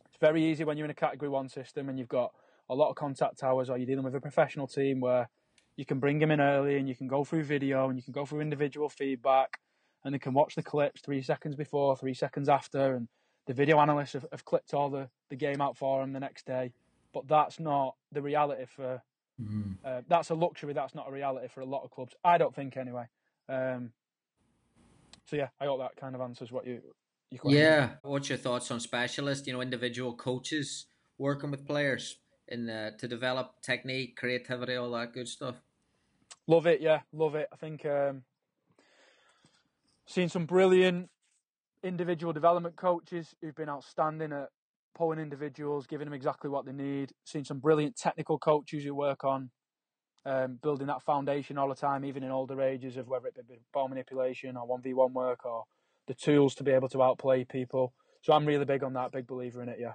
it's 0.07 0.17
very 0.19 0.43
easy 0.43 0.63
when 0.63 0.77
you're 0.77 0.85
in 0.85 0.91
a 0.91 0.95
category 0.95 1.29
one 1.29 1.49
system 1.49 1.89
and 1.89 1.97
you've 1.99 2.07
got 2.07 2.33
a 2.69 2.75
lot 2.75 2.89
of 2.89 2.95
contact 2.95 3.43
hours 3.43 3.69
or 3.69 3.77
you're 3.77 3.85
dealing 3.85 4.03
with 4.03 4.15
a 4.15 4.21
professional 4.21 4.67
team 4.67 4.99
where 4.99 5.29
you 5.75 5.85
can 5.85 5.99
bring 5.99 6.19
them 6.19 6.31
in 6.31 6.39
early 6.39 6.77
and 6.77 6.87
you 6.87 6.95
can 6.95 7.07
go 7.07 7.23
through 7.23 7.43
video 7.43 7.89
and 7.89 7.97
you 7.97 8.03
can 8.03 8.13
go 8.13 8.25
through 8.25 8.39
individual 8.41 8.89
feedback 8.89 9.59
and 10.03 10.13
they 10.13 10.19
can 10.19 10.33
watch 10.33 10.55
the 10.55 10.63
clips 10.63 11.01
three 11.01 11.21
seconds 11.21 11.55
before, 11.55 11.97
three 11.97 12.13
seconds 12.13 12.47
after, 12.47 12.95
and 12.95 13.07
the 13.47 13.53
video 13.53 13.79
analysts 13.79 14.13
have, 14.13 14.25
have 14.31 14.45
clipped 14.45 14.73
all 14.73 14.89
the, 14.89 15.09
the 15.29 15.35
game 15.35 15.61
out 15.61 15.75
for 15.75 16.01
them 16.01 16.13
the 16.13 16.19
next 16.19 16.45
day. 16.45 16.71
But 17.15 17.29
that's 17.29 17.61
not 17.61 17.95
the 18.11 18.21
reality 18.21 18.65
for. 18.75 19.01
Mm. 19.41 19.77
Uh, 19.83 20.01
that's 20.09 20.31
a 20.31 20.35
luxury. 20.35 20.73
That's 20.73 20.93
not 20.93 21.07
a 21.07 21.11
reality 21.11 21.47
for 21.47 21.61
a 21.61 21.65
lot 21.65 21.83
of 21.85 21.91
clubs. 21.91 22.13
I 22.25 22.37
don't 22.37 22.53
think 22.53 22.75
anyway. 22.75 23.05
Um, 23.47 23.91
so 25.25 25.37
yeah, 25.37 25.47
I 25.61 25.65
hope 25.65 25.79
that 25.79 25.95
kind 25.95 26.13
of 26.13 26.19
answers 26.19 26.51
what 26.51 26.67
you. 26.67 26.81
you 27.31 27.39
yeah. 27.45 27.91
What's 28.01 28.27
your 28.27 28.37
thoughts 28.37 28.69
on 28.69 28.81
specialists? 28.81 29.47
You 29.47 29.53
know, 29.53 29.61
individual 29.61 30.13
coaches 30.13 30.87
working 31.17 31.51
with 31.51 31.65
players 31.65 32.17
in 32.49 32.69
uh, 32.69 32.91
to 32.97 33.07
develop 33.07 33.61
technique, 33.61 34.17
creativity, 34.17 34.75
all 34.75 34.91
that 34.91 35.13
good 35.13 35.29
stuff. 35.29 35.55
Love 36.47 36.67
it. 36.67 36.81
Yeah, 36.81 36.99
love 37.13 37.35
it. 37.35 37.47
I 37.51 37.55
think 37.55 37.85
um, 37.85 38.23
seen 40.05 40.27
some 40.27 40.45
brilliant 40.45 41.09
individual 41.81 42.33
development 42.33 42.75
coaches 42.75 43.35
who've 43.39 43.55
been 43.55 43.69
outstanding 43.69 44.33
at 44.33 44.49
pulling 44.95 45.19
individuals, 45.19 45.85
giving 45.85 46.05
them 46.05 46.13
exactly 46.13 46.49
what 46.49 46.65
they 46.65 46.71
need. 46.71 47.11
Seen 47.25 47.45
some 47.45 47.59
brilliant 47.59 47.95
technical 47.95 48.39
coaches 48.39 48.83
who 48.83 48.95
work 48.95 49.23
on 49.23 49.51
um, 50.25 50.57
building 50.63 50.87
that 50.87 51.03
foundation 51.03 51.57
all 51.57 51.69
the 51.69 51.75
time, 51.75 52.03
even 52.03 52.23
in 52.23 52.31
older 52.31 52.59
ages, 52.61 52.97
of 52.97 53.07
whether 53.07 53.27
it 53.27 53.35
be 53.47 53.59
ball 53.73 53.87
manipulation 53.87 54.57
or 54.57 54.65
one 54.65 54.81
v 54.81 54.93
one 54.93 55.13
work 55.13 55.45
or 55.45 55.65
the 56.07 56.15
tools 56.15 56.55
to 56.55 56.63
be 56.63 56.71
able 56.71 56.89
to 56.89 57.03
outplay 57.03 57.43
people. 57.43 57.93
So 58.21 58.33
I'm 58.33 58.45
really 58.45 58.65
big 58.65 58.83
on 58.83 58.93
that. 58.93 59.11
Big 59.11 59.27
believer 59.27 59.61
in 59.61 59.69
it. 59.69 59.77
Yeah. 59.79 59.93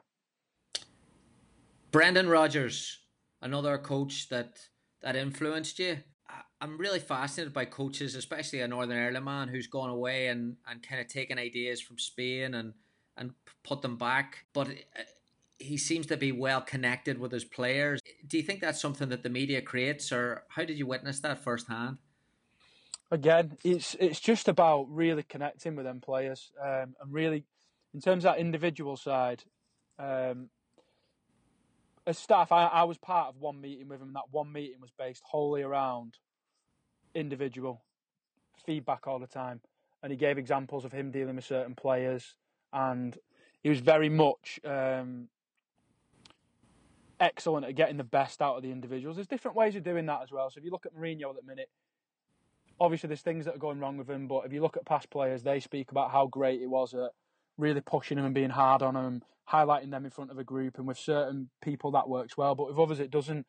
Brendan 1.91 2.29
Rodgers, 2.29 2.99
another 3.43 3.77
coach 3.79 4.29
that 4.29 4.69
that 5.03 5.17
influenced 5.17 5.79
you. 5.79 5.99
I'm 6.61 6.79
really 6.79 7.01
fascinated 7.01 7.55
by 7.55 7.65
coaches, 7.65 8.15
especially 8.15 8.61
a 8.61 8.69
Northern 8.69 8.99
Ireland 8.99 9.25
man 9.25 9.49
who's 9.49 9.67
gone 9.67 9.89
away 9.89 10.29
and, 10.29 10.57
and 10.69 10.83
kind 10.83 11.01
of 11.01 11.09
taken 11.09 11.39
ideas 11.39 11.81
from 11.81 11.99
Spain 11.99 12.55
and 12.55 12.75
and 13.21 13.35
put 13.63 13.83
them 13.83 13.97
back. 13.97 14.47
But 14.53 14.69
uh, 14.69 15.03
he 15.59 15.77
seems 15.77 16.07
to 16.07 16.17
be 16.17 16.33
well 16.33 16.63
connected 16.63 17.19
with 17.19 17.31
his 17.31 17.45
players. 17.45 18.01
Do 18.27 18.37
you 18.37 18.43
think 18.43 18.61
that's 18.61 18.81
something 18.81 19.11
that 19.11 19.23
the 19.23 19.29
media 19.29 19.63
creates, 19.63 20.11
or 20.11 20.45
how 20.49 20.65
did 20.65 20.79
you 20.79 20.87
witness 20.87 21.21
that 21.21 21.45
firsthand? 21.45 21.99
Again, 23.13 23.59
it's 23.63 23.95
it's 24.01 24.21
just 24.21 24.49
about 24.49 24.87
really 24.89 25.23
connecting 25.23 25.77
with 25.77 25.85
them 25.85 26.01
players, 26.01 26.51
um, 26.61 26.97
and 27.01 27.13
really, 27.13 27.45
in 27.93 28.01
terms 28.01 28.25
of 28.25 28.33
that 28.33 28.41
individual 28.41 28.97
side, 28.97 29.45
um, 29.99 30.49
as 32.07 32.19
staff, 32.19 32.53
I, 32.53 32.67
I 32.67 32.85
was 32.85 32.99
part 32.99 33.29
of 33.29 33.41
one 33.41 33.61
meeting 33.61 33.89
with 33.89 34.01
him, 34.01 34.09
and 34.09 34.17
that 34.17 34.31
one 34.31 34.53
meeting 34.53 34.81
was 34.81 34.91
based 34.91 35.23
wholly 35.25 35.63
around 35.63 36.19
individual 37.15 37.83
feedback 38.65 39.07
all 39.07 39.19
the 39.19 39.27
time. 39.27 39.61
And 40.03 40.11
he 40.11 40.17
gave 40.17 40.39
examples 40.39 40.85
of 40.85 40.93
him 40.93 41.11
dealing 41.11 41.37
with 41.37 41.45
certain 41.45 41.75
players, 41.75 42.35
and 42.73 43.17
he 43.63 43.69
was 43.69 43.81
very 43.81 44.09
much 44.09 44.61
um, 44.65 45.29
excellent 47.19 47.67
at 47.67 47.75
getting 47.75 47.99
the 47.99 48.05
best 48.05 48.41
out 48.41 48.57
of 48.57 48.63
the 48.63 48.73
individuals. 48.73 49.17
There's 49.17 49.27
different 49.27 49.57
ways 49.57 49.77
of 49.77 49.85
doing 49.85 50.07
that 50.07 50.23
as 50.23 50.31
well. 50.31 50.51
So 50.51 50.59
if 50.59 50.65
you 50.65 50.71
look 50.71 50.87
at 50.87 50.95
Mourinho 50.95 51.31
at 51.31 51.37
the 51.37 51.47
minute, 51.47 51.69
obviously 52.81 53.09
there's 53.09 53.21
things 53.21 53.45
that 53.45 53.55
are 53.55 53.59
going 53.59 53.79
wrong 53.79 53.99
with 53.99 54.09
him, 54.09 54.27
but 54.27 54.47
if 54.47 54.53
you 54.53 54.63
look 54.63 54.77
at 54.77 54.87
past 54.87 55.11
players, 55.11 55.43
they 55.43 55.61
speak 55.61 55.91
about 55.91 56.11
how 56.11 56.27
great 56.27 56.63
it 56.63 56.69
was 56.69 56.95
at 56.95 57.11
really 57.59 57.83
pushing 57.83 58.17
them 58.17 58.25
and 58.25 58.35
being 58.35 58.51
hard 58.51 58.81
on 58.81 58.95
them, 58.95 59.23
highlighting 59.53 59.91
them 59.91 60.07
in 60.07 60.11
front 60.11 60.31
of 60.31 60.39
a 60.39 60.45
group, 60.45 60.79
and 60.79 60.89
with 60.89 60.97
certain 60.97 61.51
people 61.63 61.91
that 61.91 62.09
works 62.09 62.37
well, 62.39 62.55
but 62.55 62.69
with 62.69 62.79
others 62.79 63.01
it 63.01 63.11
doesn't. 63.11 63.47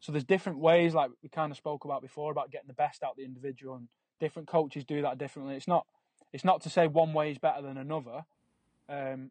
So 0.00 0.10
there's 0.10 0.24
different 0.24 0.58
ways, 0.58 0.92
like 0.92 1.10
we 1.22 1.28
kind 1.28 1.52
of 1.52 1.56
spoke 1.56 1.84
about 1.84 2.02
before, 2.02 2.32
about 2.32 2.50
getting 2.50 2.66
the 2.66 2.74
best 2.74 3.04
out 3.04 3.12
of 3.12 3.16
the 3.16 3.24
individual, 3.24 3.76
and 3.76 3.88
different 4.18 4.48
coaches 4.48 4.84
do 4.84 5.02
that 5.02 5.18
differently. 5.18 5.54
It's 5.54 5.68
not, 5.68 5.86
it's 6.32 6.44
not 6.44 6.60
to 6.62 6.70
say 6.70 6.88
one 6.88 7.12
way 7.12 7.30
is 7.30 7.38
better 7.38 7.62
than 7.62 7.78
another, 7.78 8.24
um, 8.88 9.30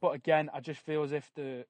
but 0.00 0.14
again, 0.14 0.50
I 0.52 0.60
just 0.60 0.80
feel 0.80 1.02
as 1.02 1.12
if 1.12 1.30
the, 1.34 1.64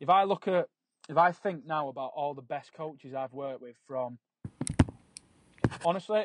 if 0.00 0.08
I 0.08 0.24
look 0.24 0.48
at, 0.48 0.68
if 1.08 1.16
I 1.16 1.32
think 1.32 1.66
now 1.66 1.88
about 1.88 2.12
all 2.16 2.34
the 2.34 2.42
best 2.42 2.72
coaches 2.72 3.14
I've 3.14 3.32
worked 3.32 3.62
with 3.62 3.76
from, 3.86 4.18
honestly, 5.84 6.24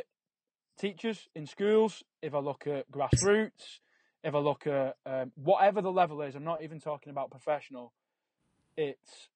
teachers 0.80 1.30
in 1.36 1.46
schools. 1.46 2.04
If 2.22 2.34
I 2.34 2.40
look 2.40 2.66
at 2.66 2.92
grassroots, 2.92 3.80
if 4.24 4.34
I 4.34 4.40
look 4.40 4.66
at 4.68 4.96
um, 5.06 5.32
whatever 5.36 5.82
the 5.82 5.92
level 5.92 6.22
is, 6.22 6.36
I'm 6.36 6.44
not 6.44 6.64
even 6.64 6.80
talking 6.80 7.12
about 7.12 7.30
professional. 7.30 7.94
It's 8.76 9.30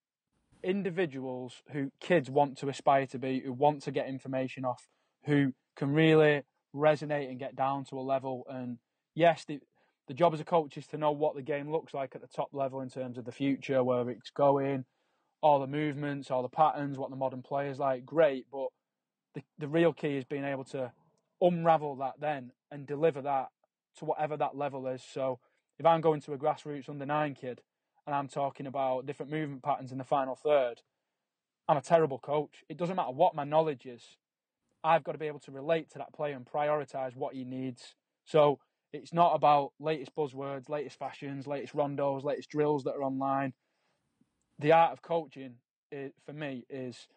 individuals 0.63 1.61
who 1.71 1.91
kids 1.99 2.29
want 2.29 2.57
to 2.59 2.69
aspire 2.69 3.05
to 3.07 3.19
be, 3.19 3.41
who 3.41 3.53
want 3.53 3.83
to 3.83 3.91
get 3.91 4.07
information 4.07 4.65
off, 4.65 4.87
who 5.25 5.53
can 5.75 5.91
really 5.91 6.43
resonate 6.73 7.29
and 7.29 7.39
get 7.39 7.55
down 7.55 7.85
to 7.85 7.99
a 7.99 8.01
level. 8.01 8.45
And 8.49 8.79
yes, 9.13 9.45
the, 9.45 9.59
the 10.07 10.13
job 10.13 10.33
as 10.33 10.39
a 10.39 10.45
coach 10.45 10.77
is 10.77 10.87
to 10.87 10.97
know 10.97 11.11
what 11.11 11.35
the 11.35 11.41
game 11.41 11.71
looks 11.71 11.93
like 11.93 12.15
at 12.15 12.21
the 12.21 12.27
top 12.27 12.49
level 12.53 12.81
in 12.81 12.89
terms 12.89 13.17
of 13.17 13.25
the 13.25 13.31
future, 13.31 13.83
where 13.83 14.09
it's 14.09 14.29
going, 14.29 14.85
all 15.41 15.59
the 15.59 15.67
movements, 15.67 16.29
all 16.29 16.41
the 16.43 16.49
patterns, 16.49 16.97
what 16.97 17.09
the 17.09 17.15
modern 17.15 17.41
players 17.41 17.79
like. 17.79 18.05
Great, 18.05 18.45
but 18.51 18.67
the 19.33 19.41
the 19.57 19.67
real 19.67 19.93
key 19.93 20.17
is 20.17 20.25
being 20.25 20.45
able 20.45 20.63
to 20.65 20.91
unravel 21.41 21.95
that 21.97 22.13
then 22.19 22.51
and 22.71 22.87
deliver 22.87 23.21
that 23.21 23.49
to 23.97 24.05
whatever 24.05 24.37
that 24.37 24.55
level 24.55 24.87
is. 24.87 25.03
So 25.03 25.39
if 25.77 25.85
I'm 25.85 26.01
going 26.01 26.21
to 26.21 26.33
a 26.33 26.37
grassroots 26.37 26.89
under 26.89 27.05
nine 27.05 27.35
kid 27.35 27.61
and 28.05 28.15
I'm 28.15 28.27
talking 28.27 28.67
about 28.67 29.05
different 29.05 29.31
movement 29.31 29.63
patterns 29.63 29.91
in 29.91 29.97
the 29.97 30.03
final 30.03 30.35
third, 30.35 30.81
I'm 31.67 31.77
a 31.77 31.81
terrible 31.81 32.19
coach. 32.19 32.63
It 32.69 32.77
doesn't 32.77 32.95
matter 32.95 33.11
what 33.11 33.35
my 33.35 33.43
knowledge 33.43 33.85
is. 33.85 34.17
I've 34.83 35.03
got 35.03 35.13
to 35.13 35.17
be 35.17 35.27
able 35.27 35.39
to 35.39 35.51
relate 35.51 35.89
to 35.91 35.97
that 35.97 36.13
player 36.13 36.35
and 36.35 36.45
prioritize 36.45 37.15
what 37.15 37.33
he 37.33 37.43
needs. 37.43 37.95
So 38.25 38.59
it's 38.95 39.13
not 39.13 39.35
about 39.35 39.73
latest 39.79 40.15
buzzwords, 40.15 40.69
latest 40.69 40.97
fashions, 40.97 41.47
latest 41.47 41.75
rondos, 41.75 42.23
latest 42.23 42.49
drills 42.49 42.83
that 42.85 42.95
are 42.95 43.03
online. 43.03 43.53
The 44.59 44.71
art 44.71 44.93
of 44.93 45.01
coaching, 45.01 45.55
is, 45.91 46.13
for 46.25 46.33
me, 46.33 46.65
is 46.69 47.07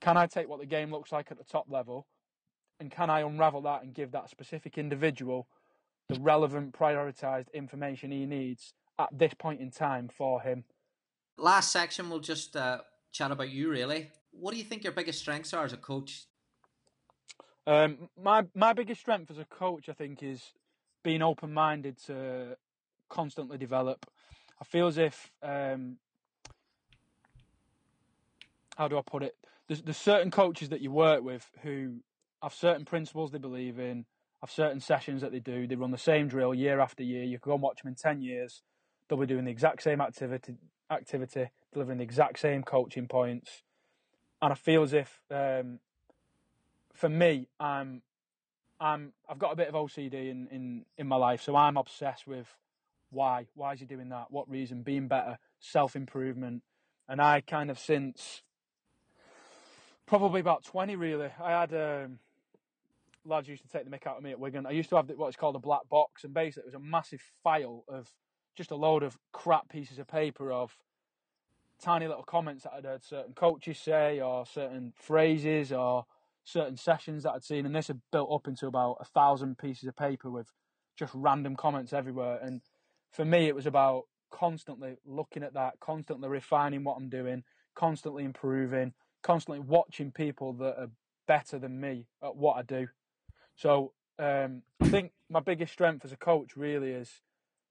can 0.00 0.16
I 0.16 0.26
take 0.26 0.48
what 0.48 0.60
the 0.60 0.66
game 0.66 0.90
looks 0.90 1.12
like 1.12 1.30
at 1.30 1.38
the 1.38 1.44
top 1.44 1.66
level 1.68 2.06
and 2.78 2.90
can 2.90 3.10
I 3.10 3.20
unravel 3.20 3.62
that 3.62 3.82
and 3.82 3.92
give 3.92 4.12
that 4.12 4.30
specific 4.30 4.78
individual 4.78 5.48
the 6.08 6.20
relevant, 6.20 6.72
prioritized 6.72 7.52
information 7.52 8.10
he 8.10 8.24
needs 8.24 8.72
at 8.98 9.08
this 9.12 9.34
point 9.34 9.60
in 9.60 9.70
time 9.70 10.08
for 10.08 10.40
him. 10.40 10.64
Last 11.36 11.72
section, 11.72 12.08
we'll 12.08 12.20
just 12.20 12.56
uh, 12.56 12.78
chat 13.12 13.30
about 13.30 13.50
you. 13.50 13.70
Really, 13.70 14.10
what 14.30 14.52
do 14.52 14.58
you 14.58 14.64
think 14.64 14.84
your 14.84 14.92
biggest 14.92 15.18
strengths 15.18 15.52
are 15.52 15.64
as 15.64 15.72
a 15.72 15.76
coach? 15.76 16.26
Um, 17.66 18.08
my 18.20 18.44
my 18.54 18.72
biggest 18.72 19.00
strength 19.00 19.30
as 19.30 19.38
a 19.38 19.44
coach, 19.44 19.88
I 19.88 19.92
think, 19.92 20.22
is 20.22 20.42
being 21.08 21.22
open 21.22 21.54
minded 21.54 21.96
to 21.96 22.54
constantly 23.08 23.56
develop. 23.56 24.04
I 24.60 24.64
feel 24.66 24.88
as 24.88 24.98
if 24.98 25.30
um, 25.42 25.96
how 28.76 28.88
do 28.88 28.98
I 28.98 29.00
put 29.00 29.22
it? 29.22 29.34
There's, 29.68 29.80
there's 29.80 29.96
certain 29.96 30.30
coaches 30.30 30.68
that 30.68 30.82
you 30.82 30.90
work 30.90 31.22
with 31.22 31.50
who 31.62 32.00
have 32.42 32.52
certain 32.52 32.84
principles 32.84 33.30
they 33.30 33.38
believe 33.38 33.78
in, 33.78 34.04
have 34.42 34.50
certain 34.50 34.80
sessions 34.80 35.22
that 35.22 35.32
they 35.32 35.40
do. 35.40 35.66
They 35.66 35.76
run 35.76 35.92
the 35.92 35.96
same 35.96 36.28
drill 36.28 36.54
year 36.54 36.78
after 36.78 37.02
year. 37.02 37.24
You 37.24 37.38
can 37.38 37.52
go 37.52 37.54
and 37.54 37.62
watch 37.62 37.80
them 37.82 37.88
in 37.88 37.94
10 37.94 38.20
years. 38.20 38.60
They'll 39.08 39.18
be 39.18 39.24
doing 39.24 39.46
the 39.46 39.50
exact 39.50 39.82
same 39.82 40.02
activity, 40.02 40.56
activity 40.90 41.46
delivering 41.72 41.96
the 41.96 42.04
exact 42.04 42.38
same 42.38 42.62
coaching 42.62 43.08
points. 43.08 43.62
And 44.42 44.52
I 44.52 44.56
feel 44.56 44.82
as 44.82 44.92
if, 44.92 45.22
um, 45.30 45.78
for 46.92 47.08
me, 47.08 47.48
I'm, 47.58 48.02
I'm, 48.80 49.12
I've 49.28 49.38
got 49.38 49.52
a 49.52 49.56
bit 49.56 49.68
of 49.68 49.74
OCD 49.74 50.30
in, 50.30 50.48
in, 50.50 50.84
in 50.96 51.06
my 51.06 51.16
life. 51.16 51.42
So 51.42 51.56
I'm 51.56 51.76
obsessed 51.76 52.26
with 52.26 52.46
why. 53.10 53.46
Why 53.54 53.72
is 53.72 53.80
he 53.80 53.86
doing 53.86 54.10
that? 54.10 54.26
What 54.30 54.48
reason? 54.48 54.82
Being 54.82 55.08
better, 55.08 55.38
self 55.58 55.96
improvement. 55.96 56.62
And 57.08 57.20
I 57.20 57.40
kind 57.40 57.70
of 57.70 57.78
since 57.78 58.42
probably 60.06 60.40
about 60.40 60.64
20 60.64 60.96
really, 60.96 61.30
I 61.42 61.50
had, 61.50 61.74
um, 61.74 62.18
lads 63.24 63.48
used 63.48 63.62
to 63.62 63.68
take 63.68 63.84
the 63.84 63.90
mick 63.90 64.06
out 64.06 64.16
of 64.16 64.22
me 64.22 64.30
at 64.30 64.40
Wigan. 64.40 64.66
I 64.66 64.70
used 64.70 64.90
to 64.90 64.96
have 64.96 65.10
what's 65.16 65.36
called 65.36 65.56
a 65.56 65.60
black 65.60 65.88
box, 65.88 66.24
and 66.24 66.32
basically 66.32 66.62
it 66.62 66.66
was 66.66 66.74
a 66.74 66.80
massive 66.80 67.22
file 67.42 67.84
of 67.88 68.08
just 68.56 68.70
a 68.70 68.76
load 68.76 69.02
of 69.02 69.16
crap 69.32 69.68
pieces 69.68 69.98
of 69.98 70.08
paper 70.08 70.50
of 70.50 70.76
tiny 71.80 72.08
little 72.08 72.24
comments 72.24 72.64
that 72.64 72.72
I'd 72.72 72.84
heard 72.84 73.04
certain 73.04 73.34
coaches 73.34 73.78
say, 73.78 74.20
or 74.20 74.46
certain 74.46 74.92
phrases, 74.96 75.72
or 75.72 76.06
certain 76.48 76.76
sessions 76.76 77.22
that 77.22 77.32
I'd 77.32 77.44
seen, 77.44 77.66
and 77.66 77.74
this 77.74 77.88
had 77.88 78.00
built 78.10 78.30
up 78.32 78.48
into 78.48 78.66
about 78.66 78.98
a 79.00 79.04
thousand 79.04 79.58
pieces 79.58 79.88
of 79.88 79.96
paper 79.96 80.30
with 80.30 80.50
just 80.98 81.12
random 81.14 81.56
comments 81.56 81.92
everywhere. 81.92 82.38
And 82.42 82.62
for 83.12 83.24
me, 83.24 83.46
it 83.46 83.54
was 83.54 83.66
about 83.66 84.04
constantly 84.30 84.96
looking 85.06 85.42
at 85.42 85.54
that, 85.54 85.74
constantly 85.80 86.28
refining 86.28 86.84
what 86.84 86.96
I'm 86.96 87.08
doing, 87.08 87.44
constantly 87.74 88.24
improving, 88.24 88.94
constantly 89.22 89.60
watching 89.60 90.10
people 90.10 90.54
that 90.54 90.78
are 90.78 90.90
better 91.26 91.58
than 91.58 91.80
me 91.80 92.06
at 92.22 92.36
what 92.36 92.56
I 92.56 92.62
do. 92.62 92.88
So 93.56 93.92
um, 94.18 94.62
I 94.80 94.88
think 94.88 95.12
my 95.28 95.40
biggest 95.40 95.72
strength 95.72 96.04
as 96.04 96.12
a 96.12 96.16
coach 96.16 96.56
really 96.56 96.90
is 96.90 97.10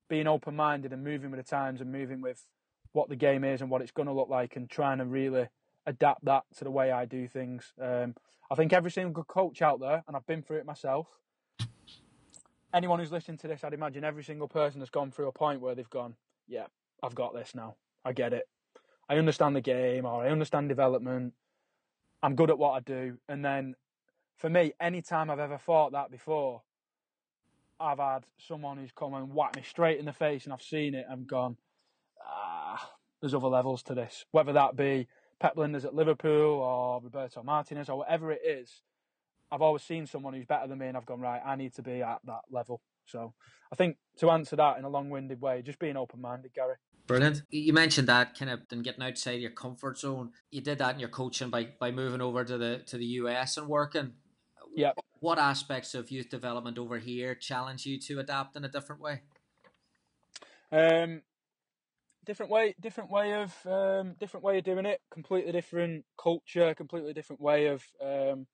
being 0.10 0.28
open 0.28 0.56
minded 0.56 0.94
and 0.94 1.04
moving 1.04 1.32
with 1.32 1.40
the 1.40 1.50
times 1.50 1.82
and 1.82 1.92
moving 1.92 2.22
with 2.22 2.46
what 2.94 3.10
the 3.10 3.16
game 3.16 3.44
is 3.44 3.62
and 3.62 3.70
what 3.70 3.82
it's 3.82 3.92
going 3.92 4.08
to 4.08 4.14
look 4.14 4.30
like 4.30 4.56
and 4.56 4.70
trying 4.70 5.00
to 5.00 5.06
really 5.06 5.48
adapt 5.88 6.26
that 6.26 6.44
to 6.58 6.64
the 6.64 6.72
way 6.72 6.92
I 6.92 7.06
do 7.06 7.28
things. 7.28 7.74
Um, 7.82 8.14
I 8.52 8.56
think 8.56 8.74
every 8.74 8.92
single 8.92 9.24
coach 9.24 9.62
out 9.62 9.80
there, 9.80 10.04
and 10.08 10.16
I've 10.16 10.28
been 10.28 10.44
through 10.44 10.58
it 10.58 10.66
myself, 10.66 11.08
anyone 12.74 13.00
who's 13.00 13.12
listening 13.12 13.38
to 13.40 13.48
this, 13.48 13.64
I'd 13.64 13.74
imagine 13.74 14.04
every 14.04 14.24
single 14.24 14.48
person 14.48 14.82
has 14.82 14.90
gone 14.90 15.12
through 15.12 15.28
a 15.28 15.32
point 15.32 15.62
where 15.62 15.74
they've 15.74 15.90
gone, 15.90 16.16
yeah, 16.48 16.68
I've 17.02 17.16
got 17.16 17.34
this 17.34 17.56
now. 17.56 17.76
I 18.06 18.14
get 18.14 18.34
it. 18.34 18.48
I 19.10 19.16
understand 19.18 19.56
the 19.56 19.62
game 19.62 20.06
or 20.06 20.24
I 20.24 20.30
understand 20.30 20.70
development. 20.70 21.34
I'm 22.22 22.36
good 22.36 22.50
at 22.50 22.58
what 22.58 22.72
I 22.72 22.80
do. 22.82 23.18
And 23.28 23.44
then 23.44 23.76
for 24.38 24.50
me, 24.50 24.74
any 24.80 25.02
time 25.02 25.30
I've 25.30 25.40
ever 25.40 25.58
thought 25.58 25.94
that 25.94 26.12
before, 26.12 26.62
I've 27.80 28.00
had 28.00 28.26
someone 28.38 28.78
who's 28.78 28.92
come 28.92 29.14
and 29.14 29.34
whacked 29.34 29.56
me 29.56 29.64
straight 29.64 30.00
in 30.00 30.06
the 30.06 30.14
face 30.14 30.46
and 30.46 30.54
I've 30.54 30.62
seen 30.62 30.96
it 30.96 31.06
and 31.10 31.28
gone, 31.28 31.58
ah, 32.26 32.92
there's 33.22 33.34
other 33.34 33.48
levels 33.48 33.84
to 33.84 33.94
this. 33.94 34.26
Whether 34.32 34.54
that 34.54 34.76
be 34.76 35.08
Pep 35.40 35.56
Lijnders 35.56 35.86
at 35.86 35.96
Liverpool 35.96 36.60
or 36.62 37.02
Roberto 37.02 37.44
Martinez 37.44 37.90
or 37.90 38.00
whatever 38.00 38.32
it 38.32 38.42
is, 38.44 38.82
I've 39.52 39.62
always 39.62 39.84
seen 39.84 40.08
someone 40.08 40.34
who's 40.34 40.46
better 40.46 40.68
than 40.68 40.80
me 40.80 40.88
and 40.88 40.98
I've 40.98 41.06
gone, 41.06 41.22
right, 41.22 41.42
I 41.46 41.56
need 41.56 41.74
to 41.76 41.82
be 41.82 42.02
at 42.02 42.20
that 42.26 42.42
level. 42.52 42.82
So 43.06 43.34
I 43.72 43.76
think 43.76 43.98
to 44.18 44.30
answer 44.32 44.56
that 44.56 44.78
in 44.78 44.84
a 44.84 44.90
long 44.90 45.10
winded 45.10 45.42
way, 45.42 45.62
just 45.62 45.80
being 45.80 45.96
open 45.96 46.22
minded, 46.22 46.54
Gary. 46.54 46.76
Brilliant. 47.08 47.44
You 47.50 47.72
mentioned 47.72 48.10
that 48.10 48.38
kind 48.38 48.52
of 48.52 48.62
and 48.70 48.84
getting 48.84 49.04
outside 49.04 49.40
your 49.40 49.52
comfort 49.52 49.98
zone. 49.98 50.32
You 50.52 50.60
did 50.60 50.80
that 50.80 50.96
in 50.96 51.00
your 51.00 51.10
coaching 51.10 51.50
by, 51.50 51.70
by 51.80 51.90
moving 51.92 52.20
over 52.20 52.44
to 52.44 52.58
the 52.58 52.84
to 52.88 52.98
the 52.98 53.06
US 53.06 53.56
and 53.56 53.68
working. 53.68 54.14
Yeah. 54.76 54.92
What 55.22 55.40
aspects 55.40 55.96
of 55.96 56.12
youth 56.12 56.30
development 56.30 56.78
over 56.78 57.00
here 57.00 57.34
challenge 57.34 57.86
you 57.86 57.98
to 58.02 58.20
adapt 58.20 58.58
in 58.58 58.66
a 58.66 58.70
different 58.70 59.02
way? 59.02 59.22
Um, 60.70 61.22
different 62.28 62.52
way, 62.52 62.76
different 62.80 63.10
way 63.10 63.34
of 63.34 63.56
um, 63.66 64.16
different 64.20 64.44
way 64.44 64.60
of 64.60 64.66
doing 64.66 64.86
it. 64.86 65.02
Completely 65.10 65.52
different 65.52 66.06
culture, 66.22 66.76
completely 66.76 67.14
different 67.14 67.42
way 67.42 67.68
of 67.68 67.84
um, 68.04 68.46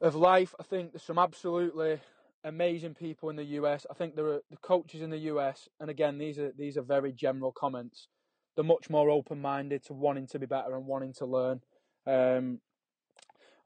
of 0.00 0.14
life. 0.14 0.54
I 0.60 0.62
think 0.62 0.92
there's 0.92 1.02
some 1.02 1.18
absolutely 1.18 1.98
amazing 2.44 2.94
people 2.94 3.30
in 3.30 3.36
the 3.36 3.44
US. 3.60 3.86
I 3.90 3.94
think 3.94 4.14
there 4.14 4.26
are 4.26 4.42
the 4.50 4.58
coaches 4.58 5.02
in 5.02 5.10
the 5.10 5.18
US, 5.32 5.68
and 5.80 5.90
again, 5.90 6.18
these 6.18 6.38
are 6.38 6.52
these 6.56 6.76
are 6.76 6.82
very 6.82 7.12
general 7.12 7.50
comments. 7.50 8.08
They're 8.54 8.64
much 8.64 8.88
more 8.88 9.10
open 9.10 9.40
minded 9.40 9.84
to 9.86 9.94
wanting 9.94 10.28
to 10.28 10.38
be 10.38 10.46
better 10.46 10.76
and 10.76 10.86
wanting 10.86 11.14
to 11.14 11.26
learn. 11.26 11.60
Um, 12.06 12.60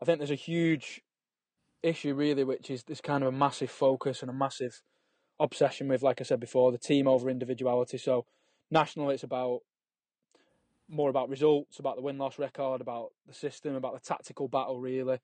I 0.00 0.04
think 0.04 0.18
there's 0.18 0.30
a 0.30 0.36
huge 0.36 1.02
issue 1.82 2.14
really, 2.14 2.44
which 2.44 2.70
is 2.70 2.84
this 2.84 3.00
kind 3.00 3.22
of 3.22 3.28
a 3.34 3.36
massive 3.36 3.70
focus 3.70 4.22
and 4.22 4.30
a 4.30 4.34
massive 4.34 4.82
obsession 5.38 5.88
with, 5.88 6.02
like 6.02 6.20
I 6.20 6.24
said 6.24 6.40
before, 6.40 6.72
the 6.72 6.78
team 6.78 7.06
over 7.06 7.30
individuality. 7.30 7.98
So 7.98 8.26
national, 8.70 9.10
it's 9.10 9.22
about 9.22 9.60
more 10.88 11.10
about 11.10 11.28
results, 11.28 11.78
about 11.78 11.96
the 11.96 12.02
win 12.02 12.18
loss 12.18 12.38
record, 12.38 12.80
about 12.80 13.12
the 13.26 13.34
system, 13.34 13.74
about 13.74 13.94
the 13.94 14.00
tactical 14.00 14.48
battle, 14.48 14.80
really, 14.80 15.18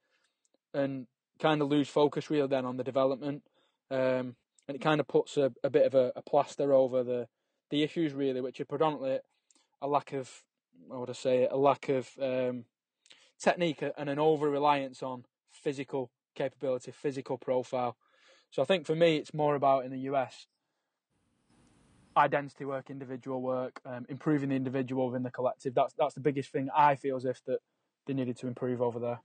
and 0.73 1.07
kind 1.41 1.61
of 1.61 1.69
lose 1.69 1.89
focus 1.89 2.31
really 2.31 2.49
then 2.49 2.65
on 2.65 2.77
the 2.77 2.85
development. 2.85 3.43
Um, 3.91 4.37
and 4.69 4.75
it 4.75 4.81
kind 4.81 5.01
of 5.01 5.09
puts 5.09 5.37
a, 5.37 5.53
a 5.63 5.71
bit 5.71 5.87
of 5.87 5.95
a, 5.95 6.13
a, 6.17 6.23
plaster 6.23 6.73
over 6.73 7.05
the 7.05 7.29
the 7.71 7.83
issues 7.83 8.13
really, 8.13 8.41
which 8.41 8.61
are 8.61 8.65
predominantly 8.65 9.19
a 9.83 9.87
lack 9.87 10.13
of, 10.13 10.43
how 10.91 11.01
would 11.01 11.17
say 11.17 11.47
a 11.47 11.57
lack 11.57 11.89
of 11.89 12.09
um, 12.21 12.65
technique 13.41 13.83
and 13.97 14.09
an 14.09 14.19
over 14.19 14.49
reliance 14.49 15.03
on 15.03 15.25
physical 15.53 16.11
capability, 16.35 16.93
physical 16.93 17.39
profile. 17.39 17.97
So 18.51 18.63
I 18.63 18.65
think 18.65 18.87
for 18.87 18.95
me, 18.95 19.17
it's 19.17 19.35
more 19.35 19.55
about 19.55 19.85
in 19.85 19.91
the 19.91 20.11
US 20.11 20.47
identity 22.17 22.65
work, 22.65 22.91
individual 22.91 23.43
work, 23.43 23.81
um, 23.85 24.07
improving 24.09 24.49
the 24.49 24.57
individual 24.57 25.07
within 25.07 25.23
the 25.23 25.31
collective. 25.31 25.75
That's 25.75 25.95
that's 25.99 26.15
the 26.15 26.21
biggest 26.21 26.51
thing 26.51 26.69
I 26.75 26.97
feel 26.97 27.17
as 27.17 27.25
if 27.25 27.45
that 27.45 27.59
they 28.07 28.15
needed 28.15 28.37
to 28.39 28.47
improve 28.47 28.81
over 28.81 28.99
there. 28.99 29.21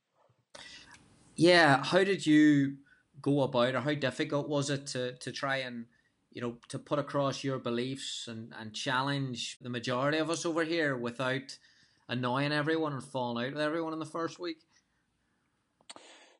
Yeah, 1.36 1.84
how 1.84 2.04
did 2.04 2.26
you 2.26 2.78
go 3.22 3.42
about, 3.42 3.76
or 3.76 3.82
how 3.82 3.94
difficult 3.94 4.50
was 4.50 4.70
it 4.70 4.88
to 4.88 5.14
to 5.14 5.32
try 5.32 5.58
and 5.58 5.86
you 6.32 6.42
know 6.42 6.58
to 6.70 6.80
put 6.80 7.00
across 7.00 7.44
your 7.44 7.60
beliefs 7.60 8.28
and 8.28 8.54
and 8.60 8.74
challenge 8.74 9.58
the 9.62 9.70
majority 9.70 10.18
of 10.18 10.30
us 10.30 10.46
over 10.46 10.64
here 10.64 10.98
without 10.98 11.58
annoying 12.10 12.52
everyone 12.52 12.94
and 12.94 13.04
falling 13.04 13.46
out 13.46 13.54
with 13.54 13.62
everyone 13.62 13.94
in 13.94 14.00
the 14.00 14.06
first 14.06 14.40
week? 14.40 14.58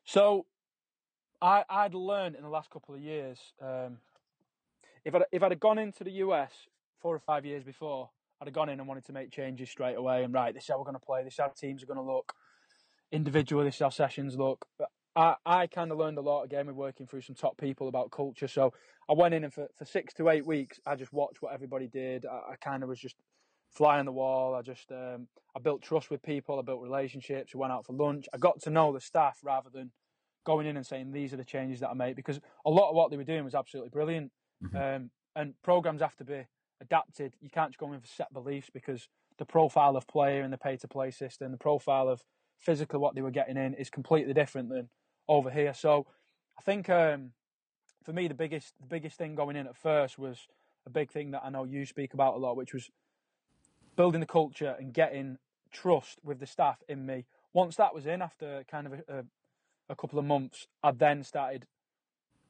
So, 0.04 0.46
I 1.40 1.64
I'd 1.68 1.94
learned 1.94 2.36
in 2.36 2.42
the 2.42 2.50
last 2.50 2.70
couple 2.70 2.94
of 2.94 3.00
years. 3.00 3.38
Um, 3.60 3.98
if 5.04 5.14
I 5.14 5.20
if 5.32 5.42
I'd 5.42 5.52
have 5.52 5.60
gone 5.60 5.78
into 5.78 6.04
the 6.04 6.12
US 6.12 6.52
four 7.00 7.14
or 7.14 7.20
five 7.20 7.44
years 7.44 7.64
before, 7.64 8.10
I'd 8.40 8.48
have 8.48 8.54
gone 8.54 8.68
in 8.68 8.78
and 8.78 8.88
wanted 8.88 9.04
to 9.06 9.12
make 9.12 9.30
changes 9.30 9.70
straight 9.70 9.96
away 9.96 10.24
and 10.24 10.32
right, 10.32 10.54
this 10.54 10.64
is 10.64 10.68
how 10.68 10.78
we're 10.78 10.84
going 10.84 10.94
to 10.94 11.00
play, 11.00 11.24
this 11.24 11.34
is 11.34 11.38
how 11.40 11.48
teams 11.48 11.82
are 11.82 11.86
going 11.86 11.98
to 11.98 12.02
look, 12.02 12.32
individually, 13.10 13.64
this 13.64 13.74
is 13.74 13.80
how 13.80 13.90
sessions 13.90 14.36
look. 14.36 14.66
But 14.78 14.88
I, 15.14 15.34
I 15.44 15.66
kind 15.66 15.92
of 15.92 15.98
learned 15.98 16.18
a 16.18 16.22
lot 16.22 16.42
again 16.42 16.66
with 16.66 16.76
working 16.76 17.06
through 17.06 17.22
some 17.22 17.36
top 17.36 17.58
people 17.58 17.88
about 17.88 18.10
culture. 18.10 18.48
So 18.48 18.72
I 19.08 19.12
went 19.12 19.34
in 19.34 19.44
and 19.44 19.52
for, 19.52 19.68
for 19.76 19.84
six 19.84 20.14
to 20.14 20.28
eight 20.28 20.46
weeks, 20.46 20.80
I 20.86 20.96
just 20.96 21.12
watched 21.12 21.42
what 21.42 21.52
everybody 21.52 21.86
did. 21.86 22.24
I, 22.24 22.52
I 22.52 22.56
kind 22.60 22.82
of 22.82 22.88
was 22.88 22.98
just 22.98 23.16
fly 23.70 23.98
on 23.98 24.06
the 24.06 24.12
wall. 24.12 24.54
I 24.54 24.62
just 24.62 24.90
um, 24.92 25.28
I 25.56 25.60
built 25.60 25.82
trust 25.82 26.10
with 26.10 26.22
people. 26.22 26.58
I 26.58 26.62
built 26.62 26.82
relationships. 26.82 27.54
We 27.54 27.60
went 27.60 27.72
out 27.72 27.86
for 27.86 27.92
lunch. 27.92 28.26
I 28.32 28.38
got 28.38 28.60
to 28.62 28.70
know 28.70 28.92
the 28.92 29.00
staff 29.00 29.38
rather 29.42 29.70
than 29.70 29.90
going 30.44 30.66
in 30.66 30.76
and 30.76 30.86
saying 30.86 31.12
these 31.12 31.32
are 31.32 31.36
the 31.36 31.44
changes 31.44 31.80
that 31.80 31.90
I 31.90 31.94
made 31.94 32.16
because 32.16 32.40
a 32.64 32.70
lot 32.70 32.90
of 32.90 32.96
what 32.96 33.10
they 33.10 33.16
were 33.16 33.24
doing 33.24 33.44
was 33.44 33.54
absolutely 33.54 33.90
brilliant. 33.90 34.32
Mm-hmm. 34.62 34.76
Um, 34.76 35.10
and 35.34 35.54
programs 35.62 36.02
have 36.02 36.16
to 36.16 36.24
be 36.24 36.46
adapted. 36.80 37.34
You 37.40 37.50
can't 37.50 37.70
just 37.70 37.78
go 37.78 37.92
in 37.92 38.00
for 38.00 38.06
set 38.06 38.32
beliefs 38.32 38.68
because 38.72 39.08
the 39.38 39.46
profile 39.46 39.96
of 39.96 40.06
player 40.06 40.42
in 40.42 40.50
the 40.50 40.58
pay 40.58 40.76
to 40.76 40.88
play 40.88 41.10
system, 41.10 41.52
the 41.52 41.58
profile 41.58 42.08
of 42.08 42.22
physically 42.58 42.98
what 42.98 43.14
they 43.14 43.22
were 43.22 43.30
getting 43.30 43.56
in 43.56 43.74
is 43.74 43.90
completely 43.90 44.34
different 44.34 44.68
than 44.68 44.88
over 45.28 45.50
here. 45.50 45.74
So 45.74 46.06
I 46.58 46.62
think 46.62 46.88
um, 46.88 47.32
for 48.04 48.12
me 48.12 48.28
the 48.28 48.34
biggest 48.34 48.74
the 48.80 48.86
biggest 48.86 49.16
thing 49.16 49.34
going 49.34 49.56
in 49.56 49.66
at 49.66 49.76
first 49.76 50.18
was 50.18 50.46
a 50.86 50.90
big 50.90 51.10
thing 51.10 51.30
that 51.30 51.42
I 51.44 51.50
know 51.50 51.64
you 51.64 51.86
speak 51.86 52.14
about 52.14 52.34
a 52.34 52.38
lot, 52.38 52.56
which 52.56 52.74
was 52.74 52.90
building 53.96 54.20
the 54.20 54.26
culture 54.26 54.76
and 54.78 54.92
getting 54.92 55.38
trust 55.72 56.18
with 56.22 56.40
the 56.40 56.46
staff 56.46 56.82
in 56.88 57.06
me. 57.06 57.24
Once 57.52 57.76
that 57.76 57.94
was 57.94 58.06
in, 58.06 58.22
after 58.22 58.64
kind 58.70 58.86
of 58.86 58.92
a, 58.94 59.02
a, 59.08 59.24
a 59.90 59.96
couple 59.96 60.18
of 60.18 60.24
months, 60.24 60.66
I 60.82 60.92
then 60.92 61.22
started 61.22 61.66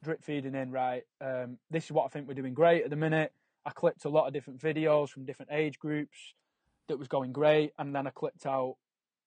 drip 0.03 0.23
feeding 0.23 0.55
in. 0.55 0.71
Right, 0.71 1.03
um, 1.21 1.57
this 1.69 1.85
is 1.85 1.91
what 1.91 2.05
I 2.05 2.09
think 2.09 2.27
we're 2.27 2.33
doing 2.33 2.53
great 2.53 2.83
at 2.83 2.89
the 2.89 2.95
minute. 2.95 3.31
I 3.65 3.71
clipped 3.71 4.05
a 4.05 4.09
lot 4.09 4.27
of 4.27 4.33
different 4.33 4.59
videos 4.59 5.09
from 5.09 5.25
different 5.25 5.51
age 5.51 5.79
groups 5.79 6.33
that 6.87 6.99
was 6.99 7.07
going 7.07 7.31
great, 7.31 7.71
and 7.79 7.95
then 7.95 8.07
I 8.07 8.09
clipped 8.09 8.45
out 8.45 8.75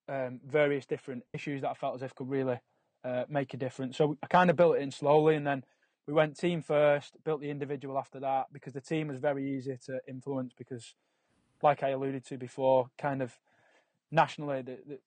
um, 0.08 0.40
various 0.46 0.86
different 0.86 1.24
issues 1.32 1.62
that 1.62 1.70
I 1.70 1.74
felt 1.74 1.96
as 1.96 2.02
if 2.02 2.14
could 2.14 2.28
really 2.28 2.60
uh, 3.04 3.24
make 3.28 3.54
a 3.54 3.56
difference. 3.56 3.96
So 3.96 4.16
I 4.22 4.26
kind 4.26 4.50
of 4.50 4.56
built 4.56 4.76
it 4.76 4.82
in 4.82 4.90
slowly, 4.90 5.36
and 5.36 5.46
then 5.46 5.64
we 6.06 6.12
went 6.12 6.38
team 6.38 6.62
first, 6.62 7.16
built 7.24 7.40
the 7.40 7.50
individual 7.50 7.98
after 7.98 8.20
that 8.20 8.46
because 8.52 8.72
the 8.72 8.80
team 8.80 9.08
was 9.08 9.18
very 9.18 9.56
easy 9.56 9.76
to 9.86 10.00
influence 10.06 10.52
because, 10.56 10.94
like 11.62 11.82
I 11.82 11.90
alluded 11.90 12.24
to 12.26 12.38
before, 12.38 12.88
kind 12.98 13.22
of 13.22 13.32
nationally 14.10 14.62
the, 14.62 14.78
the 14.86 14.98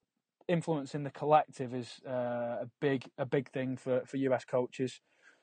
influencing 0.48 1.04
the 1.04 1.12
collective 1.12 1.74
is 1.74 2.02
uh, 2.06 2.58
a 2.62 2.70
big 2.82 3.06
a 3.18 3.26
big 3.26 3.50
thing 3.52 3.78
for 3.78 4.02
for 4.06 4.18
US 4.18 4.44
coaches. 4.44 5.00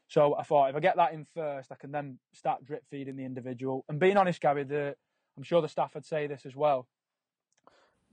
So 0.09 0.37
I 0.37 0.45
thought 0.45 0.71
if 0.71 0.77
I 0.77 0.81
get 0.81 0.97
that 0.97 1.13
in 1.13 1.25
first, 1.25 1.73
I 1.73 1.77
can 1.77 1.93
then 1.93 2.19
start 2.33 2.65
drip 2.65 2.85
feeding 2.91 3.17
the 3.17 3.25
individual. 3.25 3.85
And 3.89 3.99
being 3.99 4.17
honest, 4.17 4.41
Gary, 4.41 4.65
the 4.65 4.95
I'm 5.37 5.43
sure 5.43 5.61
the 5.61 5.69
staff 5.69 5.95
would 5.95 6.07
say 6.07 6.27
this 6.27 6.47
as 6.47 6.57
well 6.57 6.87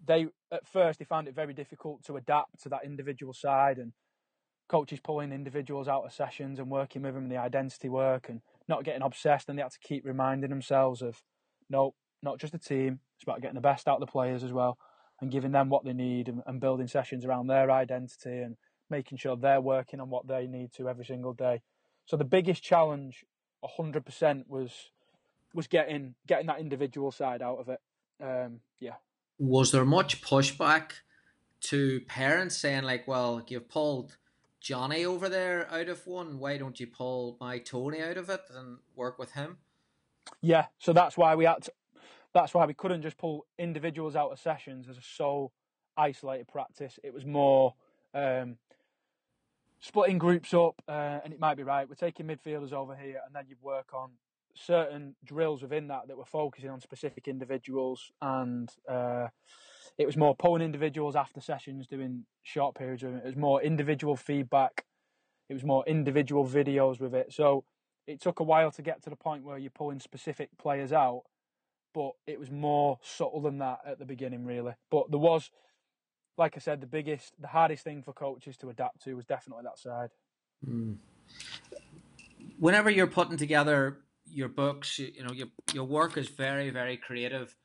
they 0.06 0.28
at 0.52 0.68
first 0.68 1.00
they 1.00 1.06
found 1.06 1.28
it 1.28 1.36
very 1.36 1.54
difficult 1.54 2.04
to 2.04 2.18
adapt 2.18 2.62
to 2.62 2.70
that 2.70 2.86
individual 2.86 3.34
side 3.34 3.78
and 3.78 3.94
coaches 4.68 5.00
pulling 5.04 5.32
individuals 5.32 5.88
out 5.88 6.06
of 6.06 6.14
sessions 6.14 6.60
and 6.60 6.70
working 6.70 7.02
with 7.02 7.14
them 7.14 7.30
the 7.30 7.38
identity 7.38 7.90
work 7.90 8.30
and 8.30 8.42
not 8.68 8.84
getting 8.84 9.02
obsessed 9.02 9.50
and 9.50 9.58
they 9.58 9.62
had 9.62 9.72
to 9.72 9.80
keep 9.80 10.06
reminding 10.06 10.50
themselves 10.50 11.02
of 11.02 11.22
no 11.70 11.94
not 12.22 12.40
just 12.40 12.54
the 12.54 12.60
team 12.60 13.00
it's 13.16 13.24
about 13.24 13.42
getting 13.42 13.56
the 13.56 13.62
best 13.62 13.88
out 13.88 13.96
of 13.96 14.00
the 14.00 14.12
players 14.12 14.44
as 14.44 14.54
well 14.54 14.78
and 15.22 15.32
giving 15.32 15.52
them 15.52 15.70
what 15.70 15.86
they 15.86 15.94
need 15.94 16.28
and, 16.28 16.42
and 16.48 16.60
building 16.60 16.88
sessions 16.88 17.26
around 17.26 17.48
their 17.48 17.70
identity 17.72 18.40
and 18.40 18.56
making 18.90 19.18
sure 19.18 19.36
they're 19.36 19.62
working 19.62 20.00
on 20.00 20.10
what 20.10 20.28
they 20.28 20.48
need 20.48 20.72
to 20.74 20.90
every 20.90 21.06
single 21.06 21.34
day 21.34 21.62
so 22.06 22.18
the 22.18 22.26
biggest 22.26 22.64
challenge 22.64 23.26
100% 23.64 24.48
was 24.48 24.92
was 25.54 25.68
getting 25.68 26.16
getting 26.28 26.48
that 26.48 26.60
individual 26.60 27.12
side 27.12 27.42
out 27.42 27.60
of 27.60 27.70
it 27.70 27.80
um, 28.22 28.60
yeah 28.80 28.96
was 29.38 29.72
there 29.72 29.86
much 29.86 30.22
pushback 30.22 30.92
to 31.62 32.02
parents 32.02 32.58
saying 32.58 32.84
like, 32.84 33.08
"Well, 33.08 33.44
you've 33.48 33.70
pulled 33.70 34.18
Johnny 34.60 35.06
over 35.06 35.30
there 35.30 35.70
out 35.72 35.90
of 35.90 36.06
one. 36.06 36.40
Why 36.40 36.58
don't 36.58 36.80
you 36.80 36.88
pull 36.88 37.38
my 37.40 37.58
Tony 37.60 38.02
out 38.02 38.18
of 38.18 38.30
it 38.30 38.42
and 38.54 38.80
work 38.96 39.18
with 39.18 39.32
him?" 39.32 39.58
Yeah, 40.42 40.68
so 40.78 40.94
that's 40.94 41.18
why 41.18 41.36
we 41.36 41.46
had. 41.46 41.64
To, 41.64 41.74
that's 42.34 42.54
why 42.54 42.66
we 42.66 42.74
couldn't 42.74 43.02
just 43.02 43.18
pull 43.18 43.46
individuals 43.58 44.16
out 44.16 44.32
of 44.32 44.40
sessions 44.40 44.88
as 44.90 44.98
a 44.98 45.02
sole 45.02 45.52
isolated 45.98 46.48
practice. 46.48 47.00
It 47.04 47.14
was 47.14 47.26
more 47.26 47.76
um, 48.14 48.58
splitting 49.84 50.18
groups 50.18 50.54
up, 50.54 50.82
uh, 50.88 51.20
and 51.24 51.34
it 51.34 51.40
might 51.40 51.58
be 51.58 51.64
right. 51.64 51.88
We're 51.88 51.96
taking 51.96 52.26
midfielders 52.26 52.72
over 52.72 52.96
here, 52.96 53.20
and 53.26 53.36
then 53.36 53.44
you 53.50 53.58
work 53.62 53.94
on 53.94 54.12
certain 54.56 55.16
drills 55.26 55.62
within 55.62 55.88
that 55.88 56.08
that 56.08 56.16
were 56.16 56.26
focusing 56.26 56.70
on 56.70 56.80
specific 56.80 57.28
individuals, 57.28 58.12
and 58.22 58.70
uh, 58.90 59.28
it 59.98 60.06
was 60.06 60.16
more 60.16 60.36
pulling 60.36 60.62
individuals 60.62 61.18
after 61.18 61.42
sessions, 61.42 61.86
doing 61.86 62.24
short 62.44 62.76
periods 62.76 63.04
of 63.04 63.14
it. 63.14 63.24
It 63.24 63.26
was 63.26 63.36
more 63.36 63.62
individual 63.62 64.16
feedback. 64.16 64.86
It 65.50 65.54
was 65.54 65.66
more 65.66 65.84
individual 65.86 66.48
videos 66.48 67.02
with 67.02 67.14
it. 67.14 67.34
So 67.34 67.66
it 68.08 68.22
took 68.22 68.40
a 68.40 68.44
while 68.44 68.72
to 68.72 68.82
get 68.82 69.04
to 69.04 69.10
the 69.10 69.18
point 69.18 69.44
where 69.44 69.58
you're 69.58 69.70
pulling 69.70 70.00
specific 70.00 70.50
players 70.58 70.94
out, 70.94 71.24
but 71.94 72.12
it 72.26 72.40
was 72.40 72.50
more 72.50 73.00
subtle 73.04 73.42
than 73.42 73.58
that 73.58 73.80
at 73.86 74.00
the 74.00 74.06
beginning, 74.06 74.46
really. 74.46 74.74
But 74.90 75.12
there 75.12 75.20
was, 75.20 75.52
like 76.38 76.54
I 76.56 76.60
said, 76.60 76.82
the 76.82 76.88
biggest, 76.88 77.34
the 77.40 77.48
hardest 77.48 77.84
thing 77.84 78.02
for 78.04 78.14
coaches 78.14 78.58
to 78.58 78.70
adapt 78.70 79.04
to 79.04 79.16
was 79.16 79.26
definitely 79.26 79.64
that 79.66 79.80
side. 79.80 80.10
Mm. 80.68 80.98
Whenever 82.60 82.90
you're 82.90 83.08
putting 83.08 83.38
together 83.38 83.98
your 84.30 84.50
books, 84.50 85.00
you, 85.00 85.12
you 85.14 85.24
know, 85.24 85.34
your 85.34 85.48
your 85.74 85.86
work 85.86 86.18
is 86.18 86.30
very, 86.30 86.70
very 86.70 86.98
creative. 86.98 87.56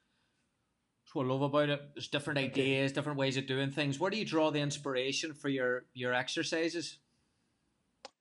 That's 1.05 1.15
what 1.15 1.27
I 1.27 1.29
love 1.29 1.43
about 1.43 1.71
it. 1.71 1.81
There's 1.95 2.09
different 2.09 2.39
ideas, 2.39 2.93
different 2.93 3.19
ways 3.19 3.37
of 3.37 3.47
doing 3.47 3.71
things. 3.71 3.99
Where 3.99 4.11
do 4.11 4.19
you 4.19 4.25
draw 4.25 4.51
the 4.51 4.61
inspiration 4.61 5.33
for 5.33 5.49
your 5.49 5.85
your 5.95 6.13
exercises? 6.13 6.99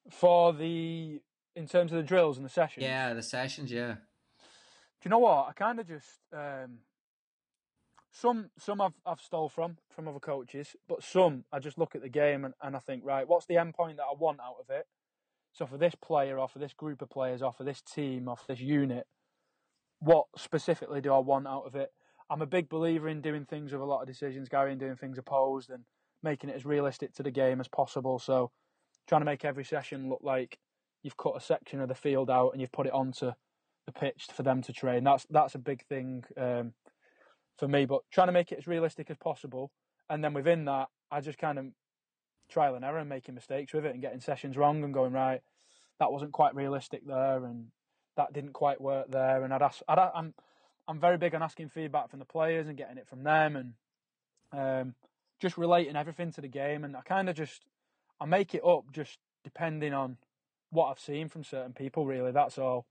For 0.10 0.54
the 0.54 1.22
in 1.56 1.68
terms 1.68 1.92
of 1.92 1.98
the 1.98 2.04
drills 2.04 2.38
and 2.38 2.46
the 2.46 2.50
sessions. 2.50 2.84
Yeah, 2.84 3.14
the 3.14 3.24
sessions. 3.24 3.72
Yeah. 3.72 3.96
Do 3.96 5.04
you 5.04 5.10
know 5.10 5.20
what? 5.20 5.48
I 5.50 5.54
kind 5.54 5.80
of 5.80 5.88
just 5.88 6.20
um, 6.34 6.80
some 8.20 8.50
some 8.58 8.82
I've 8.82 8.94
I've 9.06 9.22
stole 9.22 9.50
from 9.50 9.78
from 9.90 10.08
other 10.08 10.20
coaches, 10.20 10.76
but 10.88 11.04
some 11.04 11.46
I 11.52 11.60
just 11.60 11.78
look 11.78 11.96
at 11.96 12.02
the 12.02 12.10
game 12.10 12.46
and, 12.46 12.54
and 12.62 12.76
I 12.76 12.80
think 12.80 13.04
right, 13.06 13.28
what's 13.28 13.46
the 13.46 13.58
end 13.58 13.74
point 13.76 13.98
that 13.98 14.04
I 14.04 14.16
want 14.18 14.40
out 14.40 14.56
of 14.60 14.70
it? 14.70 14.86
So 15.54 15.66
for 15.66 15.78
this 15.78 15.96
player 15.96 16.40
or 16.40 16.48
for 16.48 16.60
this 16.60 16.74
group 16.74 17.02
of 17.02 17.10
players 17.10 17.42
or 17.42 17.54
for 17.54 17.64
this 17.64 17.82
team 17.82 18.28
or 18.28 18.36
for 18.36 18.46
this 18.48 18.60
unit, 18.60 19.06
what 20.00 20.26
specifically 20.36 21.02
do 21.02 21.14
I 21.14 21.20
want 21.20 21.48
out 21.48 21.66
of 21.66 21.76
it? 21.76 21.90
I'm 22.30 22.42
a 22.42 22.48
big 22.48 22.70
believer 22.70 23.08
in 23.08 23.22
doing 23.22 23.46
things 23.46 23.72
with 23.72 23.82
a 23.82 23.86
lot 23.86 24.02
of 24.02 24.08
decisions, 24.08 24.50
Gary, 24.50 24.72
and 24.72 24.80
doing 24.80 24.96
things 24.96 25.18
opposed 25.18 25.70
and 25.70 25.84
making 26.24 26.50
it 26.50 26.56
as 26.56 26.66
realistic 26.66 27.14
to 27.16 27.24
the 27.24 27.32
game 27.32 27.60
as 27.60 27.68
possible. 27.68 28.20
So 28.20 28.52
trying 29.08 29.22
to 29.22 29.26
make 29.26 29.46
every 29.46 29.64
session 29.64 30.10
look 30.10 30.22
like 30.22 30.58
you've 31.04 31.18
cut 31.18 31.38
a 31.38 31.42
section 31.42 31.80
of 31.82 31.88
the 31.88 31.96
field 31.96 32.30
out 32.30 32.50
and 32.52 32.62
you've 32.62 32.72
put 32.72 32.88
it 32.88 32.94
onto 32.94 33.32
the 33.86 33.92
pitch 33.92 34.28
for 34.34 34.44
them 34.44 34.62
to 34.64 34.74
train. 34.74 35.04
That's 35.04 35.26
that's 35.30 35.56
a 35.56 35.60
big 35.60 35.86
thing 35.86 36.24
um, 36.36 36.74
for 37.58 37.68
me. 37.68 37.86
But 37.86 38.02
trying 38.12 38.28
to 38.28 38.34
make 38.34 38.52
it 38.52 38.60
as 38.60 38.68
realistic 38.68 39.10
as 39.10 39.18
possible, 39.18 39.72
and 40.10 40.24
then 40.24 40.34
within 40.34 40.66
that, 40.66 40.88
I 41.12 41.22
just 41.22 41.38
kind 41.38 41.60
of 41.60 41.66
trial 42.50 42.76
and 42.76 42.86
error 42.86 43.00
and 43.00 43.10
making 43.10 43.36
mistakes 43.36 43.74
with 43.74 43.86
it 43.86 43.94
and 43.94 44.02
getting 44.02 44.20
sessions 44.20 44.58
wrong 44.58 44.84
and 44.84 44.94
going 44.94 45.14
right. 45.14 45.42
That 46.00 46.12
wasn't 46.12 46.32
quite 46.32 46.56
realistic 46.56 47.06
there, 47.06 47.44
and 47.44 47.68
that 48.16 48.34
didn't 48.34 48.54
quite 48.54 48.80
work 48.80 49.10
there. 49.10 49.44
And 49.44 49.54
I'd 49.54 49.62
ask, 49.62 49.82
I'd, 49.88 50.00
I'm 50.00 50.34
I'm 50.88 51.00
very 51.00 51.18
big 51.18 51.36
on 51.36 51.44
asking 51.44 51.70
feedback 51.70 52.10
from 52.10 52.20
the 52.20 52.26
players 52.26 52.68
and 52.68 52.78
getting 52.78 52.98
it 52.98 53.08
from 53.08 53.24
them, 53.24 53.56
and 53.56 53.74
um, 54.54 54.96
just 55.40 55.58
relating 55.58 55.96
everything 55.96 56.32
to 56.34 56.42
the 56.42 56.48
game. 56.48 56.84
And 56.84 56.96
I 56.96 57.02
kind 57.02 57.30
of 57.30 57.36
just 57.36 57.66
I 58.20 58.26
make 58.26 58.54
it 58.54 58.64
up 58.66 58.92
just 58.92 59.20
depending 59.44 59.94
on 59.94 60.18
what 60.70 60.88
I've 60.88 61.00
seen 61.00 61.30
from 61.30 61.44
certain 61.44 61.74
people. 61.74 62.06
Really, 62.06 62.32
that's 62.32 62.58
all. 62.58 62.86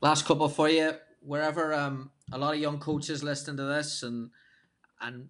Last 0.00 0.24
couple 0.26 0.48
for 0.48 0.68
you. 0.68 0.94
Wherever 1.20 1.74
um, 1.74 2.10
a 2.32 2.38
lot 2.38 2.54
of 2.54 2.60
young 2.60 2.78
coaches 2.78 3.22
listening 3.22 3.56
to 3.56 3.64
this 3.64 4.02
and 4.02 4.30
and 5.00 5.28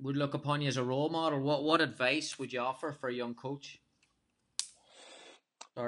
would 0.00 0.16
look 0.16 0.34
upon 0.34 0.60
you 0.60 0.68
as 0.68 0.76
a 0.76 0.84
role 0.84 1.08
model, 1.08 1.40
what 1.40 1.64
what 1.64 1.80
advice 1.80 2.38
would 2.38 2.52
you 2.52 2.60
offer 2.60 2.92
for 2.92 3.08
a 3.08 3.14
young 3.14 3.34
coach? 3.34 3.80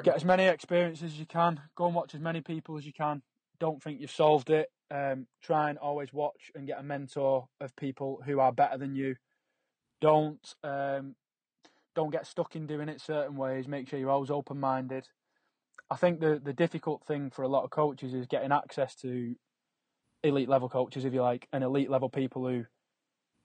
Get 0.02 0.16
as 0.16 0.24
many 0.24 0.46
experiences 0.46 1.12
as 1.12 1.18
you 1.18 1.26
can. 1.26 1.60
Go 1.76 1.86
and 1.86 1.94
watch 1.94 2.14
as 2.14 2.20
many 2.20 2.40
people 2.40 2.76
as 2.76 2.84
you 2.84 2.92
can. 2.92 3.22
Don't 3.60 3.80
think 3.80 4.00
you've 4.00 4.10
solved 4.10 4.50
it. 4.50 4.70
Um, 4.90 5.26
try 5.42 5.70
and 5.70 5.78
always 5.78 6.12
watch 6.12 6.50
and 6.54 6.66
get 6.66 6.80
a 6.80 6.82
mentor 6.82 7.48
of 7.60 7.74
people 7.76 8.20
who 8.24 8.40
are 8.40 8.52
better 8.52 8.78
than 8.78 8.94
you. 8.94 9.16
Don't 10.00 10.54
um, 10.64 11.14
don't 11.94 12.10
get 12.10 12.26
stuck 12.26 12.56
in 12.56 12.66
doing 12.66 12.88
it 12.88 13.00
certain 13.00 13.36
ways. 13.36 13.68
Make 13.68 13.88
sure 13.88 13.98
you're 13.98 14.10
always 14.10 14.30
open 14.30 14.58
minded. 14.58 15.08
I 15.90 15.96
think 15.96 16.20
the 16.20 16.40
the 16.42 16.52
difficult 16.52 17.04
thing 17.06 17.30
for 17.30 17.42
a 17.42 17.48
lot 17.48 17.64
of 17.64 17.70
coaches 17.70 18.12
is 18.12 18.26
getting 18.26 18.52
access 18.52 18.94
to 18.96 19.34
elite 20.26 20.48
level 20.48 20.68
coaches, 20.68 21.04
if 21.04 21.14
you 21.14 21.22
like, 21.22 21.48
and 21.52 21.64
elite 21.64 21.90
level 21.90 22.08
people 22.08 22.46
who 22.46 22.64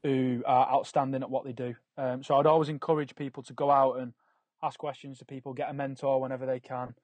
who 0.04 0.42
are 0.46 0.68
outstanding 0.68 1.22
at 1.22 1.30
what 1.30 1.46
they 1.46 1.54
do. 1.54 1.76
Um, 1.96 2.24
so 2.24 2.36
I'd 2.36 2.48
always 2.48 2.70
encourage 2.70 3.16
people 3.16 3.44
to 3.44 3.54
go 3.54 3.70
out 3.70 4.00
and 4.00 4.14
ask 4.64 4.80
questions 4.80 5.20
to 5.20 5.26
people, 5.26 5.54
get 5.54 5.70
a 5.70 5.74
mentor 5.74 6.20
whenever 6.20 6.46
they 6.46 6.60
can, 6.60 6.96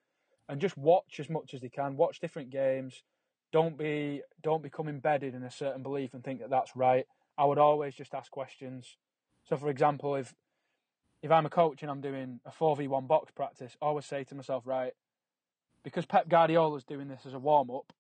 and 0.50 0.60
just 0.60 0.78
watch 0.78 1.20
as 1.20 1.30
much 1.30 1.54
as 1.54 1.62
they 1.62 1.70
can. 1.70 1.96
Watch 1.96 2.20
different 2.20 2.50
games. 2.50 3.04
Don't 3.52 3.78
be 3.78 4.22
don't 4.42 4.64
become 4.64 4.88
embedded 4.88 5.36
in 5.36 5.44
a 5.44 5.52
certain 5.52 5.84
belief 5.84 6.14
and 6.14 6.24
think 6.24 6.40
that 6.40 6.50
that's 6.50 6.76
right. 6.76 7.06
I 7.38 7.46
would 7.46 7.60
always 7.60 7.96
just 7.96 8.14
ask 8.14 8.32
questions. 8.32 8.98
So, 9.44 9.58
for 9.58 9.70
example, 9.70 10.16
if 10.16 10.34
if 11.22 11.32
I'm 11.32 11.46
a 11.46 11.50
coach 11.50 11.82
and 11.82 11.92
I'm 11.92 12.02
doing 12.02 12.40
a 12.46 12.52
four 12.52 12.76
v 12.76 12.88
one 12.88 13.08
box 13.08 13.32
practice, 13.32 13.78
I 13.82 13.86
always 13.86 14.06
say 14.06 14.24
to 14.26 14.36
myself, 14.36 14.64
right, 14.66 14.94
because 15.84 16.06
Pep 16.06 16.28
Guardiola's 16.28 16.84
doing 16.84 17.08
this 17.08 17.26
as 17.26 17.34
a 17.34 17.40
warm 17.40 17.72
up, 17.72 17.94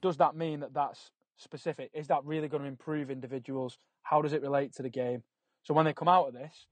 does 0.00 0.16
that 0.18 0.36
mean 0.36 0.60
that 0.60 0.74
that's 0.74 1.10
specific? 1.36 1.90
Is 1.94 2.08
that 2.08 2.24
really 2.24 2.48
going 2.48 2.62
to 2.62 2.68
improve 2.68 3.10
individuals? 3.10 3.78
How 4.02 4.22
does 4.22 4.32
it 4.32 4.42
relate 4.42 4.74
to 4.74 4.82
the 4.82 4.88
game? 4.88 5.22
So 5.62 5.74
when 5.74 5.84
they 5.84 5.92
come 5.92 6.08
out 6.08 6.28
of 6.28 6.34
this, 6.34 6.66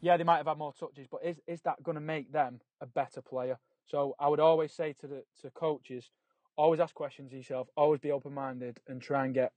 yeah, 0.00 0.16
they 0.16 0.24
might 0.24 0.38
have 0.38 0.46
had 0.46 0.58
more 0.58 0.72
touches, 0.72 1.06
but 1.10 1.24
is 1.24 1.36
is 1.46 1.62
that 1.62 1.82
going 1.82 1.94
to 1.94 2.00
make 2.00 2.32
them 2.32 2.60
a 2.80 2.86
better 2.86 3.22
player? 3.22 3.58
So 3.86 4.14
I 4.18 4.28
would 4.28 4.40
always 4.40 4.72
say 4.72 4.94
to 5.00 5.06
the 5.06 5.24
to 5.42 5.50
coaches, 5.50 6.10
always 6.56 6.80
ask 6.80 6.94
questions 6.94 7.32
yourself, 7.32 7.68
always 7.76 8.00
be 8.00 8.12
open 8.12 8.34
minded, 8.34 8.80
and 8.88 9.00
try 9.00 9.24
and 9.24 9.34
get 9.34 9.52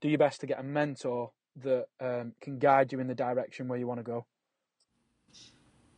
do 0.00 0.08
your 0.08 0.18
best 0.18 0.40
to 0.40 0.46
get 0.46 0.60
a 0.60 0.62
mentor 0.62 1.32
that 1.62 1.86
um, 2.00 2.32
can 2.40 2.58
guide 2.58 2.92
you 2.92 3.00
in 3.00 3.08
the 3.08 3.14
direction 3.14 3.68
where 3.68 3.78
you 3.78 3.86
want 3.86 3.98
to 3.98 4.04
go. 4.04 4.26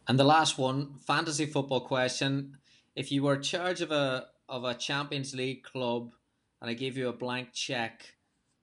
And 0.09 0.18
the 0.18 0.24
last 0.24 0.59
one, 0.59 0.95
fantasy 1.07 1.47
football 1.47 1.80
question. 1.80 2.57
If 2.97 3.12
you 3.12 3.22
were 3.22 3.34
in 3.34 3.43
charge 3.43 3.80
of 3.82 3.91
a 3.91 4.26
of 4.51 4.65
a 4.65 4.75
Champions 4.75 5.35
League 5.35 5.63
club 5.63 6.13
and 6.61 6.69
I 6.69 6.75
gave 6.75 6.97
you 6.97 7.09
a 7.09 7.13
blank 7.13 7.53
check, 7.53 8.15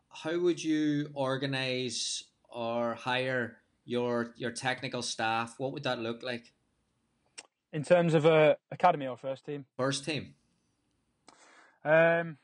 how 0.10 0.38
would 0.38 0.64
you 0.64 1.10
organize 1.14 2.26
or 2.50 2.94
hire 2.94 3.58
your 3.86 4.34
your 4.36 4.52
technical 4.52 5.02
staff? 5.02 5.56
What 5.58 5.72
would 5.72 5.84
that 5.84 6.00
look 6.00 6.22
like? 6.22 6.54
In 7.74 7.84
terms 7.84 8.14
of 8.14 8.26
a 8.26 8.58
academy 8.72 9.08
or 9.08 9.18
first 9.18 9.46
team? 9.46 9.66
First 9.76 10.06
team. 10.06 10.36
Um, 11.84 12.38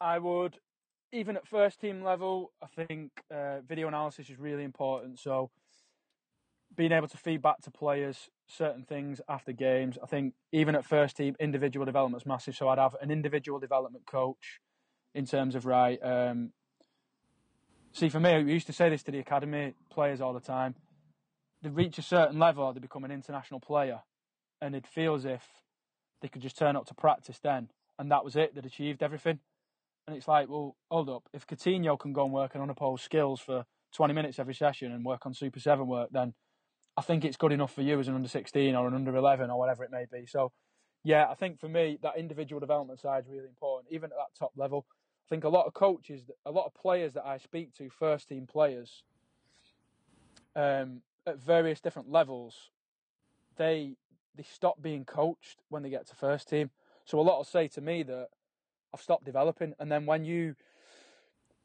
I 0.00 0.18
would 0.18 0.58
even 1.12 1.36
at 1.36 1.46
first 1.46 1.80
team 1.80 2.02
level. 2.02 2.52
I 2.62 2.84
think 2.86 3.10
uh, 3.30 3.60
video 3.66 3.88
analysis 3.88 4.30
is 4.30 4.38
really 4.38 4.64
important. 4.64 5.18
So 5.18 5.50
being 6.76 6.92
able 6.92 7.08
to 7.08 7.16
feed 7.16 7.42
back 7.42 7.60
to 7.62 7.70
players 7.70 8.30
certain 8.46 8.84
things 8.84 9.20
after 9.28 9.52
games. 9.52 9.98
I 10.02 10.06
think 10.06 10.34
even 10.52 10.74
at 10.74 10.84
first 10.84 11.16
team, 11.16 11.36
individual 11.40 11.86
development's 11.86 12.26
massive. 12.26 12.56
So 12.56 12.68
I'd 12.68 12.78
have 12.78 12.96
an 13.00 13.10
individual 13.10 13.58
development 13.58 14.06
coach 14.06 14.60
in 15.14 15.26
terms 15.26 15.54
of 15.54 15.66
right. 15.66 15.98
Um, 16.02 16.52
see, 17.92 18.08
for 18.08 18.20
me, 18.20 18.42
we 18.42 18.52
used 18.52 18.66
to 18.66 18.72
say 18.72 18.88
this 18.88 19.02
to 19.04 19.12
the 19.12 19.20
academy 19.20 19.74
players 19.90 20.20
all 20.20 20.32
the 20.32 20.40
time. 20.40 20.74
They 21.62 21.70
reach 21.70 21.98
a 21.98 22.02
certain 22.02 22.38
level, 22.38 22.72
they 22.72 22.80
become 22.80 23.04
an 23.04 23.10
international 23.10 23.60
player, 23.60 24.00
and 24.60 24.74
it 24.74 24.86
feels 24.86 25.24
if 25.24 25.42
they 26.20 26.28
could 26.28 26.42
just 26.42 26.58
turn 26.58 26.76
up 26.76 26.86
to 26.86 26.94
practice 26.94 27.38
then, 27.42 27.70
and 27.98 28.10
that 28.10 28.24
was 28.24 28.36
it. 28.36 28.54
They'd 28.54 28.66
achieved 28.66 29.02
everything. 29.02 29.38
And 30.06 30.14
it's 30.16 30.28
like, 30.28 30.50
well, 30.50 30.76
hold 30.90 31.08
up. 31.08 31.28
If 31.32 31.46
Coutinho 31.46 31.98
can 31.98 32.12
go 32.12 32.24
and 32.24 32.32
work 32.32 32.54
on 32.54 32.60
unopposed 32.60 33.04
skills 33.04 33.40
for 33.40 33.64
20 33.94 34.12
minutes 34.12 34.38
every 34.38 34.54
session 34.54 34.92
and 34.92 35.04
work 35.04 35.24
on 35.24 35.32
Super 35.32 35.60
7 35.60 35.86
work, 35.86 36.10
then 36.12 36.34
I 36.96 37.02
think 37.02 37.24
it's 37.24 37.36
good 37.36 37.52
enough 37.52 37.74
for 37.74 37.82
you 37.82 37.98
as 37.98 38.08
an 38.08 38.14
under 38.14 38.28
16 38.28 38.74
or 38.74 38.86
an 38.86 38.94
under 38.94 39.14
11 39.16 39.50
or 39.50 39.58
whatever 39.58 39.84
it 39.84 39.90
may 39.90 40.06
be. 40.10 40.26
So, 40.26 40.52
yeah, 41.02 41.26
I 41.28 41.34
think 41.34 41.58
for 41.58 41.68
me, 41.68 41.98
that 42.02 42.16
individual 42.16 42.60
development 42.60 43.00
side 43.00 43.24
is 43.24 43.30
really 43.30 43.48
important, 43.48 43.92
even 43.92 44.10
at 44.10 44.16
that 44.16 44.38
top 44.38 44.52
level. 44.56 44.86
I 45.26 45.28
think 45.28 45.44
a 45.44 45.48
lot 45.48 45.66
of 45.66 45.74
coaches, 45.74 46.22
a 46.46 46.50
lot 46.50 46.66
of 46.66 46.74
players 46.74 47.14
that 47.14 47.26
I 47.26 47.38
speak 47.38 47.74
to, 47.74 47.88
first 47.90 48.28
team 48.28 48.46
players, 48.46 49.02
um, 50.54 51.00
at 51.26 51.38
various 51.38 51.80
different 51.80 52.10
levels, 52.10 52.70
they 53.56 53.96
they 54.36 54.42
stop 54.42 54.82
being 54.82 55.04
coached 55.04 55.60
when 55.68 55.82
they 55.82 55.90
get 55.90 56.06
to 56.08 56.16
first 56.16 56.48
team. 56.48 56.70
So 57.04 57.20
a 57.20 57.22
lot 57.22 57.36
will 57.36 57.44
say 57.44 57.68
to 57.68 57.80
me 57.80 58.02
that 58.02 58.28
I've 58.92 59.00
stopped 59.00 59.24
developing, 59.24 59.74
and 59.78 59.90
then 59.90 60.06
when 60.06 60.24
you 60.24 60.56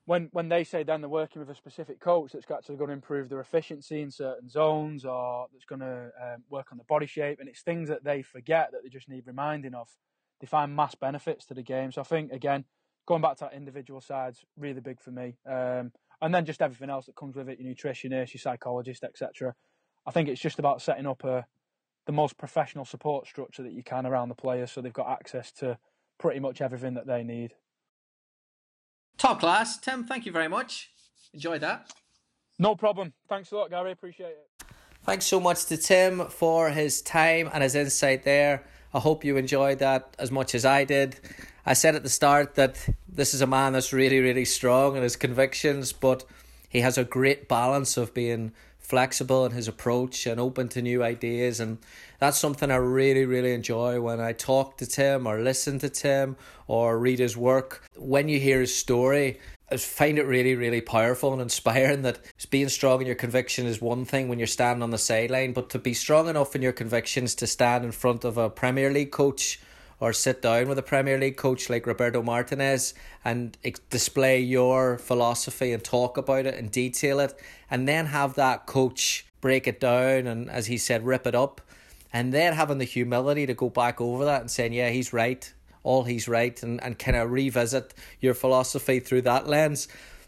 when 0.10 0.28
when 0.32 0.50
they 0.50 0.64
say 0.64 0.82
then 0.82 1.02
they're 1.02 1.08
working 1.10 1.40
with 1.40 1.52
a 1.52 1.56
specific 1.56 2.00
coach 2.00 2.32
that's 2.32 2.50
actually 2.50 2.78
going 2.78 2.88
to 2.88 2.96
improve 2.96 3.30
their 3.30 3.42
efficiency 3.42 4.02
in 4.02 4.10
certain 4.10 4.50
zones 4.50 5.06
or 5.06 5.46
that's 5.54 5.66
going 5.66 5.82
to 5.82 6.10
um, 6.20 6.44
work 6.50 6.66
on 6.72 6.80
the 6.80 6.84
body 6.86 7.06
shape, 7.06 7.40
and 7.40 7.48
it's 7.48 7.62
things 7.62 7.90
that 7.90 8.04
they 8.04 8.24
forget 8.24 8.72
that 8.72 8.82
they 8.82 8.90
just 8.90 9.08
need 9.08 9.28
reminding 9.28 9.76
of. 9.76 9.88
They 10.42 10.48
find 10.48 10.76
mass 10.76 10.96
benefits 10.96 11.46
to 11.46 11.54
the 11.54 11.62
game. 11.62 11.92
So 11.92 12.02
I 12.02 12.06
think 12.06 12.32
again, 12.32 12.66
going 13.06 13.22
back 13.22 13.38
to 13.38 13.44
that 13.44 13.54
individual 13.54 14.02
side's 14.02 14.44
really 14.58 14.82
big 14.82 15.00
for 15.00 15.12
me. 15.12 15.38
Um, 15.48 15.92
and 16.24 16.34
then 16.34 16.44
just 16.44 16.64
everything 16.64 16.90
else 16.90 17.06
that 17.06 17.16
comes 17.16 17.36
with 17.36 17.48
it, 17.48 17.60
your 17.60 17.72
nutritionist, 17.72 18.34
your 18.34 18.40
psychologist, 18.40 19.04
etc. 19.04 19.54
I 20.08 20.12
think 20.12 20.28
it's 20.28 20.42
just 20.42 20.58
about 20.58 20.82
setting 20.82 21.06
up 21.06 21.24
a 21.24 21.46
the 22.08 22.14
most 22.14 22.36
professional 22.36 22.86
support 22.86 23.28
structure 23.28 23.62
that 23.62 23.74
you 23.74 23.84
can 23.84 24.08
around 24.08 24.30
the 24.30 24.36
players, 24.36 24.72
so 24.72 24.82
they've 24.82 24.92
got 24.92 25.08
access 25.08 25.52
to 25.52 25.78
pretty 26.18 26.40
much 26.40 26.62
everything 26.62 26.96
that 26.96 27.06
they 27.06 27.22
need. 27.22 27.54
Top 29.20 29.42
class. 29.42 29.78
Tim, 29.78 30.06
thank 30.06 30.26
you 30.26 30.32
very 30.32 30.48
much. 30.48 30.90
Enjoyed 31.34 31.60
that. 31.62 31.92
No 32.58 32.74
problem. 32.76 33.14
Thanks 33.28 33.52
a 33.52 33.58
lot, 33.58 33.70
Gary. 33.70 33.92
Appreciate 33.92 34.30
it. 34.30 34.66
Thanks 35.04 35.26
so 35.26 35.42
much 35.42 35.66
to 35.66 35.78
Tim 35.78 36.26
for 36.28 36.70
his 36.70 37.02
time 37.02 37.50
and 37.54 37.62
his 37.62 37.76
insight 37.76 38.24
there. 38.24 38.64
I 38.94 39.00
hope 39.00 39.26
you 39.26 39.36
enjoyed 39.36 39.80
that 39.80 40.16
as 40.18 40.32
much 40.32 40.56
as 40.56 40.66
I 40.66 40.86
did. 40.86 41.20
I 41.66 41.74
said 41.74 41.96
at 41.96 42.04
the 42.04 42.10
start 42.10 42.56
that 42.56 42.88
this 43.08 43.34
is 43.34 43.42
a 43.42 43.48
man 43.48 43.74
that's 43.74 43.92
really, 43.92 44.20
really 44.20 44.46
strong 44.46 44.96
in 44.96 45.04
his 45.04 45.18
convictions, 45.18 45.92
but 45.92 46.24
he 46.70 46.80
has 46.80 46.98
a 46.98 47.04
great 47.04 47.50
balance 47.50 47.98
of 47.98 48.14
being 48.14 48.54
flexible 48.90 49.46
in 49.46 49.52
his 49.52 49.68
approach 49.68 50.26
and 50.26 50.40
open 50.40 50.68
to 50.70 50.82
new 50.82 51.04
ideas. 51.04 51.60
And 51.60 51.78
that's 52.18 52.40
something 52.40 52.72
I 52.72 52.78
really, 52.78 53.24
really 53.24 53.54
enjoy 53.54 54.02
when 54.02 54.20
I 54.20 54.34
talk 54.34 54.78
to 54.78 54.88
Tim 54.88 55.28
or 55.28 55.40
listen 55.40 55.78
to 55.80 55.90
Tim 55.90 56.36
or 56.68 56.98
read 56.98 57.20
his 57.20 57.38
work. 57.38 57.84
When 57.96 58.28
you 58.28 58.40
hear 58.40 58.62
his 58.62 58.76
story, 58.76 59.40
I 59.72 59.78
find 59.78 60.18
it 60.18 60.26
really, 60.26 60.56
really 60.56 60.82
powerful 60.82 61.32
and 61.32 61.42
inspiring 61.42 62.02
that 62.02 62.20
being 62.50 62.70
strong 62.70 63.02
in 63.02 63.08
your 63.08 63.16
conviction 63.16 63.68
is 63.68 63.80
one 63.80 64.04
thing 64.04 64.28
when 64.28 64.40
you're 64.40 64.48
standing 64.48 64.82
on 64.82 64.90
the 64.90 64.98
sideline, 64.98 65.54
but 65.54 65.70
to 65.70 65.80
be 65.80 65.94
strong 65.94 66.28
enough 66.28 66.56
in 66.56 66.64
your 66.64 66.72
convictions 66.72 67.36
to 67.36 67.46
stand 67.46 67.86
in 67.86 67.92
front 67.92 68.26
of 68.26 68.38
a 68.40 68.50
Premier 68.50 68.92
League 68.92 69.12
coach 69.12 69.60
or 70.00 70.14
sit 70.14 70.42
down 70.42 70.68
with 70.68 70.78
a 70.78 70.84
Premier 70.84 71.18
League 71.18 71.38
coach 71.38 71.70
like 71.70 71.86
Roberto 71.86 72.22
Martinez 72.22 72.94
and 73.24 73.58
display 73.90 74.40
your 74.40 74.98
philosophy 74.98 75.72
and 75.72 75.84
talk 75.84 76.18
about 76.18 76.46
it 76.46 76.56
and 76.56 76.72
detail 76.72 77.20
it, 77.20 77.40
and 77.70 77.88
then 77.88 78.08
have 78.08 78.36
that 78.36 78.66
coach 78.66 79.26
break 79.42 79.68
it 79.68 79.80
down 79.80 80.28
and, 80.28 80.50
as 80.50 80.68
he 80.68 80.78
said, 80.78 81.06
rip 81.06 81.26
it 81.28 81.36
up, 81.36 81.62
and 82.12 82.34
then 82.34 82.54
having 82.54 82.78
the 82.78 82.86
humility 82.86 83.46
to 83.46 83.54
go 83.54 83.70
back 83.70 84.02
over 84.02 84.26
that 84.26 84.42
and 84.42 84.52
saying, 84.52 84.74
yeah, 84.74 84.90
he's 84.90 85.14
right 85.14 85.54
all 85.84 86.04
he's 86.04 86.28
right 86.28 86.62
and, 86.64 86.82
and 86.84 87.00
kind 87.00 87.18
of 87.18 87.32
revisit 87.32 87.94
your 88.20 88.34
philosophy 88.34 89.00
through 89.00 89.22
that 89.22 89.48
lens, 89.48 89.88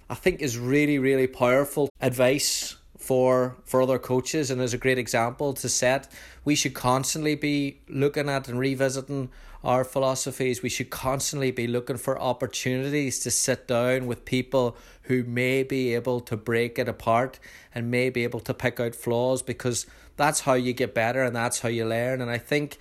I 0.09 0.15
think 0.15 0.41
is 0.41 0.57
really, 0.57 0.99
really 0.99 1.27
powerful 1.27 1.89
advice 1.99 2.77
for 2.97 3.57
for 3.65 3.81
other 3.81 3.97
coaches 3.97 4.51
and 4.51 4.61
is 4.61 4.73
a 4.73 4.77
great 4.77 4.97
example 4.97 5.53
to 5.53 5.69
set. 5.69 6.11
We 6.45 6.55
should 6.55 6.73
constantly 6.73 7.35
be 7.35 7.81
looking 7.89 8.29
at 8.29 8.47
and 8.47 8.59
revisiting 8.59 9.29
our 9.63 9.83
philosophy 9.83 10.49
is 10.49 10.63
We 10.63 10.69
should 10.69 10.89
constantly 10.89 11.51
be 11.51 11.67
looking 11.67 11.97
for 11.97 12.19
opportunities 12.19 13.19
to 13.19 13.31
sit 13.31 13.67
down 13.67 14.07
with 14.07 14.25
people 14.25 14.75
who 15.03 15.23
may 15.23 15.63
be 15.63 15.93
able 15.93 16.19
to 16.21 16.37
break 16.37 16.79
it 16.79 16.87
apart 16.87 17.39
and 17.73 17.91
may 17.91 18.09
be 18.09 18.23
able 18.23 18.39
to 18.41 18.53
pick 18.53 18.79
out 18.79 18.95
flaws 18.95 19.41
because 19.41 19.85
that's 20.17 20.41
how 20.41 20.53
you 20.53 20.73
get 20.73 20.93
better 20.93 21.21
and 21.23 21.35
that's 21.35 21.59
how 21.59 21.69
you 21.69 21.85
learn. 21.85 22.21
And 22.21 22.31
I 22.31 22.37
think 22.37 22.77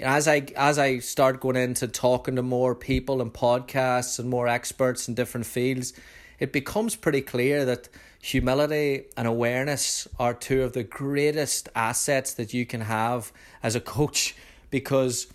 as 0.00 0.26
I 0.26 0.46
as 0.56 0.78
I 0.78 0.98
start 0.98 1.40
going 1.40 1.56
into 1.56 1.88
talking 1.88 2.36
to 2.36 2.42
more 2.42 2.74
people 2.74 3.20
and 3.20 3.32
podcasts 3.32 4.18
and 4.18 4.28
more 4.28 4.48
experts 4.48 5.08
in 5.08 5.14
different 5.14 5.46
fields, 5.46 5.92
it 6.38 6.52
becomes 6.52 6.96
pretty 6.96 7.20
clear 7.20 7.64
that 7.64 7.88
humility 8.20 9.04
and 9.16 9.26
awareness 9.26 10.06
are 10.18 10.32
two 10.32 10.62
of 10.62 10.72
the 10.72 10.84
greatest 10.84 11.68
assets 11.74 12.34
that 12.34 12.54
you 12.54 12.64
can 12.64 12.82
have 12.82 13.32
as 13.62 13.74
a 13.74 13.80
coach 13.80 14.34
because 14.70 15.26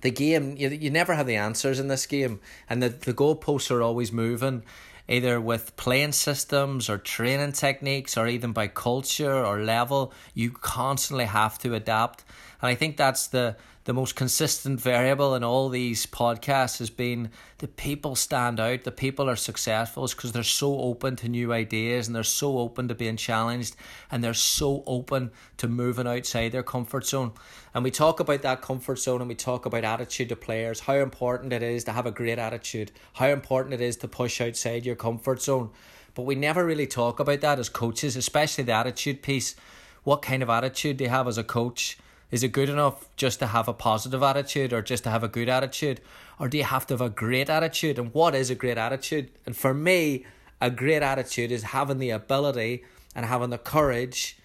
the 0.00 0.10
game 0.10 0.56
you, 0.56 0.68
you 0.68 0.90
never 0.90 1.14
have 1.14 1.26
the 1.26 1.36
answers 1.36 1.80
in 1.80 1.88
this 1.88 2.06
game. 2.06 2.40
And 2.68 2.82
the, 2.82 2.88
the 2.88 3.14
goalposts 3.14 3.70
are 3.70 3.82
always 3.82 4.12
moving 4.12 4.62
either 5.08 5.40
with 5.40 5.74
playing 5.76 6.12
systems 6.12 6.90
or 6.90 6.98
training 6.98 7.52
techniques 7.52 8.16
or 8.16 8.26
even 8.26 8.52
by 8.52 8.68
culture 8.68 9.44
or 9.44 9.62
level. 9.62 10.12
You 10.34 10.50
constantly 10.50 11.24
have 11.24 11.58
to 11.60 11.74
adapt. 11.74 12.24
And 12.60 12.68
i 12.68 12.74
think 12.74 12.96
that's 12.96 13.26
the 13.28 13.56
the 13.88 13.94
most 13.94 14.16
consistent 14.16 14.78
variable 14.78 15.34
in 15.34 15.42
all 15.42 15.70
these 15.70 16.04
podcasts 16.04 16.78
has 16.78 16.90
been 16.90 17.30
the 17.56 17.66
people 17.66 18.14
stand 18.14 18.60
out, 18.60 18.84
the 18.84 18.92
people 18.92 19.30
are 19.30 19.34
successful 19.34 20.06
because 20.06 20.30
they're 20.30 20.42
so 20.42 20.78
open 20.80 21.16
to 21.16 21.26
new 21.26 21.54
ideas 21.54 22.06
and 22.06 22.14
they're 22.14 22.22
so 22.22 22.58
open 22.58 22.86
to 22.86 22.94
being 22.94 23.16
challenged 23.16 23.74
and 24.10 24.22
they're 24.22 24.34
so 24.34 24.82
open 24.86 25.30
to 25.56 25.66
moving 25.66 26.06
outside 26.06 26.52
their 26.52 26.62
comfort 26.62 27.06
zone. 27.06 27.32
And 27.72 27.82
we 27.82 27.90
talk 27.90 28.20
about 28.20 28.42
that 28.42 28.60
comfort 28.60 28.98
zone 28.98 29.22
and 29.22 29.28
we 29.28 29.34
talk 29.34 29.64
about 29.64 29.84
attitude 29.84 30.28
to 30.28 30.36
players, 30.36 30.80
how 30.80 30.96
important 30.96 31.54
it 31.54 31.62
is 31.62 31.84
to 31.84 31.92
have 31.92 32.04
a 32.04 32.10
great 32.10 32.38
attitude, 32.38 32.92
how 33.14 33.28
important 33.28 33.72
it 33.72 33.80
is 33.80 33.96
to 33.96 34.06
push 34.06 34.38
outside 34.42 34.84
your 34.84 34.96
comfort 34.96 35.40
zone. 35.40 35.70
But 36.14 36.26
we 36.26 36.34
never 36.34 36.62
really 36.62 36.86
talk 36.86 37.20
about 37.20 37.40
that 37.40 37.58
as 37.58 37.70
coaches, 37.70 38.16
especially 38.16 38.64
the 38.64 38.72
attitude 38.72 39.22
piece. 39.22 39.56
What 40.04 40.20
kind 40.20 40.42
of 40.42 40.50
attitude 40.50 40.98
do 40.98 41.04
you 41.04 41.10
have 41.10 41.26
as 41.26 41.38
a 41.38 41.42
coach? 41.42 41.96
Is 42.30 42.42
it 42.42 42.52
good 42.52 42.68
enough 42.68 43.08
just 43.16 43.38
to 43.38 43.46
have 43.46 43.68
a 43.68 43.72
positive 43.72 44.22
attitude 44.22 44.72
or 44.72 44.82
just 44.82 45.04
to 45.04 45.10
have 45.10 45.24
a 45.24 45.28
good 45.28 45.48
attitude? 45.48 46.00
Or 46.38 46.48
do 46.48 46.58
you 46.58 46.64
have 46.64 46.86
to 46.88 46.94
have 46.94 47.00
a 47.00 47.08
great 47.08 47.48
attitude? 47.48 47.98
And 47.98 48.12
what 48.12 48.34
is 48.34 48.50
a 48.50 48.54
great 48.54 48.76
attitude? 48.76 49.30
And 49.46 49.56
for 49.56 49.72
me, 49.72 50.26
a 50.60 50.70
great 50.70 51.02
attitude 51.02 51.50
is 51.50 51.62
having 51.62 51.98
the 51.98 52.10
ability 52.10 52.84
and 53.14 53.24
having 53.24 53.50
the 53.50 53.58
courage 53.58 54.38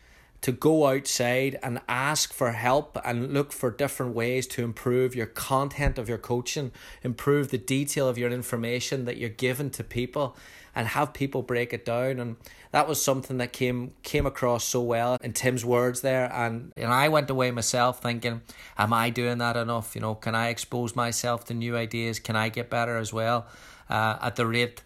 to 0.43 0.51
go 0.51 0.87
outside 0.87 1.57
and 1.63 1.79
ask 1.87 2.33
for 2.33 2.51
help 2.51 2.97
and 3.05 3.33
look 3.33 3.53
for 3.53 3.71
different 3.71 4.13
ways 4.13 4.45
to 4.45 4.61
improve 4.61 5.15
your 5.15 5.25
content 5.25 5.97
of 5.97 6.09
your 6.09 6.17
coaching, 6.17 6.73
improve 7.01 7.49
the 7.49 7.57
detail 7.57 8.09
of 8.09 8.17
your 8.17 8.29
information 8.29 9.05
that 9.05 9.15
you're 9.15 9.29
giving 9.29 9.69
to 9.69 9.85
people 9.85 10.35
and 10.75 10.89
have 10.89 11.13
people 11.13 11.43
break 11.43 11.71
it 11.71 11.85
down. 11.85 12.19
And 12.19 12.35
that 12.71 12.89
was 12.89 13.01
something 13.01 13.37
that 13.37 13.53
came 13.53 13.93
came 14.03 14.25
across 14.25 14.65
so 14.65 14.81
well 14.81 15.17
in 15.21 15.31
Tim's 15.31 15.63
words 15.63 16.01
there. 16.01 16.29
And 16.33 16.73
and 16.75 16.91
I 16.91 17.07
went 17.07 17.29
away 17.29 17.51
myself 17.51 18.01
thinking 18.01 18.41
am 18.77 18.91
I 18.91 19.11
doing 19.11 19.37
that 19.37 19.55
enough? 19.55 19.95
You 19.95 20.01
know 20.01 20.15
can 20.15 20.35
I 20.35 20.49
expose 20.49 20.93
myself 20.93 21.45
to 21.45 21.53
new 21.53 21.77
ideas? 21.77 22.19
Can 22.19 22.35
I 22.35 22.49
get 22.49 22.69
better 22.69 22.97
as 22.97 23.13
well 23.13 23.45
uh, 23.89 24.17
at 24.21 24.35
the 24.35 24.45
rate 24.45 24.81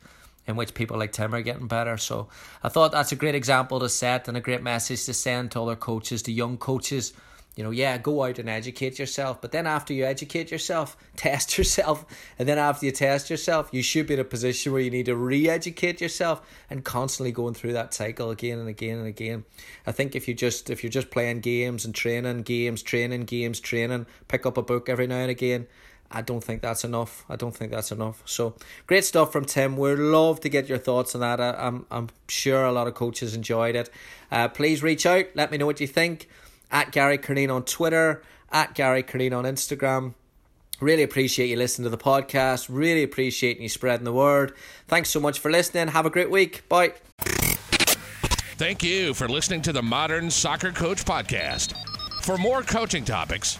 in 0.48 0.56
which 0.56 0.74
people 0.74 0.98
like 0.98 1.12
Tim 1.12 1.36
are 1.36 1.42
getting 1.42 1.68
better. 1.68 1.98
So 1.98 2.30
I 2.64 2.70
thought 2.70 2.92
that's 2.92 3.12
a 3.12 3.16
great 3.16 3.36
example 3.36 3.80
to 3.80 3.90
set 3.90 4.28
and 4.28 4.38
a 4.38 4.42
great 4.42 4.64
message 4.64 5.06
to 5.06 5.14
send 5.14 5.52
to 5.52 5.62
other 5.62 5.76
coaches, 5.76 6.22
to 6.24 6.32
young 6.32 6.58
coaches 6.58 7.14
you 7.58 7.64
know, 7.64 7.72
yeah, 7.72 7.98
go 7.98 8.24
out 8.24 8.38
and 8.38 8.48
educate 8.48 9.00
yourself. 9.00 9.42
But 9.42 9.52
then 9.52 9.66
after 9.66 9.92
you 9.92 10.06
educate 10.06 10.52
yourself, 10.52 10.96
test 11.16 11.58
yourself. 11.58 12.06
And 12.38 12.48
then 12.48 12.60
after 12.60 12.86
you 12.86 12.92
test 12.92 13.32
yourself, 13.32 13.70
you 13.72 13.82
should 13.82 14.06
be 14.06 14.14
in 14.14 14.20
a 14.20 14.24
position 14.24 14.72
where 14.72 14.82
you 14.82 14.92
need 14.92 15.08
to 15.08 15.16
re 15.16 15.50
educate 15.50 16.00
yourself 16.00 16.42
and 16.70 16.86
constantly 16.86 17.32
going 17.32 17.56
through 17.56 17.74
that 17.74 17.96
cycle 17.96 18.30
again 18.30 18.60
and 18.60 18.70
again 18.70 19.00
and 19.00 19.08
again. 19.08 19.44
I 19.88 19.92
think 19.92 20.16
if 20.16 20.28
you 20.28 20.36
just 20.36 20.70
if 20.70 20.84
you're 20.84 20.92
just 20.92 21.10
playing 21.10 21.40
games 21.40 21.84
and 21.84 21.96
training 21.96 22.44
games, 22.44 22.84
training 22.84 23.24
games, 23.24 23.60
training, 23.60 24.06
pick 24.28 24.46
up 24.46 24.58
a 24.58 24.62
book 24.62 24.88
every 24.88 25.08
now 25.08 25.18
and 25.18 25.32
again. 25.32 25.66
I 26.10 26.22
don't 26.22 26.44
think 26.44 26.62
that's 26.62 26.84
enough. 26.84 27.26
I 27.30 27.36
don't 27.36 27.56
think 27.56 27.72
that's 27.72 27.92
enough. 27.92 28.22
So 28.26 28.56
great 28.86 29.04
stuff 29.04 29.32
from 29.32 29.46
Tim. 29.46 29.78
We'd 29.78 29.96
love 29.96 30.40
to 30.42 30.50
get 30.50 30.70
your 30.70 30.78
thoughts 30.78 31.14
on 31.16 31.22
that. 31.22 31.42
I, 31.42 31.52
I'm 31.52 31.86
I'm 31.92 32.10
sure 32.28 32.64
a 32.64 32.72
lot 32.72 32.88
of 32.88 32.94
coaches 32.94 33.36
enjoyed 33.36 33.76
it. 33.76 33.90
Uh, 34.32 34.48
please 34.48 34.82
reach 34.82 35.06
out. 35.06 35.26
Let 35.36 35.52
me 35.52 35.58
know 35.58 35.66
what 35.66 35.82
you 35.82 35.88
think 35.88 36.30
at 36.72 36.92
Gary 36.92 37.18
Curneen 37.18 37.54
on 37.54 37.64
Twitter, 37.64 38.24
at 38.52 38.74
Gary 38.74 39.04
Curneen 39.04 39.36
on 39.36 39.44
Instagram. 39.44 40.14
Really 40.80 41.04
appreciate 41.04 41.48
you 41.48 41.56
listening 41.58 41.86
to 41.86 41.90
the 41.90 42.02
podcast. 42.02 42.68
Really 42.70 43.04
appreciate 43.04 43.60
you 43.60 43.68
spreading 43.68 44.06
the 44.06 44.14
word. 44.14 44.54
Thanks 44.88 45.10
so 45.10 45.20
much 45.20 45.40
for 45.40 45.50
listening. 45.50 45.88
Have 45.88 46.06
a 46.06 46.10
great 46.10 46.30
week. 46.30 46.68
Bye. 46.70 46.94
Thank 48.58 48.84
you 48.84 49.14
for 49.14 49.28
listening 49.28 49.62
to 49.64 49.74
the 49.74 49.84
Modern 49.84 50.30
Soccer 50.30 50.72
Coach 50.72 51.04
Podcast. 51.04 51.74
For 52.24 52.38
more 52.38 52.62
coaching 52.62 53.06
topics, 53.06 53.60